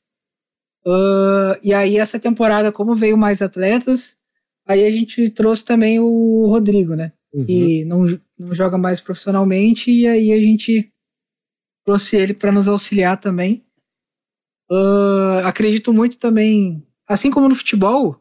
Uh, 0.87 1.59
e 1.63 1.75
aí 1.75 1.99
essa 1.99 2.19
temporada, 2.19 2.73
como 2.73 2.95
veio 2.95 3.17
mais 3.17 3.43
atletas, 3.43 4.17
aí 4.67 4.85
a 4.85 4.91
gente 4.91 5.29
trouxe 5.31 5.65
também 5.65 6.01
o 6.01 6.47
Rodrigo, 6.47 6.95
né? 6.95 7.13
Uhum. 7.33 7.45
Que 7.45 7.85
não, 7.85 8.21
não 8.39 8.55
joga 8.55 8.79
mais 8.79 9.01
profissionalmente, 9.01 9.91
e 9.91 10.07
aí 10.07 10.33
a 10.33 10.41
gente 10.41 10.91
trouxe 11.85 12.17
ele 12.17 12.35
para 12.35 12.53
nos 12.53 12.69
auxiliar 12.69 13.19
também. 13.19 13.65
Uh, 14.71 15.45
acredito 15.45 15.93
muito 15.93 16.17
também, 16.19 16.87
assim 17.07 17.31
como 17.31 17.49
no 17.49 17.55
futebol, 17.55 18.15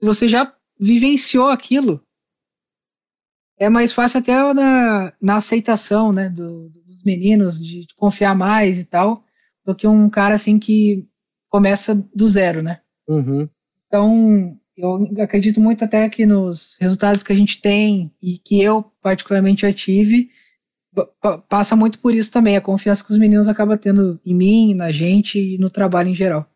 se 0.00 0.06
você 0.06 0.28
já 0.28 0.52
vivenciou 0.78 1.48
aquilo, 1.48 2.04
é 3.56 3.68
mais 3.68 3.92
fácil 3.92 4.18
até 4.18 4.34
na, 4.52 5.12
na 5.20 5.36
aceitação 5.36 6.12
né, 6.12 6.28
do, 6.28 6.68
dos 6.70 7.04
meninos, 7.04 7.62
de 7.62 7.86
confiar 7.96 8.34
mais 8.34 8.80
e 8.80 8.84
tal, 8.84 9.24
do 9.64 9.74
que 9.74 9.86
um 9.86 10.10
cara 10.10 10.34
assim 10.34 10.58
que 10.58 11.06
começa 11.48 11.94
do 12.12 12.26
zero, 12.26 12.60
né? 12.60 12.80
Uhum. 13.06 13.48
Então, 13.86 14.58
eu 14.76 15.08
acredito 15.22 15.60
muito 15.60 15.84
até 15.84 16.08
que 16.08 16.26
nos 16.26 16.76
resultados 16.80 17.22
que 17.22 17.32
a 17.32 17.36
gente 17.36 17.60
tem 17.60 18.12
e 18.20 18.38
que 18.38 18.60
eu 18.60 18.82
particularmente 19.00 19.62
já 19.62 19.72
tive, 19.72 20.28
passa 21.48 21.74
muito 21.74 21.98
por 21.98 22.14
isso 22.14 22.30
também, 22.30 22.56
a 22.56 22.60
confiança 22.60 23.04
que 23.04 23.10
os 23.10 23.18
meninos 23.18 23.48
acabam 23.48 23.78
tendo 23.78 24.20
em 24.24 24.34
mim, 24.34 24.74
na 24.74 24.92
gente 24.92 25.38
e 25.38 25.58
no 25.58 25.70
trabalho 25.70 26.08
em 26.08 26.14
geral. 26.14 26.46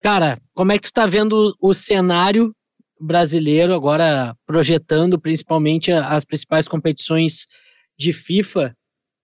Cara, 0.00 0.40
como 0.54 0.72
é 0.72 0.78
que 0.78 0.88
tu 0.88 0.92
tá 0.92 1.06
vendo 1.06 1.56
o 1.60 1.74
cenário 1.74 2.54
brasileiro 3.00 3.74
agora 3.74 4.36
projetando 4.46 5.20
principalmente 5.20 5.90
as 5.92 6.24
principais 6.24 6.66
competições 6.66 7.46
de 7.98 8.12
FIFA, 8.12 8.76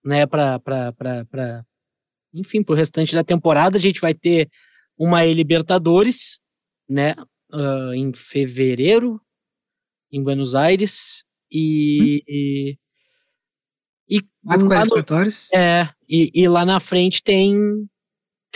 né, 0.03 0.25
para 0.25 0.59
para 0.59 1.65
enfim, 2.33 2.63
pro 2.63 2.75
restante 2.75 3.13
da 3.13 3.23
temporada 3.23 3.77
a 3.77 3.81
gente 3.81 3.99
vai 3.99 4.13
ter 4.13 4.49
uma 4.97 5.25
Libertadores, 5.25 6.39
né, 6.87 7.15
uh, 7.51 7.93
em 7.93 8.13
fevereiro 8.13 9.19
em 10.11 10.23
Buenos 10.23 10.55
Aires 10.55 11.23
e, 11.51 12.21
hum. 12.21 12.31
e 12.31 12.77
E 14.09 14.21
Quatro 14.21 14.67
lá 14.67 14.79
no- 14.79 14.89
qualificatórios. 14.89 15.51
É, 15.53 15.89
e, 16.07 16.31
e 16.33 16.47
lá 16.47 16.65
na 16.65 16.79
frente 16.79 17.21
tem, 17.21 17.87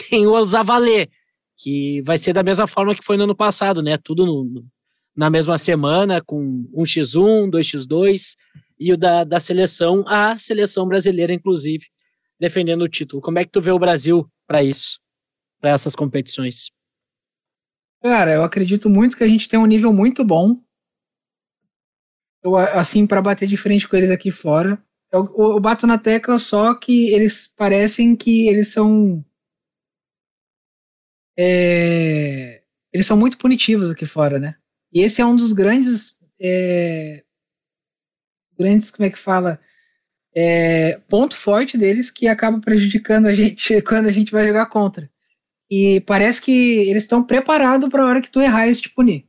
tem 0.10 0.26
o 0.26 0.44
Zavalê, 0.44 1.10
que 1.58 2.02
vai 2.02 2.18
ser 2.18 2.34
da 2.34 2.42
mesma 2.44 2.66
forma 2.68 2.96
que 2.96 3.04
foi 3.04 3.18
no 3.18 3.24
ano 3.26 3.36
passado, 3.36 3.82
né? 3.82 3.98
Tudo 3.98 4.26
no- 4.26 4.66
na 5.16 5.30
mesma 5.30 5.58
semana, 5.60 6.22
com 6.22 6.68
1x1, 6.74 7.48
2x2, 7.50 8.36
e 8.80 8.92
o 8.92 8.98
da, 8.98 9.24
da 9.24 9.40
seleção, 9.40 10.04
a 10.08 10.36
seleção 10.38 10.88
brasileira, 10.88 11.32
inclusive, 11.32 11.86
defendendo 12.40 12.82
o 12.82 12.90
título. 12.90 13.22
Como 13.22 13.38
é 13.38 13.46
que 13.46 13.52
tu 13.52 13.62
vê 13.62 13.72
o 13.72 13.78
Brasil 13.80 14.28
para 14.48 14.64
isso, 14.64 15.00
para 15.62 15.70
essas 15.70 15.96
competições? 15.96 16.72
Cara, 18.02 18.34
eu 18.34 18.44
acredito 18.44 18.90
muito 18.90 19.16
que 19.16 19.24
a 19.24 19.28
gente 19.28 19.48
tem 19.48 19.60
um 19.60 19.68
nível 19.68 19.94
muito 19.94 20.26
bom. 20.26 20.60
Eu, 22.44 22.58
assim, 22.58 23.08
para 23.08 23.22
bater 23.22 23.48
de 23.48 23.56
frente 23.56 23.88
com 23.88 23.96
eles 23.96 24.10
aqui 24.12 24.30
fora. 24.32 24.84
Eu, 25.14 25.32
eu 25.38 25.60
bato 25.60 25.86
na 25.86 25.98
tecla 26.00 26.40
só 26.40 26.74
que 26.74 27.10
eles 27.14 27.48
parecem 27.48 28.16
que 28.16 28.48
eles 28.50 28.70
são. 28.70 29.24
é, 31.38 32.64
eles 32.92 33.06
são 33.06 33.16
muito 33.16 33.38
punitivos 33.38 33.92
aqui 33.92 34.06
fora, 34.08 34.40
né? 34.40 34.56
E 34.92 35.02
esse 35.02 35.22
é 35.22 35.26
um 35.26 35.36
dos 35.36 35.54
grandes. 35.54 36.18
é, 36.42 37.24
grandes, 38.58 38.90
como 38.90 39.06
é 39.06 39.12
que 39.12 39.20
fala? 39.20 39.60
É, 40.36 41.00
ponto 41.08 41.36
forte 41.36 41.78
deles 41.78 42.10
que 42.10 42.28
acaba 42.28 42.60
prejudicando 42.60 43.28
a 43.28 43.34
gente 43.34 43.82
quando 43.84 44.08
a 44.08 44.12
gente 44.12 44.32
vai 44.32 44.48
jogar 44.48 44.66
contra. 44.68 45.10
E 45.70 46.02
parece 46.02 46.42
que 46.42 46.52
eles 46.90 47.04
estão 47.04 47.24
preparados 47.24 47.90
para 47.90 48.04
a 48.04 48.08
hora 48.08 48.22
que 48.22 48.32
tu 48.32 48.42
errar 48.42 48.66
eles 48.66 48.82
te 48.82 48.90
punir. 48.90 49.28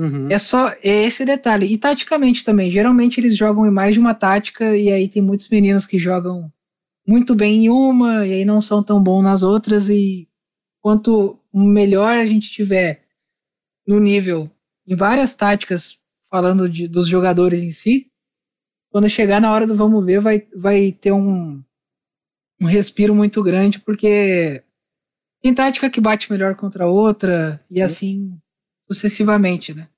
Uhum. 0.00 0.28
É 0.30 0.38
só 0.38 0.68
é 0.82 1.04
esse 1.04 1.26
detalhe. 1.26 1.66
E 1.66 1.76
taticamente 1.76 2.42
também. 2.42 2.70
Geralmente 2.70 3.20
eles 3.20 3.36
jogam 3.36 3.66
em 3.66 3.70
mais 3.70 3.94
de 3.94 4.00
uma 4.00 4.14
tática, 4.14 4.74
e 4.76 4.90
aí 4.90 5.06
tem 5.08 5.20
muitos 5.20 5.48
meninos 5.48 5.86
que 5.86 5.98
jogam 5.98 6.50
muito 7.06 7.34
bem 7.34 7.66
em 7.66 7.68
uma, 7.68 8.26
e 8.26 8.32
aí 8.32 8.44
não 8.46 8.62
são 8.62 8.82
tão 8.82 9.02
bons 9.02 9.22
nas 9.22 9.42
outras. 9.42 9.90
E 9.90 10.26
quanto 10.80 11.38
melhor 11.52 12.16
a 12.16 12.24
gente 12.24 12.50
tiver 12.50 13.02
no 13.86 14.00
nível 14.00 14.50
em 14.86 14.96
várias 14.96 15.34
táticas, 15.34 15.98
falando 16.30 16.68
de, 16.68 16.88
dos 16.88 17.06
jogadores 17.06 17.62
em 17.62 17.70
si, 17.70 18.10
quando 18.90 19.08
chegar 19.08 19.40
na 19.40 19.52
hora 19.52 19.66
do 19.66 19.74
vamos 19.74 20.04
ver, 20.04 20.20
vai, 20.20 20.46
vai 20.56 20.92
ter 20.92 21.12
um, 21.12 21.62
um 22.60 22.66
respiro 22.66 23.14
muito 23.14 23.42
grande, 23.42 23.78
porque 23.78 24.62
tem 25.42 25.54
tática 25.54 25.90
que 25.90 26.00
bate 26.00 26.30
melhor 26.32 26.54
contra 26.56 26.84
a 26.84 26.88
outra, 26.88 27.60
e 27.70 27.82
assim 27.82 28.40
sucessivamente, 28.90 29.72
né? 29.72 29.88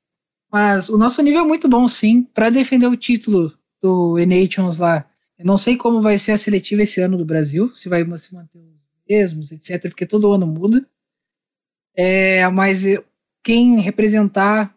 Mas 0.50 0.88
o 0.90 0.98
nosso 0.98 1.22
nível 1.22 1.40
é 1.40 1.44
muito 1.46 1.66
bom, 1.68 1.88
sim, 1.88 2.24
para 2.34 2.50
defender 2.50 2.86
o 2.86 2.96
título 2.96 3.56
do 3.80 4.18
E-Nations 4.18 4.76
lá. 4.76 5.08
Eu 5.38 5.46
não 5.46 5.56
sei 5.56 5.76
como 5.76 6.00
vai 6.02 6.18
ser 6.18 6.32
a 6.32 6.36
seletiva 6.36 6.82
esse 6.82 7.00
ano 7.00 7.16
do 7.16 7.24
Brasil, 7.24 7.74
se 7.74 7.88
vai 7.88 8.04
se 8.18 8.34
manter 8.34 8.58
os 8.58 9.02
mesmos, 9.08 9.50
etc., 9.50 9.80
porque 9.88 10.06
todo 10.06 10.30
ano 10.32 10.46
muda. 10.46 10.86
É, 11.96 12.46
mas 12.50 12.82
quem 13.42 13.80
representar, 13.80 14.76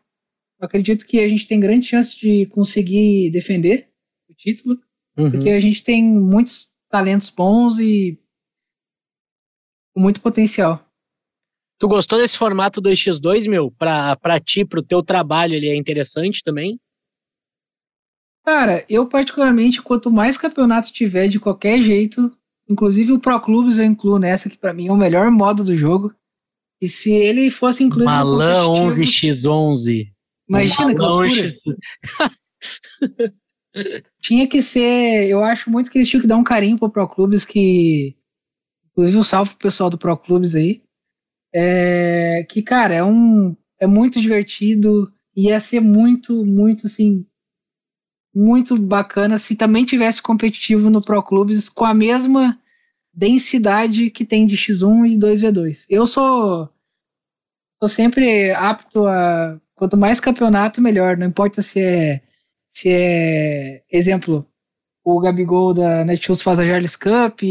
acredito 0.60 1.06
que 1.06 1.20
a 1.20 1.28
gente 1.28 1.46
tem 1.46 1.60
grande 1.60 1.86
chance 1.86 2.18
de 2.18 2.46
conseguir 2.48 3.30
defender 3.32 3.90
o 4.30 4.34
título, 4.34 4.80
Uhum. 5.18 5.32
porque 5.32 5.50
a 5.50 5.60
gente 5.62 5.82
tem 5.82 6.04
muitos 6.04 6.74
talentos 6.90 7.30
bons 7.30 7.80
e 7.80 8.20
com 9.94 10.02
muito 10.02 10.20
potencial. 10.20 10.85
Tu 11.78 11.88
gostou 11.88 12.20
desse 12.20 12.38
formato 12.38 12.82
2x2, 12.82 13.50
meu? 13.50 13.70
Pra, 13.72 14.16
pra 14.16 14.40
ti, 14.40 14.64
pro 14.64 14.82
teu 14.82 15.04
trabalho, 15.04 15.54
ele 15.54 15.68
é 15.68 15.76
interessante 15.76 16.42
também? 16.44 16.80
Cara, 18.46 18.86
eu 18.88 19.08
particularmente, 19.08 19.82
quanto 19.82 20.12
mais 20.12 20.38
campeonato 20.38 20.94
tiver 20.94 21.28
de 21.28 21.40
qualquer 21.40 21.82
jeito, 21.82 22.32
inclusive 22.70 23.12
o 23.12 23.20
Pro 23.20 23.42
Clubes 23.42 23.80
eu 23.80 23.86
incluo 23.86 24.20
nessa, 24.20 24.50
que 24.50 24.58
pra 24.58 24.74
mim 24.74 24.88
é 24.88 24.92
o 24.92 24.98
melhor 24.98 25.32
modo 25.32 25.64
do 25.64 25.76
jogo. 25.76 26.14
E 26.80 26.88
se 26.88 27.12
ele 27.12 27.50
fosse 27.50 27.84
incluído 27.84 28.12
no 28.12 28.16
Malã 28.16 28.66
competitivos, 28.66 29.86
11x11. 29.86 30.08
Imagina 30.48 30.94
que 30.94 31.02
Malão 31.02 31.18
loucura. 31.22 31.56
Tinha 34.22 34.48
que 34.48 34.62
ser. 34.62 35.28
Eu 35.28 35.44
acho 35.44 35.70
muito 35.70 35.92
que 35.92 35.98
eles 35.98 36.08
tinham 36.08 36.22
que 36.22 36.28
dar 36.28 36.38
um 36.38 36.44
carinho 36.44 36.78
pro 36.78 36.90
Pro 36.90 37.08
Clubes, 37.08 37.46
que. 37.46 38.16
Inclusive, 38.92 39.18
um 39.18 39.24
salve 39.24 39.52
pro 39.52 39.60
pessoal 39.60 39.90
do 39.90 39.98
Pro 39.98 40.18
Clubes 40.18 40.56
aí. 40.56 40.85
É, 41.56 42.46
que, 42.50 42.62
cara, 42.62 42.94
é 42.94 43.04
um. 43.04 43.56
É 43.80 43.88
muito 43.88 44.20
divertido. 44.20 45.12
Ia 45.36 45.60
ser 45.60 45.80
muito, 45.80 46.46
muito, 46.46 46.88
assim. 46.88 47.26
Muito 48.34 48.78
bacana 48.78 49.38
se 49.38 49.56
também 49.56 49.86
tivesse 49.86 50.22
competitivo 50.22 50.90
no 50.90 51.02
Pro 51.02 51.24
Clubes 51.24 51.70
com 51.70 51.86
a 51.86 51.94
mesma 51.94 52.60
densidade 53.14 54.10
que 54.10 54.26
tem 54.26 54.46
de 54.46 54.58
X1 54.58 55.14
e 55.14 55.18
2v2. 55.18 55.86
Eu 55.90 56.06
sou. 56.06 56.70
Sou 57.82 57.90
sempre 57.90 58.52
apto 58.52 59.06
a. 59.06 59.60
Quanto 59.76 59.98
mais 59.98 60.20
campeonato, 60.20 60.82
melhor. 60.82 61.18
Não 61.18 61.28
importa 61.28 61.62
se 61.62 61.80
é 61.82 62.22
se 62.76 62.90
é, 62.92 63.84
exemplo, 63.90 64.46
o 65.04 65.20
Gabigol 65.20 65.74
da 65.74 66.04
Netshoes 66.04 66.42
faz 66.42 66.60
a 66.60 66.66
Jarles 66.66 66.98
Cup, 66.98 67.42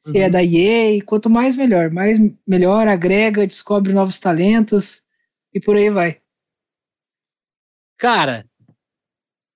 se 0.00 0.18
é 0.18 0.24
Uhum. 0.24 0.30
da 0.30 0.42
EA, 0.42 1.04
quanto 1.04 1.30
mais 1.30 1.56
melhor, 1.56 1.90
mais 1.90 2.18
melhor, 2.46 2.88
agrega, 2.88 3.46
descobre 3.46 3.92
novos 3.92 4.18
talentos 4.18 5.02
e 5.54 5.60
por 5.60 5.76
aí 5.76 5.90
vai. 5.90 6.20
Cara, 7.98 8.46
o 8.68 8.72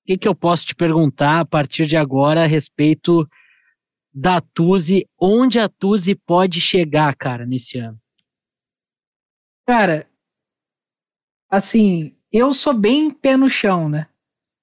que, 0.06 0.18
que 0.18 0.28
eu 0.28 0.34
posso 0.34 0.66
te 0.66 0.74
perguntar 0.74 1.40
a 1.40 1.44
partir 1.46 1.86
de 1.86 1.96
agora 1.96 2.44
a 2.44 2.46
respeito 2.46 3.26
da 4.12 4.40
Tuzi? 4.40 5.08
Onde 5.18 5.58
a 5.58 5.68
Tuzi 5.68 6.14
pode 6.14 6.60
chegar, 6.60 7.16
cara, 7.16 7.46
nesse 7.46 7.78
ano? 7.78 7.98
Cara, 9.66 10.06
assim, 11.48 12.14
eu 12.30 12.52
sou 12.52 12.74
bem 12.74 13.10
pé 13.10 13.36
no 13.36 13.48
chão, 13.48 13.88
né? 13.88 14.06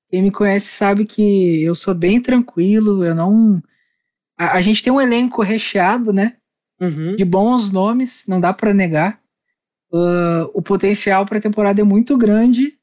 Quem 0.09 0.21
me 0.21 0.31
conhece 0.31 0.67
sabe 0.73 1.05
que 1.05 1.63
eu 1.63 1.73
sou 1.73 1.95
bem 1.95 2.21
tranquilo, 2.21 3.03
eu 3.03 3.15
não. 3.15 3.61
A, 4.41 4.57
a 4.57 4.61
gente 4.61 4.81
tem 4.81 4.91
um 4.91 4.99
elenco 5.01 5.41
recheado, 5.41 6.11
né? 6.11 6.35
Uhum. 6.79 7.15
de 7.15 7.23
bons 7.23 7.69
nomes, 7.71 8.25
não 8.27 8.41
dá 8.41 8.51
pra 8.51 8.73
negar. 8.73 9.21
Ah, 9.93 10.49
o 10.51 10.63
potencial 10.63 11.27
para 11.27 11.37
a 11.37 11.41
temporada 11.41 11.79
é 11.79 11.83
muito 11.83 12.17
grande, 12.17 12.75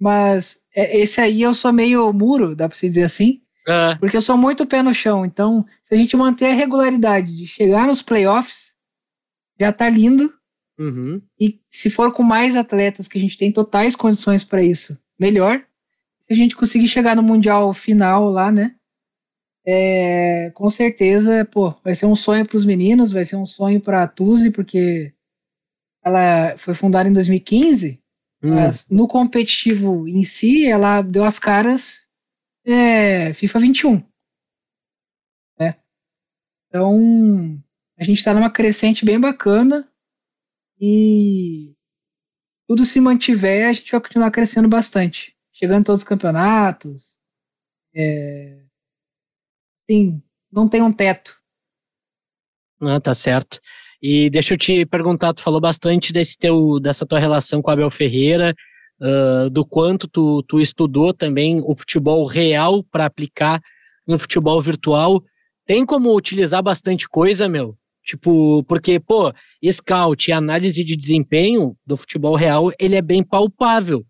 mas 0.00 0.62
é- 0.74 0.98
esse 1.00 1.20
aí 1.20 1.42
eu 1.42 1.54
sou 1.54 1.72
meio 1.72 2.12
muro, 2.12 2.56
dá 2.56 2.68
pra 2.68 2.76
se 2.76 2.88
dizer 2.88 3.04
assim, 3.04 3.40
Ah, 3.68 3.96
porque 4.00 4.16
eu 4.16 4.22
sou 4.22 4.36
muito 4.36 4.66
pé 4.66 4.82
no 4.82 4.92
chão. 4.94 5.24
Então, 5.24 5.64
se 5.82 5.94
a 5.94 5.96
gente 5.96 6.16
manter 6.16 6.46
a 6.46 6.54
regularidade 6.54 7.36
de 7.36 7.46
chegar 7.46 7.86
nos 7.86 8.02
playoffs, 8.02 8.74
já 9.60 9.72
tá 9.72 9.88
lindo. 9.88 10.32
uhum. 10.78 11.20
E 11.38 11.60
se 11.70 11.88
for 11.90 12.10
com 12.12 12.22
mais 12.24 12.56
atletas, 12.56 13.06
que 13.06 13.18
a 13.18 13.20
gente 13.20 13.36
tem 13.38 13.52
totais 13.52 13.94
condições 13.94 14.42
para 14.42 14.62
isso, 14.62 14.98
melhor. 15.18 15.62
Se 16.22 16.32
a 16.32 16.36
gente 16.36 16.56
conseguir 16.56 16.88
chegar 16.88 17.14
no 17.14 17.22
Mundial 17.22 17.72
final 17.74 18.30
lá, 18.30 18.50
né? 18.50 18.74
É, 19.66 20.50
com 20.54 20.70
certeza, 20.70 21.44
pô, 21.44 21.70
vai 21.84 21.94
ser 21.94 22.06
um 22.06 22.16
sonho 22.16 22.46
para 22.46 22.56
os 22.56 22.64
meninos, 22.64 23.12
vai 23.12 23.24
ser 23.24 23.36
um 23.36 23.46
sonho 23.46 23.80
para 23.80 24.02
a 24.02 24.08
Tuzi, 24.08 24.50
porque 24.50 25.12
ela 26.02 26.56
foi 26.56 26.72
fundada 26.74 27.08
em 27.08 27.12
2015, 27.12 28.00
Hum. 28.42 28.54
mas 28.54 28.88
no 28.88 29.06
competitivo 29.06 30.08
em 30.08 30.24
si, 30.24 30.66
ela 30.66 31.02
deu 31.02 31.24
as 31.24 31.38
caras 31.38 32.06
é, 32.64 33.34
FIFA 33.34 33.58
21. 33.60 33.96
Né? 35.58 35.76
Então, 36.66 37.62
a 37.98 38.04
gente 38.04 38.18
está 38.18 38.32
numa 38.32 38.50
crescente 38.50 39.04
bem 39.04 39.20
bacana 39.20 39.86
e 40.80 41.74
tudo 42.66 42.84
se 42.84 43.00
mantiver, 43.00 43.68
a 43.68 43.72
gente 43.72 43.92
vai 43.92 44.00
continuar 44.00 44.30
crescendo 44.30 44.68
bastante. 44.68 45.36
Chegando 45.52 45.80
em 45.80 45.84
todos 45.84 46.00
os 46.00 46.08
campeonatos. 46.08 47.18
É... 47.94 48.64
Sim, 49.90 50.22
não 50.52 50.68
tem 50.68 50.80
um 50.82 50.92
teto. 50.92 51.34
Ah, 52.80 53.00
tá 53.00 53.12
certo. 53.12 53.60
E 54.00 54.30
deixa 54.30 54.54
eu 54.54 54.58
te 54.58 54.86
perguntar, 54.86 55.34
tu 55.34 55.42
falou 55.42 55.60
bastante 55.60 56.12
desse 56.12 56.38
teu, 56.38 56.78
dessa 56.78 57.04
tua 57.04 57.18
relação 57.18 57.60
com 57.60 57.72
Abel 57.72 57.90
Ferreira, 57.90 58.54
ah, 59.02 59.46
do 59.50 59.66
quanto 59.66 60.06
tu, 60.06 60.44
tu 60.44 60.60
estudou 60.60 61.12
também 61.12 61.60
o 61.60 61.74
futebol 61.74 62.24
real 62.24 62.84
para 62.84 63.04
aplicar 63.04 63.60
no 64.06 64.16
futebol 64.16 64.62
virtual. 64.62 65.24
Tem 65.66 65.84
como 65.84 66.14
utilizar 66.16 66.62
bastante 66.62 67.08
coisa, 67.08 67.48
meu? 67.48 67.76
Tipo, 68.04 68.62
porque, 68.68 69.00
pô, 69.00 69.32
scout 69.72 70.30
e 70.30 70.32
análise 70.32 70.84
de 70.84 70.94
desempenho 70.94 71.76
do 71.84 71.96
futebol 71.96 72.36
real, 72.36 72.70
ele 72.78 72.94
é 72.94 73.02
bem 73.02 73.24
palpável. 73.24 74.04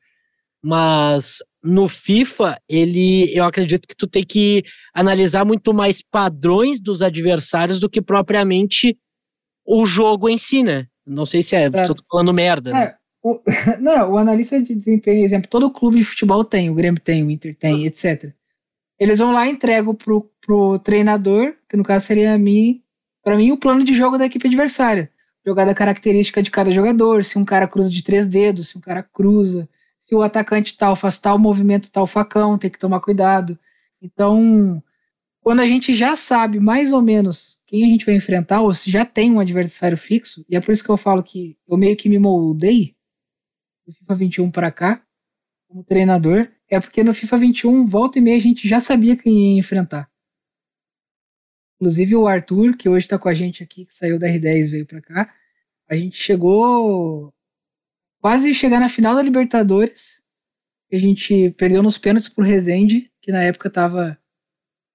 Mas 0.62 1.38
no 1.62 1.88
FIFA, 1.88 2.58
ele, 2.68 3.30
eu 3.36 3.44
acredito 3.44 3.86
que 3.86 3.94
tu 3.96 4.06
tem 4.06 4.24
que 4.24 4.62
analisar 4.94 5.44
muito 5.44 5.74
mais 5.74 6.00
padrões 6.02 6.80
dos 6.80 7.02
adversários 7.02 7.78
do 7.78 7.88
que 7.90 8.00
propriamente 8.00 8.96
o 9.66 9.84
jogo 9.84 10.28
em 10.28 10.38
si, 10.38 10.62
né? 10.62 10.86
Não 11.06 11.26
sei 11.26 11.42
se 11.42 11.54
é, 11.56 11.64
É. 11.64 11.66
eu 11.66 11.94
tô 11.94 12.02
falando 12.10 12.32
merda. 12.32 12.72
né? 12.72 12.82
É, 12.84 12.94
o, 13.22 13.40
não, 13.80 14.12
o 14.12 14.18
analista 14.18 14.60
de 14.62 14.74
desempenho, 14.74 15.24
exemplo, 15.24 15.48
todo 15.50 15.70
clube 15.70 15.98
de 15.98 16.04
futebol 16.04 16.44
tem, 16.44 16.70
o 16.70 16.74
Grêmio 16.74 17.00
tem, 17.00 17.22
o 17.22 17.30
Inter 17.30 17.54
tem, 17.56 17.84
etc. 17.86 18.32
Eles 18.98 19.18
vão 19.18 19.32
lá 19.32 19.46
e 19.46 19.50
entregam 19.50 19.94
pro, 19.94 20.30
pro 20.40 20.78
treinador, 20.78 21.54
que 21.68 21.76
no 21.76 21.84
caso 21.84 22.06
seria 22.06 22.34
a 22.34 22.38
mim, 22.38 22.82
para 23.22 23.36
mim 23.36 23.52
o 23.52 23.58
plano 23.58 23.84
de 23.84 23.92
jogo 23.94 24.16
da 24.18 24.26
equipe 24.26 24.46
adversária. 24.46 25.10
Jogada 25.46 25.74
característica 25.74 26.42
de 26.42 26.50
cada 26.50 26.70
jogador, 26.70 27.24
se 27.24 27.38
um 27.38 27.44
cara 27.44 27.66
cruza 27.66 27.88
de 27.90 28.02
três 28.02 28.26
dedos, 28.28 28.68
se 28.68 28.78
um 28.78 28.80
cara 28.80 29.02
cruza, 29.02 29.68
se 30.00 30.14
o 30.14 30.22
atacante 30.22 30.76
tal 30.76 30.96
faz 30.96 31.18
tal 31.18 31.38
movimento, 31.38 31.90
tal 31.90 32.06
facão, 32.06 32.58
tem 32.58 32.70
que 32.70 32.78
tomar 32.78 33.00
cuidado. 33.00 33.56
Então, 34.00 34.82
quando 35.42 35.60
a 35.60 35.66
gente 35.66 35.94
já 35.94 36.16
sabe 36.16 36.58
mais 36.58 36.90
ou 36.90 37.02
menos 37.02 37.62
quem 37.66 37.84
a 37.84 37.86
gente 37.86 38.06
vai 38.06 38.14
enfrentar, 38.16 38.62
ou 38.62 38.72
se 38.72 38.90
já 38.90 39.04
tem 39.04 39.30
um 39.30 39.38
adversário 39.38 39.98
fixo, 39.98 40.44
e 40.48 40.56
é 40.56 40.60
por 40.60 40.72
isso 40.72 40.82
que 40.82 40.90
eu 40.90 40.96
falo 40.96 41.22
que 41.22 41.56
eu 41.68 41.76
meio 41.76 41.96
que 41.96 42.08
me 42.08 42.18
moldei 42.18 42.96
do 43.86 43.92
FIFA 43.92 44.14
21 44.14 44.50
para 44.50 44.72
cá, 44.72 45.04
como 45.68 45.84
treinador, 45.84 46.50
é 46.68 46.80
porque 46.80 47.04
no 47.04 47.12
FIFA 47.12 47.36
21, 47.36 47.86
volta 47.86 48.18
e 48.18 48.22
meia, 48.22 48.38
a 48.38 48.40
gente 48.40 48.66
já 48.66 48.80
sabia 48.80 49.16
quem 49.16 49.52
ia 49.52 49.58
enfrentar. 49.58 50.10
Inclusive 51.76 52.16
o 52.16 52.26
Arthur, 52.26 52.74
que 52.76 52.88
hoje 52.88 53.04
está 53.04 53.18
com 53.18 53.28
a 53.28 53.34
gente 53.34 53.62
aqui, 53.62 53.84
que 53.84 53.94
saiu 53.94 54.18
da 54.18 54.26
R10 54.26 54.70
veio 54.70 54.86
para 54.86 55.02
cá, 55.02 55.34
a 55.88 55.94
gente 55.94 56.16
chegou 56.16 57.34
quase 58.20 58.52
chegar 58.54 58.78
na 58.78 58.88
final 58.88 59.14
da 59.14 59.22
Libertadores, 59.22 60.22
a 60.92 60.98
gente 60.98 61.50
perdeu 61.56 61.82
nos 61.82 61.98
pênaltis 61.98 62.28
pro 62.28 62.44
Rezende, 62.44 63.10
que 63.20 63.32
na 63.32 63.42
época 63.42 63.68
estava 63.68 64.18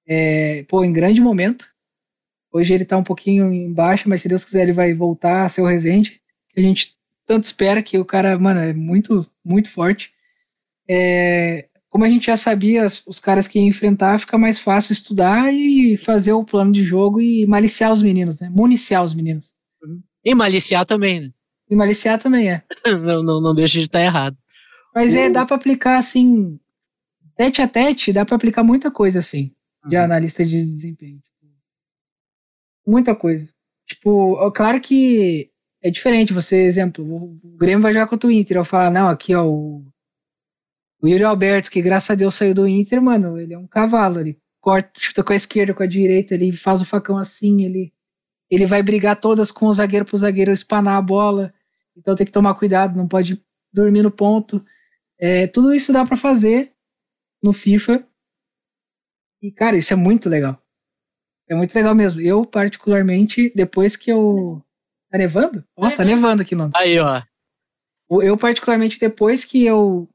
é, 0.08 0.64
pô, 0.68 0.84
em 0.84 0.94
grande 0.94 1.22
momento. 1.22 1.68
Hoje 2.52 2.74
ele 2.74 2.84
está 2.84 2.98
um 2.98 3.04
pouquinho 3.04 3.52
embaixo, 3.54 4.08
mas 4.08 4.22
se 4.22 4.30
Deus 4.30 4.46
quiser 4.46 4.64
ele 4.64 4.72
vai 4.72 4.94
voltar 4.94 5.44
a 5.44 5.50
ser 5.50 5.62
o 5.62 5.66
Rezende. 5.66 6.22
A 6.56 6.62
gente 6.62 6.96
tanto 7.26 7.44
espera 7.44 7.82
que 7.82 7.98
o 7.98 8.06
cara, 8.06 8.38
mano, 8.38 8.60
é 8.60 8.74
muito, 8.74 9.26
muito 9.44 9.70
forte. 9.70 10.14
É, 10.88 11.68
como 11.90 12.06
a 12.06 12.10
gente 12.10 12.28
já 12.28 12.38
sabia 12.38 12.86
os 12.86 13.20
caras 13.20 13.48
que 13.48 13.58
ia 13.58 13.66
enfrentar, 13.66 14.20
fica 14.20 14.38
mais 14.38 14.60
fácil 14.60 14.94
estudar 14.94 15.54
e 15.54 15.98
fazer 15.98 16.34
o 16.34 16.44
plano 16.44 16.72
de 16.72 16.84
jogo 16.84 17.20
e 17.20 17.46
maliciar 17.46 17.92
os 17.92 18.02
meninos, 18.02 18.40
né? 18.40 18.50
Municiar 18.50 19.04
os 19.04 19.14
meninos. 19.14 19.54
E 20.24 20.36
maliciar 20.36 20.86
também, 20.86 21.22
né? 21.22 21.32
Maliciar 21.76 22.20
também 22.22 22.50
é. 22.50 22.64
não, 22.86 23.24
não, 23.24 23.42
não 23.42 23.56
deixa 23.56 23.80
de 23.80 23.86
estar 23.86 24.02
errado. 24.02 24.38
Mas 24.94 25.14
é, 25.14 25.30
dá 25.30 25.46
para 25.46 25.56
aplicar 25.56 25.98
assim, 25.98 26.60
tete 27.36 27.62
a 27.62 27.68
tete, 27.68 28.14
dá 28.14 28.26
para 28.26 28.36
aplicar 28.36 28.64
muita 28.64 28.90
coisa 28.90 29.20
assim, 29.20 29.52
de 29.88 29.98
Uhum. 29.98 30.04
analista 30.04 30.46
de 30.46 30.66
desempenho. 30.66 31.22
Muita 32.88 33.16
coisa. 33.16 33.52
Tipo, 33.88 34.52
claro 34.52 34.80
que 34.80 35.52
é 35.82 35.92
diferente. 35.92 36.34
Você, 36.34 36.62
exemplo, 36.64 37.04
o 37.06 37.58
Grêmio 37.58 37.82
vai 37.82 37.94
jogar 37.94 38.08
contra 38.08 38.28
o 38.28 38.32
Inter. 38.32 38.58
Eu 38.58 38.66
falar, 38.66 38.90
não, 38.90 39.08
aqui, 39.08 39.36
ó, 39.36 39.46
o, 39.46 39.86
o 41.02 41.08
Yuri 41.08 41.24
Alberto, 41.24 41.70
que 41.70 41.82
graças 41.82 42.10
a 42.12 42.16
Deus 42.16 42.36
saiu 42.36 42.54
do 42.54 42.68
Inter, 42.68 43.02
mano, 43.02 43.40
ele 43.40 43.54
é 43.54 43.58
um 43.58 43.68
cavalo. 43.68 44.20
Ele 44.20 44.40
corta, 44.60 44.92
chuta 44.98 45.24
com 45.24 45.34
a 45.34 45.36
esquerda, 45.36 45.74
com 45.74 45.84
a 45.84 45.88
direita, 45.88 46.34
ele 46.34 46.52
faz 46.52 46.82
o 46.82 46.86
facão 46.86 47.18
assim, 47.18 47.64
ele, 47.64 47.94
ele 48.50 48.66
vai 48.66 48.82
brigar 48.82 49.20
todas 49.20 49.52
com 49.52 49.68
o 49.68 49.74
zagueiro 49.74 50.06
pro 50.06 50.18
zagueiro 50.18 50.52
espanar 50.52 50.98
a 50.98 51.02
bola. 51.02 51.54
Então 51.96 52.16
tem 52.16 52.26
que 52.26 52.32
tomar 52.32 52.56
cuidado, 52.56 52.98
não 52.98 53.08
pode 53.08 53.42
dormir 53.72 54.02
no 54.02 54.12
ponto. 54.12 54.64
É, 55.18 55.48
tudo 55.48 55.74
isso 55.74 55.94
dá 55.94 56.06
para 56.06 56.18
fazer 56.18 56.74
no 57.42 57.54
FIFA. 57.54 58.06
E, 59.42 59.52
cara, 59.52 59.78
isso 59.78 59.94
é 59.94 59.96
muito 59.96 60.30
legal. 60.30 60.62
É 61.48 61.56
muito 61.56 61.74
legal 61.74 61.94
mesmo. 61.94 62.20
Eu, 62.22 62.46
particularmente, 62.46 63.52
depois 63.56 63.96
que 63.96 64.12
eu. 64.12 64.62
Tá 65.10 65.18
nevando? 65.18 65.64
Ó, 65.78 65.90
tá 65.92 66.04
nevando 66.04 66.42
aqui, 66.42 66.56
não. 66.56 66.72
Aí, 66.76 67.00
ó. 67.00 67.22
Eu, 68.22 68.38
particularmente, 68.38 69.00
depois 69.00 69.46
que 69.46 69.64
eu 69.64 70.10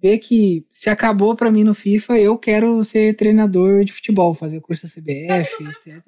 ver 0.00 0.18
que 0.18 0.66
se 0.70 0.88
acabou 0.88 1.36
pra 1.36 1.50
mim 1.50 1.64
no 1.64 1.74
FIFA, 1.74 2.18
eu 2.18 2.38
quero 2.38 2.82
ser 2.84 3.14
treinador 3.16 3.84
de 3.84 3.92
futebol, 3.92 4.32
fazer 4.32 4.60
curso 4.60 4.86
da 4.86 4.92
CBF, 4.92 5.64
etc. 5.68 6.02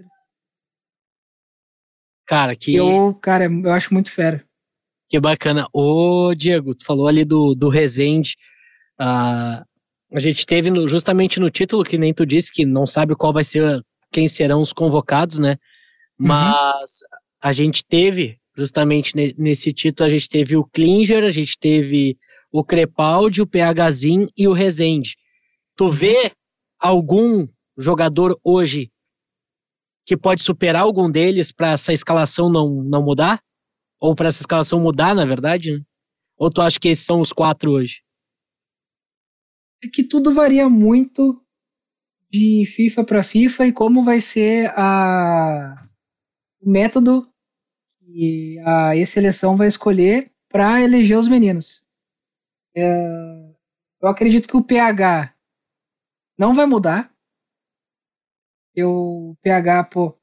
Cara, 2.26 2.56
que, 2.56 2.74
Eu, 2.74 3.14
cara, 3.20 3.44
eu 3.44 3.72
acho 3.72 3.92
muito 3.92 4.10
fera. 4.10 4.46
Que 5.12 5.20
bacana. 5.20 5.68
Ô, 5.74 6.32
Diego, 6.34 6.74
tu 6.74 6.86
falou 6.86 7.06
ali 7.06 7.22
do, 7.22 7.54
do 7.54 7.68
Rezende. 7.68 8.34
Ah, 8.98 9.62
a 10.10 10.18
gente 10.18 10.46
teve 10.46 10.70
no- 10.70 10.88
justamente 10.88 11.38
no 11.38 11.50
título, 11.50 11.84
que 11.84 11.98
nem 11.98 12.14
tu 12.14 12.24
disse, 12.24 12.50
que 12.50 12.64
não 12.64 12.86
sabe 12.86 13.14
qual 13.14 13.30
vai 13.30 13.44
ser, 13.44 13.84
quem 14.10 14.26
serão 14.26 14.62
os 14.62 14.72
convocados, 14.72 15.38
né? 15.38 15.58
Mas 16.16 17.00
a 17.42 17.52
gente 17.52 17.84
teve, 17.84 18.38
justamente 18.56 19.14
ne- 19.14 19.34
nesse 19.36 19.70
título, 19.70 20.06
a 20.06 20.10
gente 20.10 20.30
teve 20.30 20.56
o 20.56 20.64
Klinger, 20.64 21.24
a 21.24 21.30
gente 21.30 21.58
teve 21.60 22.16
o 22.50 22.64
Crepaldi, 22.64 23.42
o 23.42 23.46
PHzinho 23.46 24.28
e 24.34 24.48
o 24.48 24.54
Rezende. 24.54 25.14
Tu 25.76 25.90
vê 25.90 26.32
algum 26.80 27.46
jogador 27.76 28.38
hoje 28.42 28.90
que 30.06 30.16
pode 30.16 30.42
superar 30.42 30.84
algum 30.84 31.10
deles 31.10 31.52
para 31.52 31.72
essa 31.72 31.92
escalação 31.92 32.48
não, 32.48 32.82
não 32.82 33.02
mudar? 33.02 33.42
Ou 34.02 34.16
para 34.16 34.26
essa 34.26 34.42
escalação 34.42 34.80
mudar, 34.80 35.14
na 35.14 35.24
verdade? 35.24 35.78
né? 35.78 35.84
Ou 36.36 36.50
tu 36.50 36.60
acha 36.60 36.80
que 36.80 36.88
esses 36.88 37.06
são 37.06 37.20
os 37.20 37.32
quatro 37.32 37.70
hoje? 37.70 38.02
É 39.80 39.86
que 39.86 40.02
tudo 40.02 40.32
varia 40.32 40.68
muito 40.68 41.40
de 42.28 42.66
FIFA 42.66 43.04
para 43.04 43.22
FIFA 43.22 43.66
e 43.68 43.72
como 43.72 44.02
vai 44.02 44.20
ser 44.20 44.72
a 44.76 45.80
o 46.60 46.68
método 46.68 47.32
que 48.00 48.58
a 48.66 48.96
E-seleção 48.96 49.54
vai 49.54 49.68
escolher 49.68 50.32
para 50.48 50.82
eleger 50.82 51.16
os 51.16 51.28
meninos. 51.28 51.86
É, 52.74 53.54
eu 54.00 54.08
acredito 54.08 54.48
que 54.48 54.56
o 54.56 54.64
PH 54.64 55.32
não 56.36 56.54
vai 56.54 56.66
mudar. 56.66 57.14
Eu, 58.74 58.90
o 58.90 59.36
PH, 59.42 59.84
pô, 59.84 60.18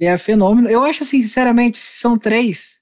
ele 0.00 0.08
é 0.08 0.16
fenômeno. 0.16 0.68
Eu 0.68 0.82
acho 0.82 1.02
assim, 1.02 1.20
sinceramente, 1.20 1.78
se 1.78 1.98
são 2.00 2.18
três, 2.18 2.80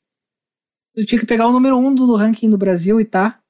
eu 0.94 1.04
tinha 1.04 1.18
que 1.20 1.26
pegar 1.26 1.48
o 1.48 1.52
número 1.52 1.76
um 1.76 1.92
do 1.92 2.14
ranking 2.14 2.48
do 2.48 2.56
Brasil 2.56 3.00
e 3.00 3.04
tá. 3.04 3.40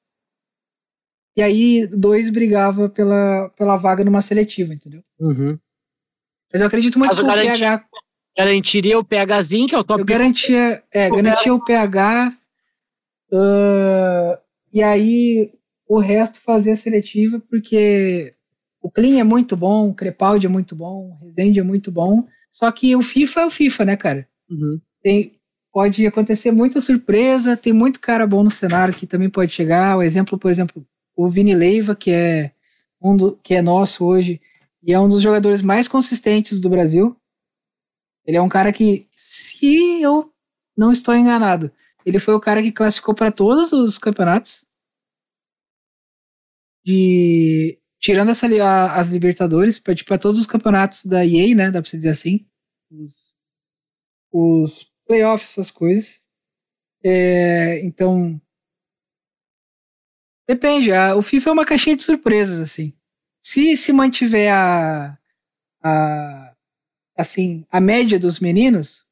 E 1.37 1.41
aí, 1.41 1.87
dois 1.87 2.29
brigava 2.31 2.89
pela, 2.89 3.49
pela 3.55 3.77
vaga 3.77 4.03
numa 4.03 4.21
seletiva, 4.21 4.73
entendeu? 4.73 5.03
Uhum. 5.19 5.57
Mas 6.51 6.61
eu 6.61 6.67
acredito 6.67 6.97
muito 6.97 7.15
que 7.15 7.21
o 7.21 7.25
garanti- 7.25 7.59
PH. 7.59 7.85
Garantiria 8.35 8.97
o 8.99 9.03
PHzinho, 9.03 9.67
que 9.67 9.75
é 9.75 9.77
o 9.77 9.83
top 9.83 9.99
Eu 9.99 10.05
garantia, 10.05 10.83
é, 10.91 11.07
O 11.09 11.15
garantia 11.15 11.53
o 11.53 11.63
PH. 11.63 12.33
ah, 13.33 14.39
e 14.73 14.81
aí, 14.81 15.51
o 15.87 15.99
resto 15.99 16.39
fazia 16.41 16.75
seletiva, 16.75 17.39
porque 17.49 18.33
o 18.81 18.89
Clean 18.89 19.19
é 19.19 19.23
muito 19.23 19.55
bom, 19.57 19.89
o 19.89 19.93
Crepaldi 19.93 20.45
é 20.45 20.49
muito 20.49 20.75
bom, 20.75 21.09
o 21.11 21.25
Rezende 21.25 21.59
é 21.59 21.63
muito 21.63 21.91
bom. 21.91 22.27
Só 22.51 22.71
que 22.71 22.95
o 22.95 23.01
FIFA 23.01 23.41
é 23.41 23.45
o 23.45 23.49
FIFA, 23.49 23.85
né, 23.85 23.97
cara? 23.97 24.27
Uhum. 24.49 24.81
tem, 25.03 25.39
pode 25.71 26.05
acontecer 26.07 26.51
muita 26.51 26.81
surpresa, 26.81 27.55
tem 27.55 27.71
muito 27.71 27.99
cara 27.99 28.25
bom 28.25 28.43
no 28.43 28.49
cenário 28.49 28.93
que 28.93 29.05
também 29.05 29.29
pode 29.29 29.53
chegar. 29.53 29.97
O 29.97 30.03
exemplo, 30.03 30.37
por 30.37 30.49
exemplo, 30.49 30.85
o 31.15 31.29
Vini 31.29 31.53
Leiva, 31.53 31.95
que 31.95 32.11
é 32.11 32.51
um 33.01 33.15
do, 33.15 33.39
que 33.43 33.53
é 33.53 33.61
nosso 33.61 34.05
hoje 34.05 34.41
e 34.81 34.93
é 34.93 34.99
um 34.99 35.09
dos 35.09 35.21
jogadores 35.21 35.61
mais 35.61 35.87
consistentes 35.87 36.59
do 36.59 36.69
Brasil. 36.69 37.15
Ele 38.25 38.37
é 38.37 38.41
um 38.41 38.49
cara 38.49 38.73
que, 38.73 39.07
se 39.13 40.01
eu 40.01 40.31
não 40.75 40.91
estou 40.91 41.15
enganado, 41.15 41.71
ele 42.05 42.19
foi 42.19 42.33
o 42.33 42.39
cara 42.39 42.61
que 42.61 42.71
classificou 42.71 43.13
para 43.13 43.31
todos 43.31 43.71
os 43.71 43.97
campeonatos. 43.97 44.65
De 46.83 47.77
tirando 47.99 48.29
essa, 48.31 48.47
a- 48.63 48.99
as 48.99 49.09
Libertadores, 49.09 49.79
para 49.79 49.95
tipo, 49.95 50.07
pra 50.09 50.17
todos 50.17 50.39
os 50.39 50.47
campeonatos 50.47 51.05
da 51.05 51.25
EA, 51.25 51.55
né? 51.55 51.71
Dá 51.71 51.81
para 51.81 51.91
dizer 51.91 52.09
assim. 52.09 52.45
Os, 52.91 53.35
os 54.31 54.91
playoffs, 55.07 55.51
essas 55.51 55.71
coisas. 55.71 56.23
É, 57.03 57.79
então. 57.85 58.39
Depende. 60.47 60.91
a- 60.91 61.15
o 61.15 61.21
FIFA 61.21 61.49
é 61.49 61.53
uma 61.53 61.65
caixinha 61.65 61.95
de 61.95 62.01
surpresas, 62.01 62.59
assim. 62.59 62.93
Se 63.39 63.75
se 63.77 63.93
mantiver 63.93 64.51
a. 64.53 65.17
a 65.83 66.55
assim, 67.17 67.65
a 67.71 67.81
média 67.81 68.19
dos 68.19 68.39
meninos, 68.39 69.05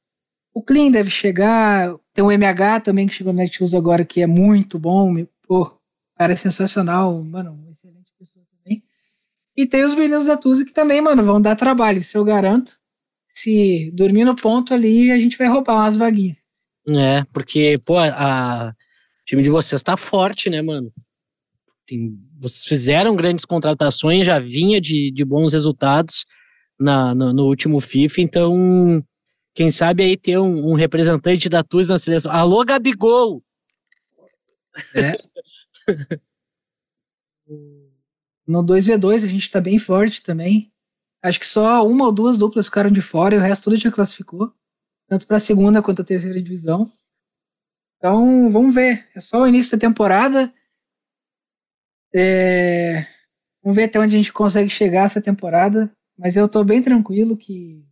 o 0.53 0.63
Clean 0.63 0.91
deve 0.91 1.09
chegar. 1.11 1.95
Tem 2.13 2.23
o 2.23 2.31
MH 2.31 2.81
também 2.81 3.07
que 3.07 3.13
chegou 3.15 3.33
no 3.33 3.39
Netshoes 3.39 3.73
agora, 3.73 4.05
que 4.05 4.21
é 4.21 4.27
muito 4.27 4.79
bom. 4.79 5.13
Pô, 5.47 5.63
o 5.63 5.79
cara 6.17 6.33
é 6.33 6.38
sensacional. 6.38 7.23
Mano, 7.23 7.53
uma 7.53 7.71
excelente 7.71 8.11
pessoa 8.19 8.45
também. 8.51 8.83
E 9.58 9.66
tem 9.66 9.84
os 9.84 9.95
meninos 9.95 10.28
da 10.28 10.38
Tuzi 10.38 10.64
que 10.64 10.72
também, 10.72 11.01
mano, 11.01 11.24
vão 11.24 11.41
dar 11.41 11.55
trabalho, 11.55 11.97
isso 11.97 12.16
eu 12.16 12.24
garanto. 12.24 12.78
Se 13.28 13.89
dormir 13.91 14.24
no 14.24 14.36
ponto 14.36 14.72
ali, 14.72 15.12
a 15.12 15.20
gente 15.20 15.36
vai 15.36 15.47
roubar 15.47 15.78
umas 15.78 15.95
vaguinhas. 15.95 16.38
É, 16.88 17.24
porque, 17.34 17.80
pô, 17.84 17.97
a, 17.97 18.70
o 18.70 19.26
time 19.26 19.41
de 19.41 19.49
vocês 19.49 19.82
tá 19.82 19.97
forte, 19.97 20.47
né, 20.47 20.62
mano? 20.62 20.93
Tem- 21.88 22.16
vocês 22.39 22.66
fizeram 22.66 23.16
grandes 23.16 23.45
contratações, 23.45 24.28
já 24.28 24.39
vinha 24.39 24.80
de, 24.80 25.12
de 25.12 25.26
bons 25.26 25.53
resultados 25.53 26.24
na, 26.80 27.16
no, 27.16 27.34
no 27.34 27.45
último 27.45 27.80
FIFA, 27.80 28.22
então, 28.22 29.03
quem 29.55 29.72
sabe 29.72 30.03
aí 30.03 30.16
ter 30.16 30.38
um, 30.38 30.72
um 30.72 30.76
representante 30.76 31.49
da 31.49 31.64
TUS 31.64 31.88
na 31.88 31.97
seleção. 31.97 32.32
Alô, 32.32 32.64
Gabigol! 32.64 33.41
É. 34.93 35.18
No 38.48 38.64
2v2 38.64 39.26
a 39.26 39.28
gente 39.28 39.52
tá 39.52 39.60
bem 39.60 39.78
forte 39.78 40.24
também. 40.24 40.72
Acho 41.22 41.39
que 41.39 41.45
só 41.45 41.86
uma 41.86 42.06
ou 42.06 42.12
duas 42.12 42.38
duplas 42.38 42.68
ficaram 42.68 42.89
de 42.89 43.02
fora 43.02 43.36
e 43.36 43.38
o 43.38 43.41
resto 43.41 43.66
tudo 43.66 43.76
já 43.78 43.91
classificou. 43.91 44.54
Tanto 45.10 45.28
pra 45.28 45.39
segunda 45.39 45.82
quanto 45.82 46.02
a 46.02 46.06
terceira 46.06 46.41
divisão. 46.41 46.91
Então, 47.98 48.50
vamos 48.50 48.74
ver. 48.74 49.08
É 49.14 49.20
só 49.20 49.41
o 49.41 49.48
início 49.48 49.78
da 49.78 49.82
temporada. 49.82 50.54
É... 52.14 53.06
Vamos 53.62 53.76
ver 53.76 53.86
até 53.86 54.00
onde 54.00 54.16
a 54.16 54.18
gente 54.18 54.32
consegue 54.32 54.70
chegar 54.70 55.06
essa 55.06 55.22
temporada. 55.22 55.91
Mas 56.18 56.36
eu 56.36 56.48
tô 56.48 56.64
bem 56.64 56.82
tranquilo 56.82 57.36
que 57.36 57.86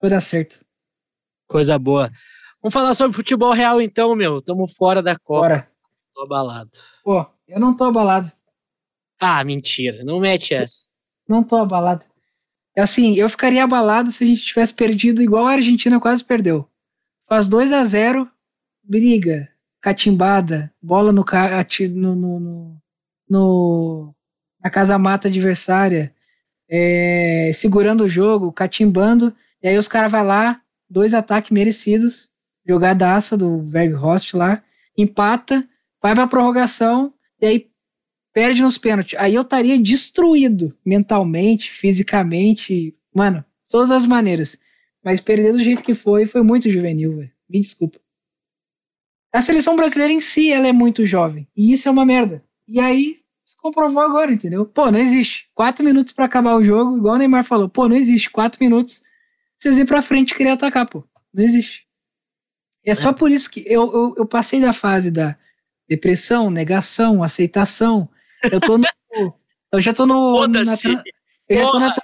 vai 0.00 0.10
dar 0.10 0.20
certo. 0.20 0.64
Coisa 1.48 1.78
boa. 1.78 2.10
Vamos 2.62 2.72
falar 2.72 2.94
sobre 2.94 3.16
futebol 3.16 3.52
real 3.52 3.80
então, 3.80 4.14
meu. 4.14 4.40
Tamo 4.40 4.66
fora 4.68 5.02
da 5.02 5.18
Copa. 5.18 5.48
Bora. 5.48 5.72
Tô 6.14 6.22
abalado. 6.22 6.70
Pô, 7.02 7.26
eu 7.48 7.58
não 7.58 7.74
tô 7.74 7.84
abalado. 7.84 8.30
Ah, 9.24 9.44
mentira. 9.44 10.02
Não 10.02 10.18
mete 10.18 10.52
essa. 10.52 10.88
Não 11.28 11.44
tô 11.44 11.54
abalado. 11.54 12.04
É 12.76 12.82
assim, 12.82 13.14
eu 13.14 13.28
ficaria 13.28 13.62
abalado 13.62 14.10
se 14.10 14.24
a 14.24 14.26
gente 14.26 14.42
tivesse 14.42 14.74
perdido 14.74 15.22
igual 15.22 15.46
a 15.46 15.52
Argentina 15.52 16.00
quase 16.00 16.24
perdeu. 16.24 16.68
Faz 17.28 17.46
2 17.46 17.72
a 17.72 17.84
0 17.84 18.28
briga, 18.82 19.48
catimbada, 19.80 20.72
bola 20.82 21.12
no, 21.12 21.24
no, 21.24 22.16
no, 22.16 22.40
no, 22.40 22.76
no 23.30 24.14
na 24.60 24.68
casa 24.68 24.98
mata 24.98 25.28
adversária, 25.28 26.12
é, 26.68 27.52
segurando 27.54 28.02
o 28.02 28.08
jogo, 28.08 28.52
catimbando, 28.52 29.32
e 29.62 29.68
aí 29.68 29.78
os 29.78 29.86
caras 29.86 30.10
vão 30.10 30.24
lá, 30.24 30.60
dois 30.90 31.14
ataques 31.14 31.52
merecidos, 31.52 32.28
jogadaça 32.66 33.36
do 33.36 33.62
Verghorst 33.62 34.34
lá, 34.34 34.62
empata, 34.98 35.64
vai 36.02 36.12
pra 36.12 36.26
prorrogação, 36.26 37.14
e 37.40 37.46
aí 37.46 37.71
perde 38.32 38.62
nos 38.62 38.78
pênaltis. 38.78 39.18
Aí 39.18 39.34
eu 39.34 39.42
estaria 39.42 39.78
destruído 39.78 40.76
mentalmente, 40.84 41.70
fisicamente, 41.70 42.96
mano, 43.14 43.44
todas 43.68 43.90
as 43.90 44.04
maneiras. 44.06 44.58
Mas 45.04 45.20
perder 45.20 45.52
do 45.52 45.62
jeito 45.62 45.82
que 45.82 45.94
foi, 45.94 46.24
foi 46.24 46.42
muito 46.42 46.70
juvenil, 46.70 47.16
velho. 47.16 47.30
Me 47.48 47.60
desculpa. 47.60 47.98
A 49.32 49.40
seleção 49.40 49.74
brasileira 49.74 50.12
em 50.12 50.20
si, 50.20 50.52
ela 50.52 50.68
é 50.68 50.72
muito 50.72 51.06
jovem. 51.06 51.48
E 51.56 51.72
isso 51.72 51.88
é 51.88 51.90
uma 51.90 52.04
merda. 52.04 52.44
E 52.68 52.78
aí, 52.78 53.20
se 53.44 53.56
comprovou 53.56 54.02
agora, 54.02 54.32
entendeu? 54.32 54.64
Pô, 54.66 54.90
não 54.90 54.98
existe. 54.98 55.48
Quatro 55.54 55.84
minutos 55.84 56.12
para 56.12 56.26
acabar 56.26 56.54
o 56.54 56.62
jogo, 56.62 56.96
igual 56.98 57.14
o 57.14 57.18
Neymar 57.18 57.44
falou. 57.44 57.68
Pô, 57.68 57.88
não 57.88 57.96
existe. 57.96 58.30
Quatro 58.30 58.62
minutos, 58.62 59.02
vocês 59.58 59.78
ir 59.78 59.86
pra 59.86 60.02
frente 60.02 60.32
e 60.32 60.34
querer 60.34 60.50
atacar, 60.50 60.86
pô. 60.86 61.02
Não 61.32 61.42
existe. 61.42 61.86
E 62.84 62.90
é, 62.90 62.92
é 62.92 62.94
só 62.94 63.12
por 63.12 63.30
isso 63.30 63.50
que 63.50 63.64
eu, 63.66 63.92
eu, 63.92 64.14
eu, 64.18 64.26
passei 64.26 64.60
da 64.60 64.72
fase 64.72 65.10
da 65.10 65.36
depressão, 65.88 66.50
negação, 66.50 67.22
aceitação. 67.22 68.08
Eu 68.50 68.60
tô 68.60 68.78
no. 68.78 68.84
eu 69.72 69.80
já 69.80 69.92
tô 69.92 70.06
no. 70.06 70.46
Na, 70.46 70.62
eu 71.48 71.56
já 71.56 71.70
tô 71.70 71.78
na, 71.78 71.94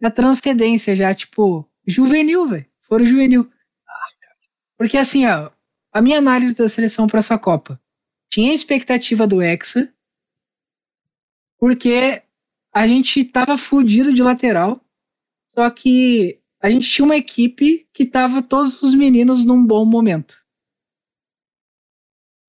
na 0.00 0.10
transcendência 0.10 0.94
já, 0.94 1.14
tipo, 1.14 1.68
juvenil, 1.86 2.46
velho. 2.46 2.66
Foram 2.82 3.06
juvenil. 3.06 3.50
Porque 4.76 4.96
assim, 4.96 5.26
ó, 5.26 5.50
a 5.92 6.00
minha 6.00 6.18
análise 6.18 6.54
da 6.54 6.68
seleção 6.68 7.06
para 7.06 7.18
essa 7.18 7.38
Copa. 7.38 7.80
Tinha 8.30 8.54
expectativa 8.54 9.26
do 9.26 9.42
Hexa, 9.42 9.92
porque 11.58 12.22
a 12.72 12.86
gente 12.86 13.24
tava 13.24 13.56
fudido 13.56 14.12
de 14.12 14.22
lateral, 14.22 14.80
só 15.48 15.68
que 15.70 16.38
a 16.60 16.70
gente 16.70 16.90
tinha 16.90 17.04
uma 17.04 17.16
equipe 17.16 17.88
que 17.92 18.04
tava 18.04 18.42
todos 18.42 18.82
os 18.82 18.94
meninos 18.94 19.44
num 19.44 19.66
bom 19.66 19.84
momento. 19.84 20.36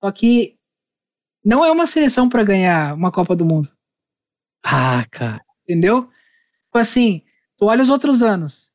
Só 0.03 0.11
que 0.11 0.58
não 1.43 1.63
é 1.63 1.71
uma 1.71 1.85
seleção 1.85 2.27
para 2.27 2.43
ganhar 2.43 2.93
uma 2.93 3.11
Copa 3.11 3.35
do 3.35 3.45
Mundo. 3.45 3.69
Ah, 4.63 5.05
cara. 5.09 5.41
Entendeu? 5.63 6.03
Tipo 6.65 6.77
assim, 6.77 7.23
tu 7.57 7.65
olha 7.65 7.81
os 7.81 7.89
outros 7.89 8.21
anos. 8.21 8.69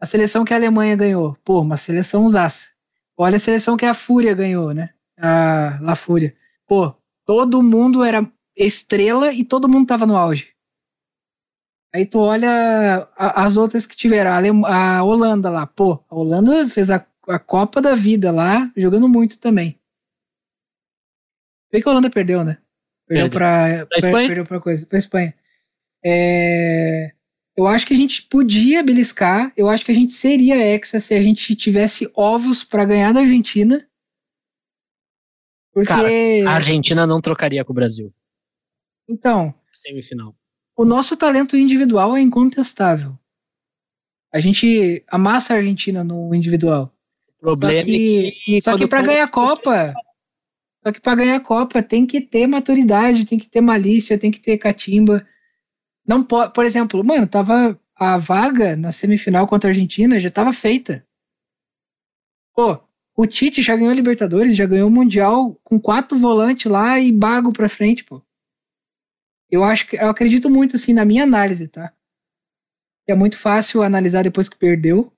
A 0.00 0.06
seleção 0.06 0.44
que 0.44 0.52
a 0.52 0.56
Alemanha 0.56 0.94
ganhou, 0.94 1.36
pô, 1.44 1.60
uma 1.60 1.76
seleção 1.76 2.24
usaça. 2.24 2.68
Olha 3.16 3.36
a 3.36 3.40
seleção 3.40 3.76
que 3.76 3.86
a 3.86 3.94
Fúria 3.94 4.34
ganhou, 4.34 4.74
né? 4.74 4.90
A 5.18 5.78
La 5.80 5.96
Fúria. 5.96 6.36
Pô, 6.66 6.94
todo 7.24 7.62
mundo 7.62 8.04
era 8.04 8.26
estrela 8.56 9.32
e 9.32 9.44
todo 9.44 9.68
mundo 9.68 9.86
tava 9.86 10.06
no 10.06 10.16
auge. 10.16 10.54
Aí 11.94 12.04
tu 12.04 12.18
olha 12.18 13.08
as 13.16 13.56
outras 13.56 13.86
que 13.86 13.96
tiveram, 13.96 14.66
a, 14.66 14.98
a 14.98 15.02
Holanda 15.02 15.48
lá, 15.48 15.66
pô, 15.66 16.04
a 16.10 16.14
Holanda 16.14 16.68
fez 16.68 16.90
a, 16.90 17.04
a 17.26 17.38
Copa 17.38 17.80
da 17.80 17.94
Vida 17.94 18.30
lá, 18.30 18.70
jogando 18.76 19.08
muito 19.08 19.38
também. 19.38 19.80
Vê 21.72 21.80
que 21.80 21.88
a 21.88 21.92
Holanda 21.92 22.10
perdeu, 22.10 22.44
né? 22.44 22.58
Perdeu 23.06 23.30
pra, 23.30 23.86
pra, 23.86 24.00
pra 24.00 24.26
perdeu 24.26 24.44
pra 24.44 24.60
coisa, 24.60 24.86
pra 24.86 24.98
Espanha. 24.98 25.34
É, 26.04 27.12
eu 27.56 27.66
acho 27.66 27.86
que 27.86 27.94
a 27.94 27.96
gente 27.96 28.22
podia 28.22 28.82
beliscar, 28.82 29.52
eu 29.56 29.68
acho 29.68 29.84
que 29.84 29.90
a 29.90 29.94
gente 29.94 30.12
seria 30.12 30.56
hexa 30.56 31.00
se 31.00 31.14
a 31.14 31.22
gente 31.22 31.56
tivesse 31.56 32.10
ovos 32.14 32.62
para 32.62 32.84
ganhar 32.84 33.12
da 33.12 33.20
Argentina. 33.20 33.88
Porque. 35.72 35.88
Cara, 35.88 36.50
a 36.50 36.54
Argentina 36.54 37.06
não 37.06 37.20
trocaria 37.20 37.64
com 37.64 37.72
o 37.72 37.74
Brasil. 37.74 38.12
Então. 39.08 39.54
Semifinal. 39.72 40.34
O 40.76 40.84
nosso 40.84 41.16
talento 41.16 41.56
individual 41.56 42.16
é 42.16 42.20
incontestável. 42.20 43.18
A 44.32 44.38
gente 44.38 45.02
amassa 45.08 45.54
a 45.54 45.56
Argentina 45.56 46.04
no 46.04 46.34
individual. 46.34 46.92
O 47.38 47.40
problema 47.40 47.80
só 47.80 47.84
que, 47.84 48.26
é 48.26 48.30
que. 48.30 48.60
Só 48.60 48.76
que 48.76 48.86
pra 48.86 49.02
ganhar 49.02 49.24
a 49.24 49.28
Copa. 49.28 49.94
Só 50.86 50.92
que 50.92 51.00
pra 51.00 51.16
ganhar 51.16 51.34
a 51.34 51.40
Copa 51.40 51.82
tem 51.82 52.06
que 52.06 52.20
ter 52.20 52.46
maturidade, 52.46 53.26
tem 53.26 53.40
que 53.40 53.48
ter 53.48 53.60
malícia, 53.60 54.16
tem 54.16 54.30
que 54.30 54.38
ter 54.38 54.56
catimba. 54.56 55.26
Não 56.06 56.22
pode, 56.22 56.52
por 56.52 56.64
exemplo, 56.64 57.04
mano, 57.04 57.26
tava 57.26 57.76
a 57.96 58.16
vaga 58.16 58.76
na 58.76 58.92
semifinal 58.92 59.48
contra 59.48 59.68
a 59.68 59.72
Argentina 59.72 60.20
já 60.20 60.30
tava 60.30 60.52
feita. 60.52 61.04
Pô, 62.54 62.78
o 63.16 63.26
Tite 63.26 63.62
já 63.62 63.74
ganhou 63.74 63.90
a 63.90 63.94
Libertadores, 63.96 64.54
já 64.54 64.64
ganhou 64.64 64.86
o 64.88 64.92
Mundial 64.92 65.60
com 65.64 65.76
quatro 65.80 66.16
volantes 66.16 66.70
lá 66.70 67.00
e 67.00 67.10
bago 67.10 67.52
pra 67.52 67.68
frente, 67.68 68.04
pô. 68.04 68.22
Eu 69.50 69.64
acho 69.64 69.88
que 69.88 69.96
eu 69.96 70.08
acredito 70.08 70.48
muito 70.48 70.76
assim 70.76 70.92
na 70.92 71.04
minha 71.04 71.24
análise, 71.24 71.66
tá? 71.66 71.92
É 73.08 73.14
muito 73.16 73.36
fácil 73.36 73.82
analisar 73.82 74.22
depois 74.22 74.48
que 74.48 74.56
perdeu. 74.56 75.12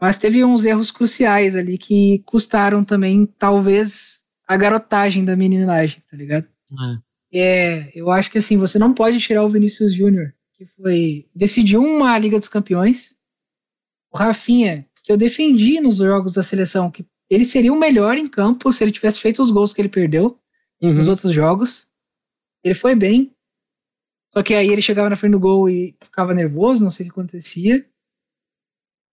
Mas 0.00 0.18
teve 0.18 0.44
uns 0.44 0.64
erros 0.64 0.90
cruciais 0.90 1.54
ali 1.54 1.78
que 1.78 2.24
custaram 2.26 2.82
também, 2.82 3.24
talvez, 3.38 4.21
a 4.46 4.56
garotagem 4.56 5.24
da 5.24 5.36
meninagem, 5.36 6.02
tá 6.10 6.16
ligado? 6.16 6.46
É. 6.72 7.12
É, 7.34 7.90
eu 7.94 8.10
acho 8.10 8.30
que 8.30 8.38
assim, 8.38 8.58
você 8.58 8.78
não 8.78 8.92
pode 8.92 9.18
tirar 9.18 9.42
o 9.42 9.48
Vinícius 9.48 9.94
Júnior, 9.94 10.34
que 10.52 10.66
foi. 10.66 11.26
decidiu 11.34 11.82
uma 11.82 12.18
Liga 12.18 12.38
dos 12.38 12.48
Campeões. 12.48 13.14
O 14.10 14.18
Rafinha, 14.18 14.86
que 15.02 15.10
eu 15.10 15.16
defendi 15.16 15.80
nos 15.80 15.96
jogos 15.96 16.34
da 16.34 16.42
seleção, 16.42 16.90
que 16.90 17.06
ele 17.30 17.46
seria 17.46 17.72
o 17.72 17.78
melhor 17.78 18.18
em 18.18 18.28
campo 18.28 18.70
se 18.70 18.84
ele 18.84 18.92
tivesse 18.92 19.18
feito 19.18 19.40
os 19.40 19.50
gols 19.50 19.72
que 19.72 19.80
ele 19.80 19.88
perdeu 19.88 20.38
uhum. 20.82 20.92
nos 20.92 21.08
outros 21.08 21.32
jogos. 21.32 21.88
Ele 22.62 22.74
foi 22.74 22.94
bem. 22.94 23.34
Só 24.30 24.42
que 24.42 24.54
aí 24.54 24.68
ele 24.68 24.82
chegava 24.82 25.08
na 25.08 25.16
frente 25.16 25.32
do 25.32 25.40
gol 25.40 25.68
e 25.70 25.96
ficava 26.02 26.34
nervoso, 26.34 26.84
não 26.84 26.90
sei 26.90 27.06
o 27.06 27.08
que 27.08 27.12
acontecia. 27.12 27.86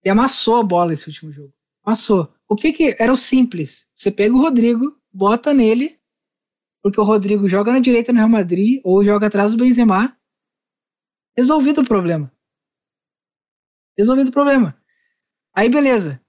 E 0.03 0.09
amassou 0.09 0.57
a 0.57 0.63
bola 0.63 0.91
esse 0.91 1.07
último 1.07 1.31
jogo. 1.31 1.53
Amassou. 1.83 2.33
O 2.47 2.55
que 2.55 2.73
que 2.73 2.95
era 2.99 3.11
o 3.11 3.17
simples? 3.17 3.87
Você 3.95 4.11
pega 4.11 4.35
o 4.35 4.41
Rodrigo, 4.41 4.98
bota 5.11 5.53
nele 5.53 5.99
porque 6.81 6.99
o 6.99 7.03
Rodrigo 7.03 7.47
joga 7.47 7.73
na 7.73 7.79
direita 7.79 8.11
no 8.11 8.19
Real 8.19 8.29
Madrid 8.29 8.79
ou 8.83 9.03
joga 9.03 9.27
atrás 9.27 9.51
do 9.51 9.57
Benzema. 9.57 10.15
Resolvido 11.35 11.81
o 11.81 11.85
problema. 11.85 12.31
Resolvido 13.97 14.29
o 14.29 14.31
problema. 14.31 14.77
Aí, 15.53 15.69
beleza. 15.69 16.21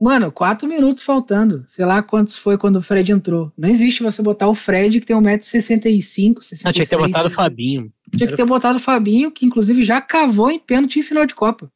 Mano, 0.00 0.32
quatro 0.32 0.66
minutos 0.66 1.02
faltando. 1.02 1.62
Sei 1.66 1.84
lá 1.84 2.02
quantos 2.02 2.36
foi 2.36 2.58
quando 2.58 2.76
o 2.76 2.82
Fred 2.82 3.12
entrou. 3.12 3.52
Não 3.56 3.68
existe 3.68 4.02
você 4.02 4.22
botar 4.22 4.48
o 4.48 4.54
Fred, 4.54 4.98
que 4.98 5.06
tem 5.06 5.16
1,65m, 5.16 6.42
66 6.42 6.64
Não, 6.64 6.72
tinha 6.72 6.84
que 6.84 6.90
ter 6.90 6.96
botado 6.96 7.28
o 7.28 7.30
Fabinho. 7.30 7.92
Tinha 8.16 8.28
que 8.28 8.36
ter 8.36 8.44
botado 8.44 8.78
o 8.78 8.80
Fabinho, 8.80 9.30
que 9.30 9.46
inclusive 9.46 9.84
já 9.84 10.00
cavou 10.00 10.50
em 10.50 10.58
pênalti 10.58 10.98
em 10.98 11.02
final 11.02 11.24
de 11.24 11.34
Copa. 11.34 11.70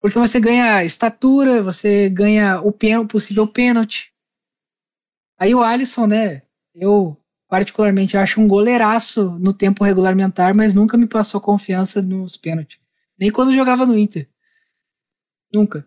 Porque 0.00 0.18
você 0.18 0.40
ganha 0.40 0.84
estatura, 0.84 1.62
você 1.62 2.08
ganha 2.08 2.60
o, 2.62 2.70
o 2.70 3.06
possível 3.06 3.46
pênalti. 3.46 4.11
Aí 5.42 5.56
o 5.56 5.60
Alisson, 5.60 6.06
né? 6.06 6.42
Eu 6.72 7.16
particularmente 7.48 8.16
acho 8.16 8.40
um 8.40 8.46
goleiraço 8.46 9.40
no 9.40 9.52
tempo 9.52 9.82
regulamentar, 9.82 10.56
mas 10.56 10.72
nunca 10.72 10.96
me 10.96 11.08
passou 11.08 11.40
confiança 11.40 12.00
nos 12.00 12.36
pênaltis. 12.36 12.78
Nem 13.18 13.32
quando 13.32 13.52
jogava 13.52 13.84
no 13.84 13.98
Inter. 13.98 14.28
Nunca. 15.52 15.84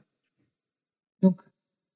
Nunca. 1.21 1.45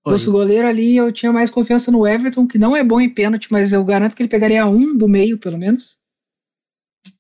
Nosso 0.08 0.32
goleiro 0.32 0.70
ali, 0.70 0.96
eu 0.96 1.12
tinha 1.12 1.34
mais 1.34 1.52
confiança 1.52 1.92
no 1.92 2.08
Everton, 2.08 2.48
que 2.48 2.58
não 2.58 2.78
é 2.78 2.82
bom 2.82 3.02
em 3.02 3.14
pênalti, 3.14 3.52
mas 3.52 3.74
eu 3.74 3.84
garanto 3.84 4.16
que 4.16 4.22
ele 4.22 4.30
pegaria 4.30 4.66
um 4.66 4.98
do 4.98 5.10
meio, 5.10 5.38
pelo 5.38 5.58
menos. 5.58 6.00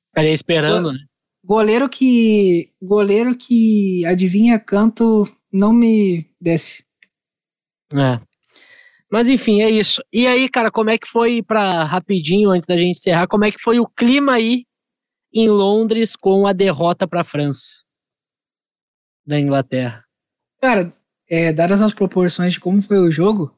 Ficaria 0.07 0.33
esperando, 0.33 0.93
né? 0.93 0.99
Goleiro 1.43 1.89
que. 1.89 2.71
Goleiro 2.81 3.35
que 3.35 4.05
adivinha 4.05 4.57
canto 4.57 5.27
não 5.51 5.73
me 5.73 6.25
desce. 6.39 6.85
É. 7.93 8.28
Mas 9.11 9.27
enfim, 9.27 9.61
é 9.61 9.69
isso. 9.69 10.01
E 10.13 10.27
aí, 10.27 10.47
cara, 10.47 10.69
como 10.69 10.89
é 10.89 10.97
que 10.97 11.07
foi 11.07 11.41
para 11.41 11.83
rapidinho 11.83 12.51
antes 12.51 12.67
da 12.67 12.77
gente 12.77 12.97
encerrar? 12.97 13.27
Como 13.27 13.43
é 13.43 13.51
que 13.51 13.59
foi 13.59 13.79
o 13.79 13.87
clima 13.87 14.33
aí 14.33 14.65
em 15.33 15.49
Londres 15.49 16.15
com 16.15 16.45
a 16.45 16.53
derrota 16.53 17.07
para 17.07 17.21
a 17.21 17.25
França 17.25 17.83
da 19.25 19.39
Inglaterra? 19.39 20.03
Cara, 20.61 20.93
é, 21.29 21.51
dadas 21.51 21.81
as 21.81 21.93
proporções 21.93 22.53
de 22.53 22.59
como 22.59 22.81
foi 22.81 22.99
o 22.99 23.11
jogo, 23.11 23.55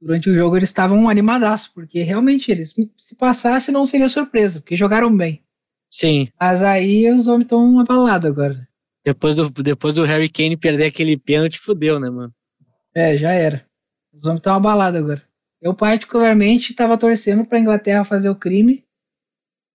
durante 0.00 0.30
o 0.30 0.34
jogo 0.34 0.56
eles 0.56 0.68
estavam 0.68 1.08
animadaços, 1.08 1.68
porque 1.68 2.02
realmente 2.02 2.50
eles, 2.50 2.74
se 2.96 3.16
passasse, 3.16 3.70
não 3.70 3.84
seria 3.84 4.08
surpresa, 4.08 4.60
porque 4.60 4.76
jogaram 4.76 5.14
bem. 5.14 5.42
Sim. 5.90 6.28
Mas 6.40 6.62
aí 6.62 7.10
os 7.10 7.26
homens 7.26 7.44
estão 7.44 7.78
abalados 7.80 8.30
agora. 8.30 8.68
Depois 9.04 9.36
do, 9.36 9.50
depois 9.50 9.94
do 9.94 10.04
Harry 10.04 10.30
Kane 10.30 10.56
perder 10.56 10.86
aquele 10.86 11.16
pênalti, 11.16 11.58
fudeu, 11.58 11.98
né, 11.98 12.08
mano? 12.08 12.32
É, 12.94 13.16
já 13.16 13.32
era. 13.32 13.66
Os 14.20 14.26
homens 14.26 14.40
estão 14.40 14.54
abalados 14.54 15.00
agora. 15.00 15.22
Eu, 15.62 15.74
particularmente, 15.74 16.72
estava 16.72 16.98
torcendo 16.98 17.44
para 17.44 17.56
a 17.56 17.60
Inglaterra 17.60 18.04
fazer 18.04 18.28
o 18.28 18.36
crime, 18.36 18.84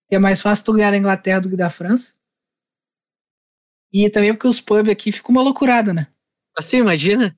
que 0.08 0.16
é 0.16 0.20
mais 0.20 0.40
fácil 0.42 0.66
tu 0.66 0.74
ganhar 0.74 0.92
da 0.92 0.98
Inglaterra 0.98 1.42
do 1.42 1.50
que 1.50 1.58
da 1.58 1.70
França. 1.70 2.14
E 3.92 4.08
também 4.10 4.34
porque 4.34 4.48
os 4.48 4.62
pubs 4.62 4.92
aqui 4.92 5.12
ficam 5.12 5.32
uma 5.32 5.42
loucurada, 5.42 5.94
né? 5.94 6.08
Assim, 6.56 6.78
imagina. 6.78 7.36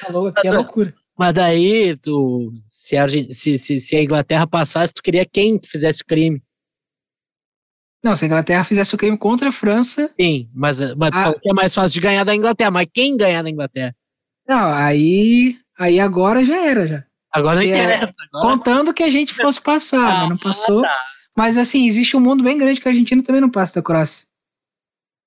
Falou 0.00 0.28
aqui 0.28 0.48
é 0.48 0.52
loucura. 0.52 0.94
Mas 1.18 1.34
daí, 1.34 1.96
tu, 1.98 2.52
se, 2.66 2.96
a, 2.96 3.06
se, 3.08 3.58
se, 3.58 3.78
se 3.78 3.96
a 3.96 4.02
Inglaterra 4.02 4.46
passasse, 4.46 4.92
tu 4.92 5.02
queria 5.02 5.26
quem 5.26 5.58
que 5.58 5.68
fizesse 5.68 6.02
o 6.02 6.06
crime? 6.06 6.42
Não, 8.02 8.16
se 8.16 8.24
a 8.24 8.26
Inglaterra 8.26 8.64
fizesse 8.64 8.94
o 8.94 8.98
crime 8.98 9.18
contra 9.18 9.50
a 9.50 9.52
França. 9.52 10.10
Sim, 10.18 10.48
mas, 10.54 10.78
mas 10.96 11.10
ah, 11.12 11.34
que 11.38 11.50
é 11.50 11.52
mais 11.52 11.74
fácil 11.74 11.94
de 11.94 12.00
ganhar 12.00 12.24
da 12.24 12.34
Inglaterra. 12.34 12.70
Mas 12.70 12.88
quem 12.90 13.18
ganhar 13.18 13.42
da 13.42 13.50
Inglaterra? 13.50 13.94
Não, 14.50 14.74
aí, 14.74 15.56
aí 15.78 16.00
agora 16.00 16.44
já 16.44 16.56
era, 16.66 16.84
já. 16.84 17.04
Agora 17.32 17.54
não 17.54 17.62
interessa. 17.62 18.16
Agora... 18.32 18.56
Contando 18.56 18.92
que 18.92 19.04
a 19.04 19.08
gente 19.08 19.32
fosse 19.32 19.60
passar, 19.60 20.10
ah, 20.10 20.18
mas 20.18 20.30
não 20.30 20.36
passou. 20.36 20.82
Tá. 20.82 21.04
Mas 21.38 21.56
assim, 21.56 21.86
existe 21.86 22.16
um 22.16 22.20
mundo 22.20 22.42
bem 22.42 22.58
grande 22.58 22.80
que 22.80 22.88
a 22.88 22.90
Argentina 22.90 23.22
também 23.22 23.40
não 23.40 23.48
passa 23.48 23.76
da 23.76 23.82
Croácia. 23.84 24.24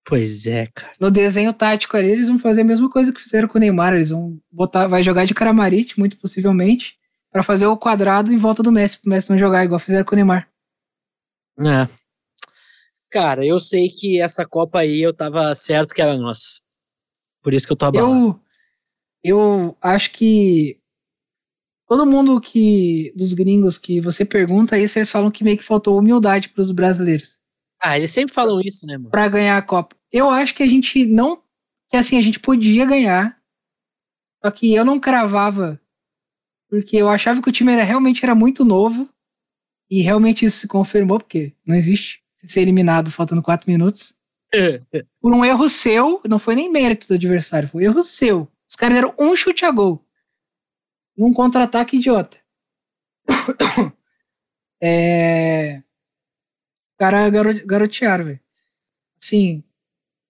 Pois 0.03 0.45
é, 0.45 0.67
cara. 0.75 0.91
No 0.99 1.09
desenho 1.09 1.53
tático 1.53 1.95
ali, 1.95 2.09
eles 2.09 2.27
vão 2.27 2.37
fazer 2.37 2.61
a 2.61 2.65
mesma 2.65 2.89
coisa 2.89 3.13
que 3.13 3.21
fizeram 3.21 3.47
com 3.47 3.57
o 3.57 3.61
Neymar. 3.61 3.93
Eles 3.93 4.09
vão 4.09 4.37
botar, 4.51 4.87
vai 4.87 5.01
jogar 5.01 5.23
de 5.23 5.33
Caramarite, 5.33 5.97
muito 5.97 6.17
possivelmente, 6.17 6.97
para 7.31 7.43
fazer 7.43 7.65
o 7.65 7.77
quadrado 7.77 8.33
em 8.33 8.37
volta 8.37 8.61
do 8.61 8.73
Messi, 8.73 8.99
pro 8.99 9.09
Messi 9.09 9.29
não 9.29 9.37
jogar 9.37 9.63
igual 9.63 9.79
fizeram 9.79 10.03
com 10.03 10.11
o 10.11 10.17
Neymar. 10.17 10.49
É. 11.61 11.87
Cara, 13.09 13.45
eu 13.45 13.57
sei 13.61 13.87
que 13.87 14.19
essa 14.19 14.45
Copa 14.45 14.79
aí 14.79 15.01
eu 15.01 15.13
tava 15.13 15.55
certo 15.55 15.93
que 15.93 16.01
era 16.01 16.17
nossa. 16.17 16.59
Por 17.41 17.53
isso 17.53 17.65
que 17.65 17.71
eu 17.71 17.77
tô 17.77 17.85
abalado. 17.85 18.13
Eu, 18.13 18.42
eu 19.23 19.77
acho 19.81 20.11
que 20.11 20.79
todo 21.87 22.05
mundo 22.05 22.41
que 22.41 23.13
dos 23.15 23.33
gringos 23.33 23.77
que 23.77 24.01
você 24.01 24.25
pergunta 24.25 24.77
isso, 24.77 24.97
eles 24.97 25.11
falam 25.11 25.31
que 25.31 25.43
meio 25.43 25.57
que 25.57 25.63
faltou 25.63 25.97
humildade 25.97 26.49
para 26.49 26.61
os 26.61 26.71
brasileiros. 26.71 27.39
Ah, 27.79 27.97
eles 27.97 28.11
sempre 28.11 28.33
falam 28.33 28.61
isso, 28.61 28.85
né, 28.85 28.97
mano? 28.97 29.09
Pra 29.09 29.27
ganhar 29.27 29.57
a 29.57 29.61
Copa. 29.61 29.95
Eu 30.11 30.29
acho 30.29 30.55
que 30.55 30.63
a 30.63 30.67
gente 30.67 31.05
não. 31.05 31.41
Que 31.89 31.97
assim, 31.97 32.17
a 32.17 32.21
gente 32.21 32.39
podia 32.39 32.85
ganhar. 32.85 33.37
Só 34.43 34.51
que 34.51 34.73
eu 34.73 34.83
não 34.83 34.99
cravava. 34.99 35.79
Porque 36.69 36.97
eu 36.97 37.07
achava 37.07 37.41
que 37.41 37.49
o 37.49 37.51
time 37.51 37.71
era, 37.71 37.83
realmente 37.83 38.23
era 38.23 38.33
muito 38.33 38.65
novo. 38.65 39.07
E 39.89 40.01
realmente 40.01 40.45
isso 40.45 40.59
se 40.59 40.67
confirmou, 40.67 41.19
porque 41.19 41.53
não 41.65 41.75
existe 41.75 42.23
ser 42.45 42.61
eliminado 42.61 43.11
faltando 43.11 43.43
quatro 43.43 43.69
minutos. 43.69 44.15
por 45.21 45.33
um 45.33 45.43
erro 45.43 45.69
seu, 45.69 46.21
não 46.27 46.39
foi 46.39 46.55
nem 46.55 46.71
mérito 46.71 47.07
do 47.07 47.13
adversário, 47.13 47.67
foi 47.67 47.83
um 47.83 47.85
erro 47.85 48.03
seu. 48.03 48.47
Os 48.73 48.75
caras 48.75 48.95
deram 48.95 49.13
um 49.19 49.35
chute 49.35 49.63
a 49.65 49.69
gol. 49.69 50.03
Num 51.15 51.31
contra-ataque 51.31 51.97
idiota. 51.97 52.39
é 54.81 55.83
cara 56.97 57.29
garotearam, 57.29 58.25
velho. 58.25 58.39
Assim, 59.21 59.63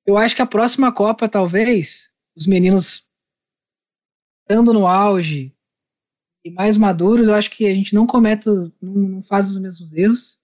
eu 0.06 0.18
acho 0.18 0.36
que 0.36 0.42
a 0.42 0.46
próxima 0.46 0.92
Copa, 0.92 1.30
talvez, 1.30 2.12
os 2.36 2.46
meninos 2.46 3.08
estando 4.42 4.74
no 4.74 4.88
auge 4.88 5.56
e 6.44 6.52
mais 6.52 6.76
maduros, 6.76 7.30
eu 7.30 7.36
acho 7.36 7.50
que 7.50 7.66
a 7.66 7.74
gente 7.74 7.96
não 7.96 8.06
comete, 8.06 8.50
não, 8.50 8.74
não 8.82 9.24
faz 9.24 9.50
os 9.50 9.58
mesmos 9.58 9.94
erros. 9.94 10.38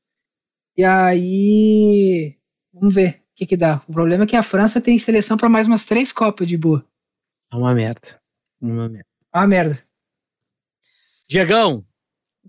E 0.77 0.85
aí, 0.85 2.37
vamos 2.71 2.95
ver 2.95 3.25
o 3.33 3.35
que, 3.35 3.45
que 3.45 3.57
dá. 3.57 3.83
O 3.89 3.91
problema 3.91 4.23
é 4.23 4.27
que 4.27 4.37
a 4.37 4.43
França 4.43 4.79
tem 4.79 4.97
seleção 4.97 5.35
para 5.35 5.49
mais 5.49 5.67
umas 5.67 5.83
três 5.83 6.13
Copas 6.13 6.47
de 6.47 6.55
boa. 6.55 6.87
É 7.51 7.55
uma 7.55 7.73
merda. 7.73 8.19
Uma 8.61 8.89
merda. 8.89 9.05
Uma 9.33 9.47
merda. 9.47 9.83
Diegão, 11.27 11.85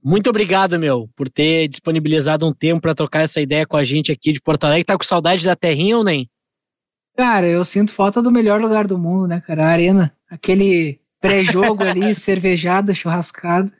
muito 0.02 0.30
obrigado, 0.30 0.78
meu, 0.78 1.08
por 1.14 1.28
ter 1.28 1.68
disponibilizado 1.68 2.46
um 2.46 2.52
tempo 2.52 2.80
para 2.80 2.94
trocar 2.94 3.20
essa 3.22 3.40
ideia 3.40 3.66
com 3.66 3.76
a 3.76 3.84
gente 3.84 4.10
aqui 4.10 4.32
de 4.32 4.40
Porto 4.40 4.64
Alegre. 4.64 4.84
Tá 4.84 4.96
com 4.96 5.04
saudade 5.04 5.44
da 5.44 5.54
terrinha 5.54 5.98
ou 5.98 6.04
nem? 6.04 6.28
Cara, 7.16 7.46
eu 7.46 7.64
sinto 7.64 7.92
falta 7.92 8.22
do 8.22 8.32
melhor 8.32 8.60
lugar 8.60 8.86
do 8.86 8.98
mundo, 8.98 9.28
né, 9.28 9.40
cara? 9.40 9.66
A 9.66 9.70
arena. 9.70 10.16
Aquele 10.28 11.00
pré-jogo 11.20 11.82
ali, 11.82 12.14
cervejada, 12.16 12.94
churrascada. 12.94 13.70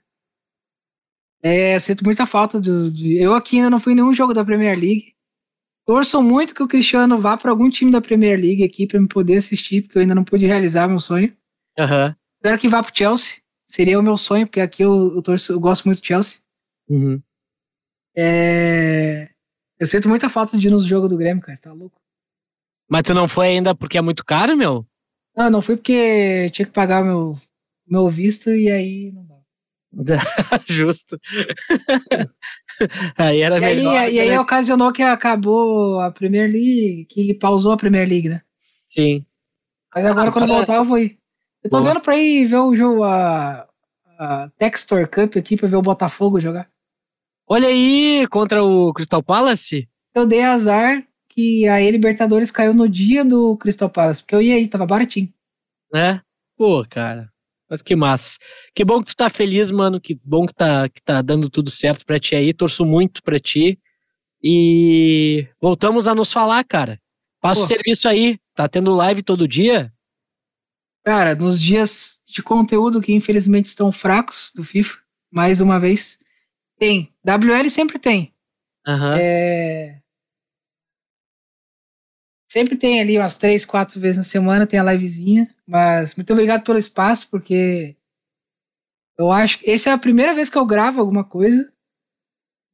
É, 1.43 1.79
sinto 1.79 2.05
muita 2.05 2.27
falta 2.27 2.61
do, 2.61 2.91
de. 2.91 3.17
Eu 3.17 3.33
aqui 3.35 3.57
ainda 3.57 3.71
não 3.71 3.81
fui 3.81 3.95
em 3.95 3.97
nenhum 3.97 4.13
jogo 4.13 4.35
da 4.35 4.45
Premier 4.45 4.77
League. 4.79 5.15
Torço 5.91 6.23
muito 6.23 6.55
que 6.55 6.63
o 6.63 6.69
Cristiano 6.69 7.19
vá 7.19 7.37
para 7.37 7.51
algum 7.51 7.69
time 7.69 7.91
da 7.91 8.01
Premier 8.01 8.39
League 8.39 8.63
aqui 8.63 8.87
para 8.87 9.01
me 9.01 9.09
poder 9.09 9.39
assistir, 9.39 9.83
porque 9.83 9.99
eu 9.99 10.03
ainda 10.03 10.15
não 10.15 10.23
pude 10.23 10.47
realizar 10.47 10.87
meu 10.87 11.01
sonho. 11.01 11.37
Uhum. 11.77 12.15
Espero 12.37 12.59
que 12.61 12.69
vá 12.69 12.81
pro 12.81 12.97
Chelsea. 12.97 13.39
Seria 13.67 13.99
o 13.99 14.03
meu 14.03 14.17
sonho, 14.17 14.47
porque 14.47 14.61
aqui 14.61 14.85
eu, 14.85 15.17
eu, 15.17 15.21
torço, 15.21 15.53
eu 15.53 15.59
gosto 15.59 15.87
muito 15.87 16.01
do 16.01 16.07
Chelsea. 16.07 16.43
Uhum. 16.89 17.21
É... 18.17 19.31
Eu 19.81 19.87
sinto 19.89 20.09
muita 20.09 20.29
falta 20.29 20.57
de 20.57 20.69
ir 20.69 20.71
nos 20.71 20.85
jogos 20.85 21.11
do 21.11 21.17
Grêmio, 21.17 21.43
cara. 21.43 21.59
Tá 21.59 21.73
louco. 21.73 22.01
Mas 22.89 23.03
tu 23.03 23.13
não 23.13 23.27
foi 23.27 23.49
ainda 23.49 23.75
porque 23.75 23.99
é 23.99 24.01
muito 24.01 24.25
caro, 24.25 24.57
meu? 24.57 24.87
Não, 25.37 25.51
não 25.51 25.61
fui 25.61 25.75
porque 25.75 26.51
tinha 26.51 26.67
que 26.67 26.73
pagar 26.73 27.03
meu, 27.03 27.37
meu 27.85 28.09
visto 28.09 28.49
e 28.49 28.71
aí 28.71 29.11
não 29.11 29.25
dá. 29.25 29.41
Justo. 30.69 31.19
aí 33.17 33.41
era 33.41 33.59
e 33.59 33.61
melhor. 33.61 33.97
Aí, 33.97 34.15
e 34.15 34.21
aí 34.21 34.29
né? 34.31 34.41
ocasionou 34.41 34.93
que 34.93 35.03
acabou 35.03 36.01
a 36.01 36.11
Premier 36.11 36.51
League, 36.51 37.07
que 37.07 37.35
pausou 37.35 37.73
a 37.73 37.77
Premier 37.77 38.09
League, 38.09 38.29
né? 38.29 38.43
Sim. 38.87 39.25
Mas 39.95 40.07
agora, 40.07 40.31
ah, 40.31 40.33
quando 40.33 40.47
voltar, 40.47 40.77
eu 40.77 40.85
vou 40.85 40.99
ir. 40.99 41.19
Eu 41.63 41.71
tô 41.71 41.79
Boa. 41.79 41.93
vendo 41.93 42.01
pra 42.01 42.17
ir 42.17 42.47
ver 42.47 42.57
o 42.57 42.75
jogo, 42.75 43.05
a, 43.05 43.69
a 44.19 44.51
Textor 44.57 45.07
Cup 45.09 45.37
aqui, 45.37 45.57
pra 45.57 45.69
ver 45.69 45.77
o 45.77 45.83
Botafogo 45.83 46.41
jogar. 46.41 46.69
Olha 47.47 47.69
aí, 47.69 48.27
contra 48.29 48.63
o 48.65 48.93
Crystal 48.93 49.23
Palace? 49.23 49.89
Eu 50.15 50.27
dei 50.27 50.43
azar 50.43 51.05
que 51.29 51.67
a 51.69 51.79
Libertadores 51.91 52.51
caiu 52.51 52.73
no 52.73 52.89
dia 52.89 53.25
do 53.25 53.57
Crystal 53.57 53.91
Palace, 53.91 54.23
porque 54.23 54.35
eu 54.35 54.43
ia 54.43 54.55
aí, 54.55 54.69
tava 54.69 54.87
baratinho. 54.87 55.33
É? 55.95 56.21
Pô, 56.57 56.85
cara. 56.89 57.30
Mas 57.71 57.81
que 57.81 57.95
massa. 57.95 58.37
Que 58.75 58.85
bom 58.85 59.01
que 59.01 59.13
tu 59.13 59.17
tá 59.17 59.31
feliz, 59.31 59.71
mano. 59.71 60.01
Que 60.01 60.19
bom 60.25 60.45
que 60.45 60.55
tá, 60.55 60.89
que 60.89 61.01
tá 61.01 61.23
dando 61.23 61.49
tudo 61.49 61.71
certo 61.71 62.05
pra 62.05 62.19
ti 62.19 62.35
aí. 62.35 62.53
Torço 62.53 62.85
muito 62.85 63.23
pra 63.23 63.39
ti. 63.39 63.79
E 64.43 65.47
voltamos 65.61 66.09
a 66.09 66.15
nos 66.15 66.33
falar, 66.33 66.65
cara. 66.65 67.01
Passa 67.41 67.63
o 67.63 67.67
serviço 67.67 68.09
aí. 68.09 68.39
Tá 68.55 68.69
tendo 68.69 68.95
live 68.95 69.23
todo 69.23 69.47
dia? 69.47 69.93
Cara, 71.05 71.35
nos 71.35 71.61
dias 71.61 72.19
de 72.27 72.43
conteúdo 72.43 73.01
que 73.01 73.13
infelizmente 73.13 73.67
estão 73.67 73.91
fracos 73.91 74.53
do 74.55 74.65
FIFA, 74.65 74.99
mais 75.33 75.61
uma 75.61 75.81
vez, 75.81 76.19
tem. 76.79 77.13
WL 77.25 77.71
sempre 77.71 77.99
tem. 77.99 78.35
Uhum. 78.87 79.13
É... 79.19 80.01
Sempre 82.51 82.77
tem 82.77 83.01
ali 83.01 83.17
umas 83.17 83.39
três, 83.39 83.65
quatro 83.65 84.01
vezes 84.01 84.17
na 84.17 84.25
semana, 84.25 84.67
tem 84.67 84.81
a 84.81 84.93
livezinha. 84.93 85.49
Mas 85.65 86.17
muito 86.17 86.33
obrigado 86.33 86.65
pelo 86.65 86.79
espaço, 86.79 87.29
porque 87.31 87.95
eu 89.17 89.31
acho 89.31 89.59
que 89.59 89.71
essa 89.71 89.91
é 89.91 89.93
a 89.93 89.99
primeira 89.99 90.35
vez 90.35 90.51
que 90.51 90.59
eu 90.59 90.67
gravo 90.67 90.99
alguma 90.99 91.23
coisa. 91.23 91.73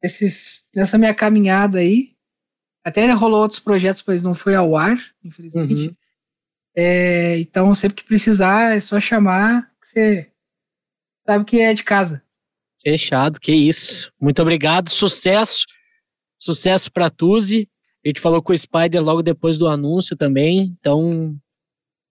Esses, 0.02 0.66
nessa 0.74 0.96
minha 0.96 1.14
caminhada 1.14 1.78
aí. 1.78 2.16
Até 2.82 3.10
rolou 3.12 3.42
outros 3.42 3.60
projetos, 3.60 4.02
mas 4.06 4.24
não 4.24 4.34
foi 4.34 4.54
ao 4.54 4.74
ar, 4.76 4.96
infelizmente. 5.22 5.88
Uhum. 5.88 5.96
É, 6.74 7.38
então, 7.40 7.74
sempre 7.74 7.96
que 7.96 8.08
precisar, 8.08 8.76
é 8.76 8.80
só 8.80 8.98
chamar, 8.98 9.70
você 9.82 10.30
sabe 11.26 11.44
que 11.44 11.60
é 11.60 11.74
de 11.74 11.82
casa. 11.82 12.24
Fechado, 12.82 13.38
que 13.40 13.52
isso. 13.52 14.10
Muito 14.18 14.40
obrigado, 14.40 14.88
sucesso. 14.88 15.66
Sucesso 16.38 16.90
para 16.90 17.10
Tuzi. 17.10 17.68
A 18.06 18.08
gente 18.08 18.20
falou 18.20 18.40
com 18.40 18.52
o 18.52 18.56
Spider 18.56 19.02
logo 19.02 19.20
depois 19.20 19.58
do 19.58 19.66
anúncio 19.66 20.14
também, 20.14 20.72
então 20.78 21.36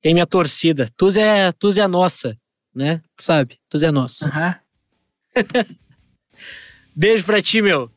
tem 0.02 0.14
minha 0.14 0.28
torcida. 0.28 0.90
Tuzi 0.98 1.22
é, 1.22 1.54
Tuzi 1.54 1.80
é 1.80 1.88
nossa, 1.88 2.38
né? 2.76 3.02
Tu 3.16 3.24
sabe, 3.24 3.58
Tuzi 3.70 3.86
é 3.86 3.92
nossa. 3.92 4.26
Uhum. 4.26 5.36
Beijo 6.94 7.24
pra 7.24 7.42
ti, 7.42 7.62
meu. 7.62 7.90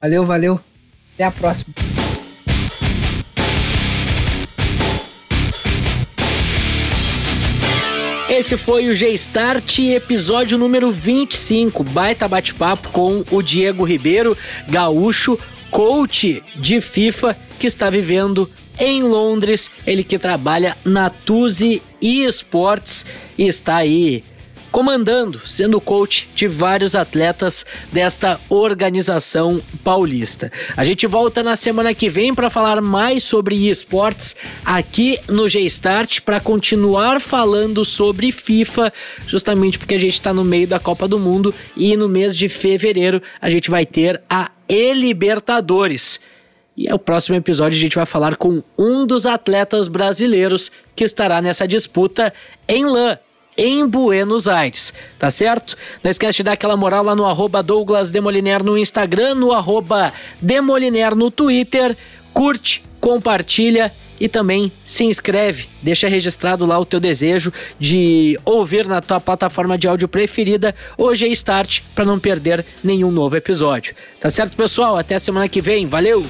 Valeu, 0.00 0.24
valeu. 0.24 0.58
Até 1.12 1.24
a 1.24 1.30
próxima. 1.30 1.74
Esse 8.30 8.56
foi 8.56 8.88
o 8.88 8.94
G-Start, 8.94 9.78
episódio 9.80 10.56
número 10.56 10.90
25. 10.90 11.84
Baita 11.84 12.26
bate-papo 12.26 12.90
com 12.92 13.22
o 13.30 13.42
Diego 13.42 13.84
Ribeiro, 13.84 14.34
gaúcho, 14.68 15.38
coach 15.70 16.42
de 16.56 16.80
FIFA, 16.80 17.36
que 17.58 17.66
está 17.66 17.90
vivendo 17.90 18.50
em 18.78 19.02
Londres. 19.02 19.70
Ele 19.86 20.04
que 20.04 20.18
trabalha 20.18 20.76
na 20.84 21.10
Tuzi 21.10 21.82
Esports 22.00 23.04
e 23.36 23.46
está 23.46 23.76
aí 23.76 24.24
comandando, 24.76 25.40
sendo 25.46 25.80
coach 25.80 26.28
de 26.34 26.46
vários 26.46 26.94
atletas 26.94 27.64
desta 27.90 28.38
organização 28.50 29.58
paulista. 29.82 30.52
A 30.76 30.84
gente 30.84 31.06
volta 31.06 31.42
na 31.42 31.56
semana 31.56 31.94
que 31.94 32.10
vem 32.10 32.34
para 32.34 32.50
falar 32.50 32.82
mais 32.82 33.24
sobre 33.24 33.70
esportes 33.70 34.36
aqui 34.62 35.18
no 35.30 35.48
G-Start 35.48 36.20
para 36.20 36.40
continuar 36.40 37.22
falando 37.22 37.86
sobre 37.86 38.30
FIFA, 38.30 38.92
justamente 39.26 39.78
porque 39.78 39.94
a 39.94 39.98
gente 39.98 40.12
está 40.12 40.34
no 40.34 40.44
meio 40.44 40.68
da 40.68 40.78
Copa 40.78 41.08
do 41.08 41.18
Mundo 41.18 41.54
e 41.74 41.96
no 41.96 42.06
mês 42.06 42.36
de 42.36 42.46
fevereiro 42.46 43.22
a 43.40 43.48
gente 43.48 43.70
vai 43.70 43.86
ter 43.86 44.20
a 44.28 44.50
E-Libertadores. 44.68 46.20
E 46.76 46.86
é 46.86 46.94
o 46.94 46.98
próximo 46.98 47.34
episódio 47.34 47.78
a 47.78 47.80
gente 47.80 47.96
vai 47.96 48.04
falar 48.04 48.36
com 48.36 48.62
um 48.76 49.06
dos 49.06 49.24
atletas 49.24 49.88
brasileiros 49.88 50.70
que 50.94 51.04
estará 51.04 51.40
nessa 51.40 51.66
disputa 51.66 52.30
em 52.68 52.84
LAN, 52.84 53.18
em 53.56 53.86
Buenos 53.86 54.46
Aires, 54.46 54.92
tá 55.18 55.30
certo? 55.30 55.76
Não 56.02 56.10
esquece 56.10 56.38
de 56.38 56.42
dar 56.44 56.52
aquela 56.52 56.76
moral 56.76 57.04
lá 57.04 57.14
no 57.14 57.24
arroba 57.24 57.62
Douglas 57.62 58.10
Demoliner 58.10 58.62
no 58.62 58.76
Instagram, 58.76 59.34
no 59.34 59.52
arroba 59.52 60.12
Demoliner 60.40 61.14
no 61.14 61.30
Twitter, 61.30 61.96
curte, 62.32 62.82
compartilha 63.00 63.92
e 64.20 64.28
também 64.28 64.72
se 64.84 65.04
inscreve, 65.04 65.66
deixa 65.82 66.08
registrado 66.08 66.66
lá 66.66 66.78
o 66.78 66.84
teu 66.84 66.98
desejo 66.98 67.52
de 67.78 68.38
ouvir 68.44 68.86
na 68.86 69.00
tua 69.00 69.20
plataforma 69.20 69.76
de 69.76 69.86
áudio 69.86 70.08
preferida 70.08 70.74
hoje 70.96 71.26
é 71.26 71.28
Start 71.28 71.82
para 71.94 72.04
não 72.04 72.18
perder 72.18 72.64
nenhum 72.82 73.10
novo 73.10 73.36
episódio. 73.36 73.94
Tá 74.20 74.30
certo, 74.30 74.56
pessoal? 74.56 74.96
Até 74.96 75.18
semana 75.18 75.48
que 75.48 75.60
vem. 75.60 75.86
Valeu! 75.86 76.24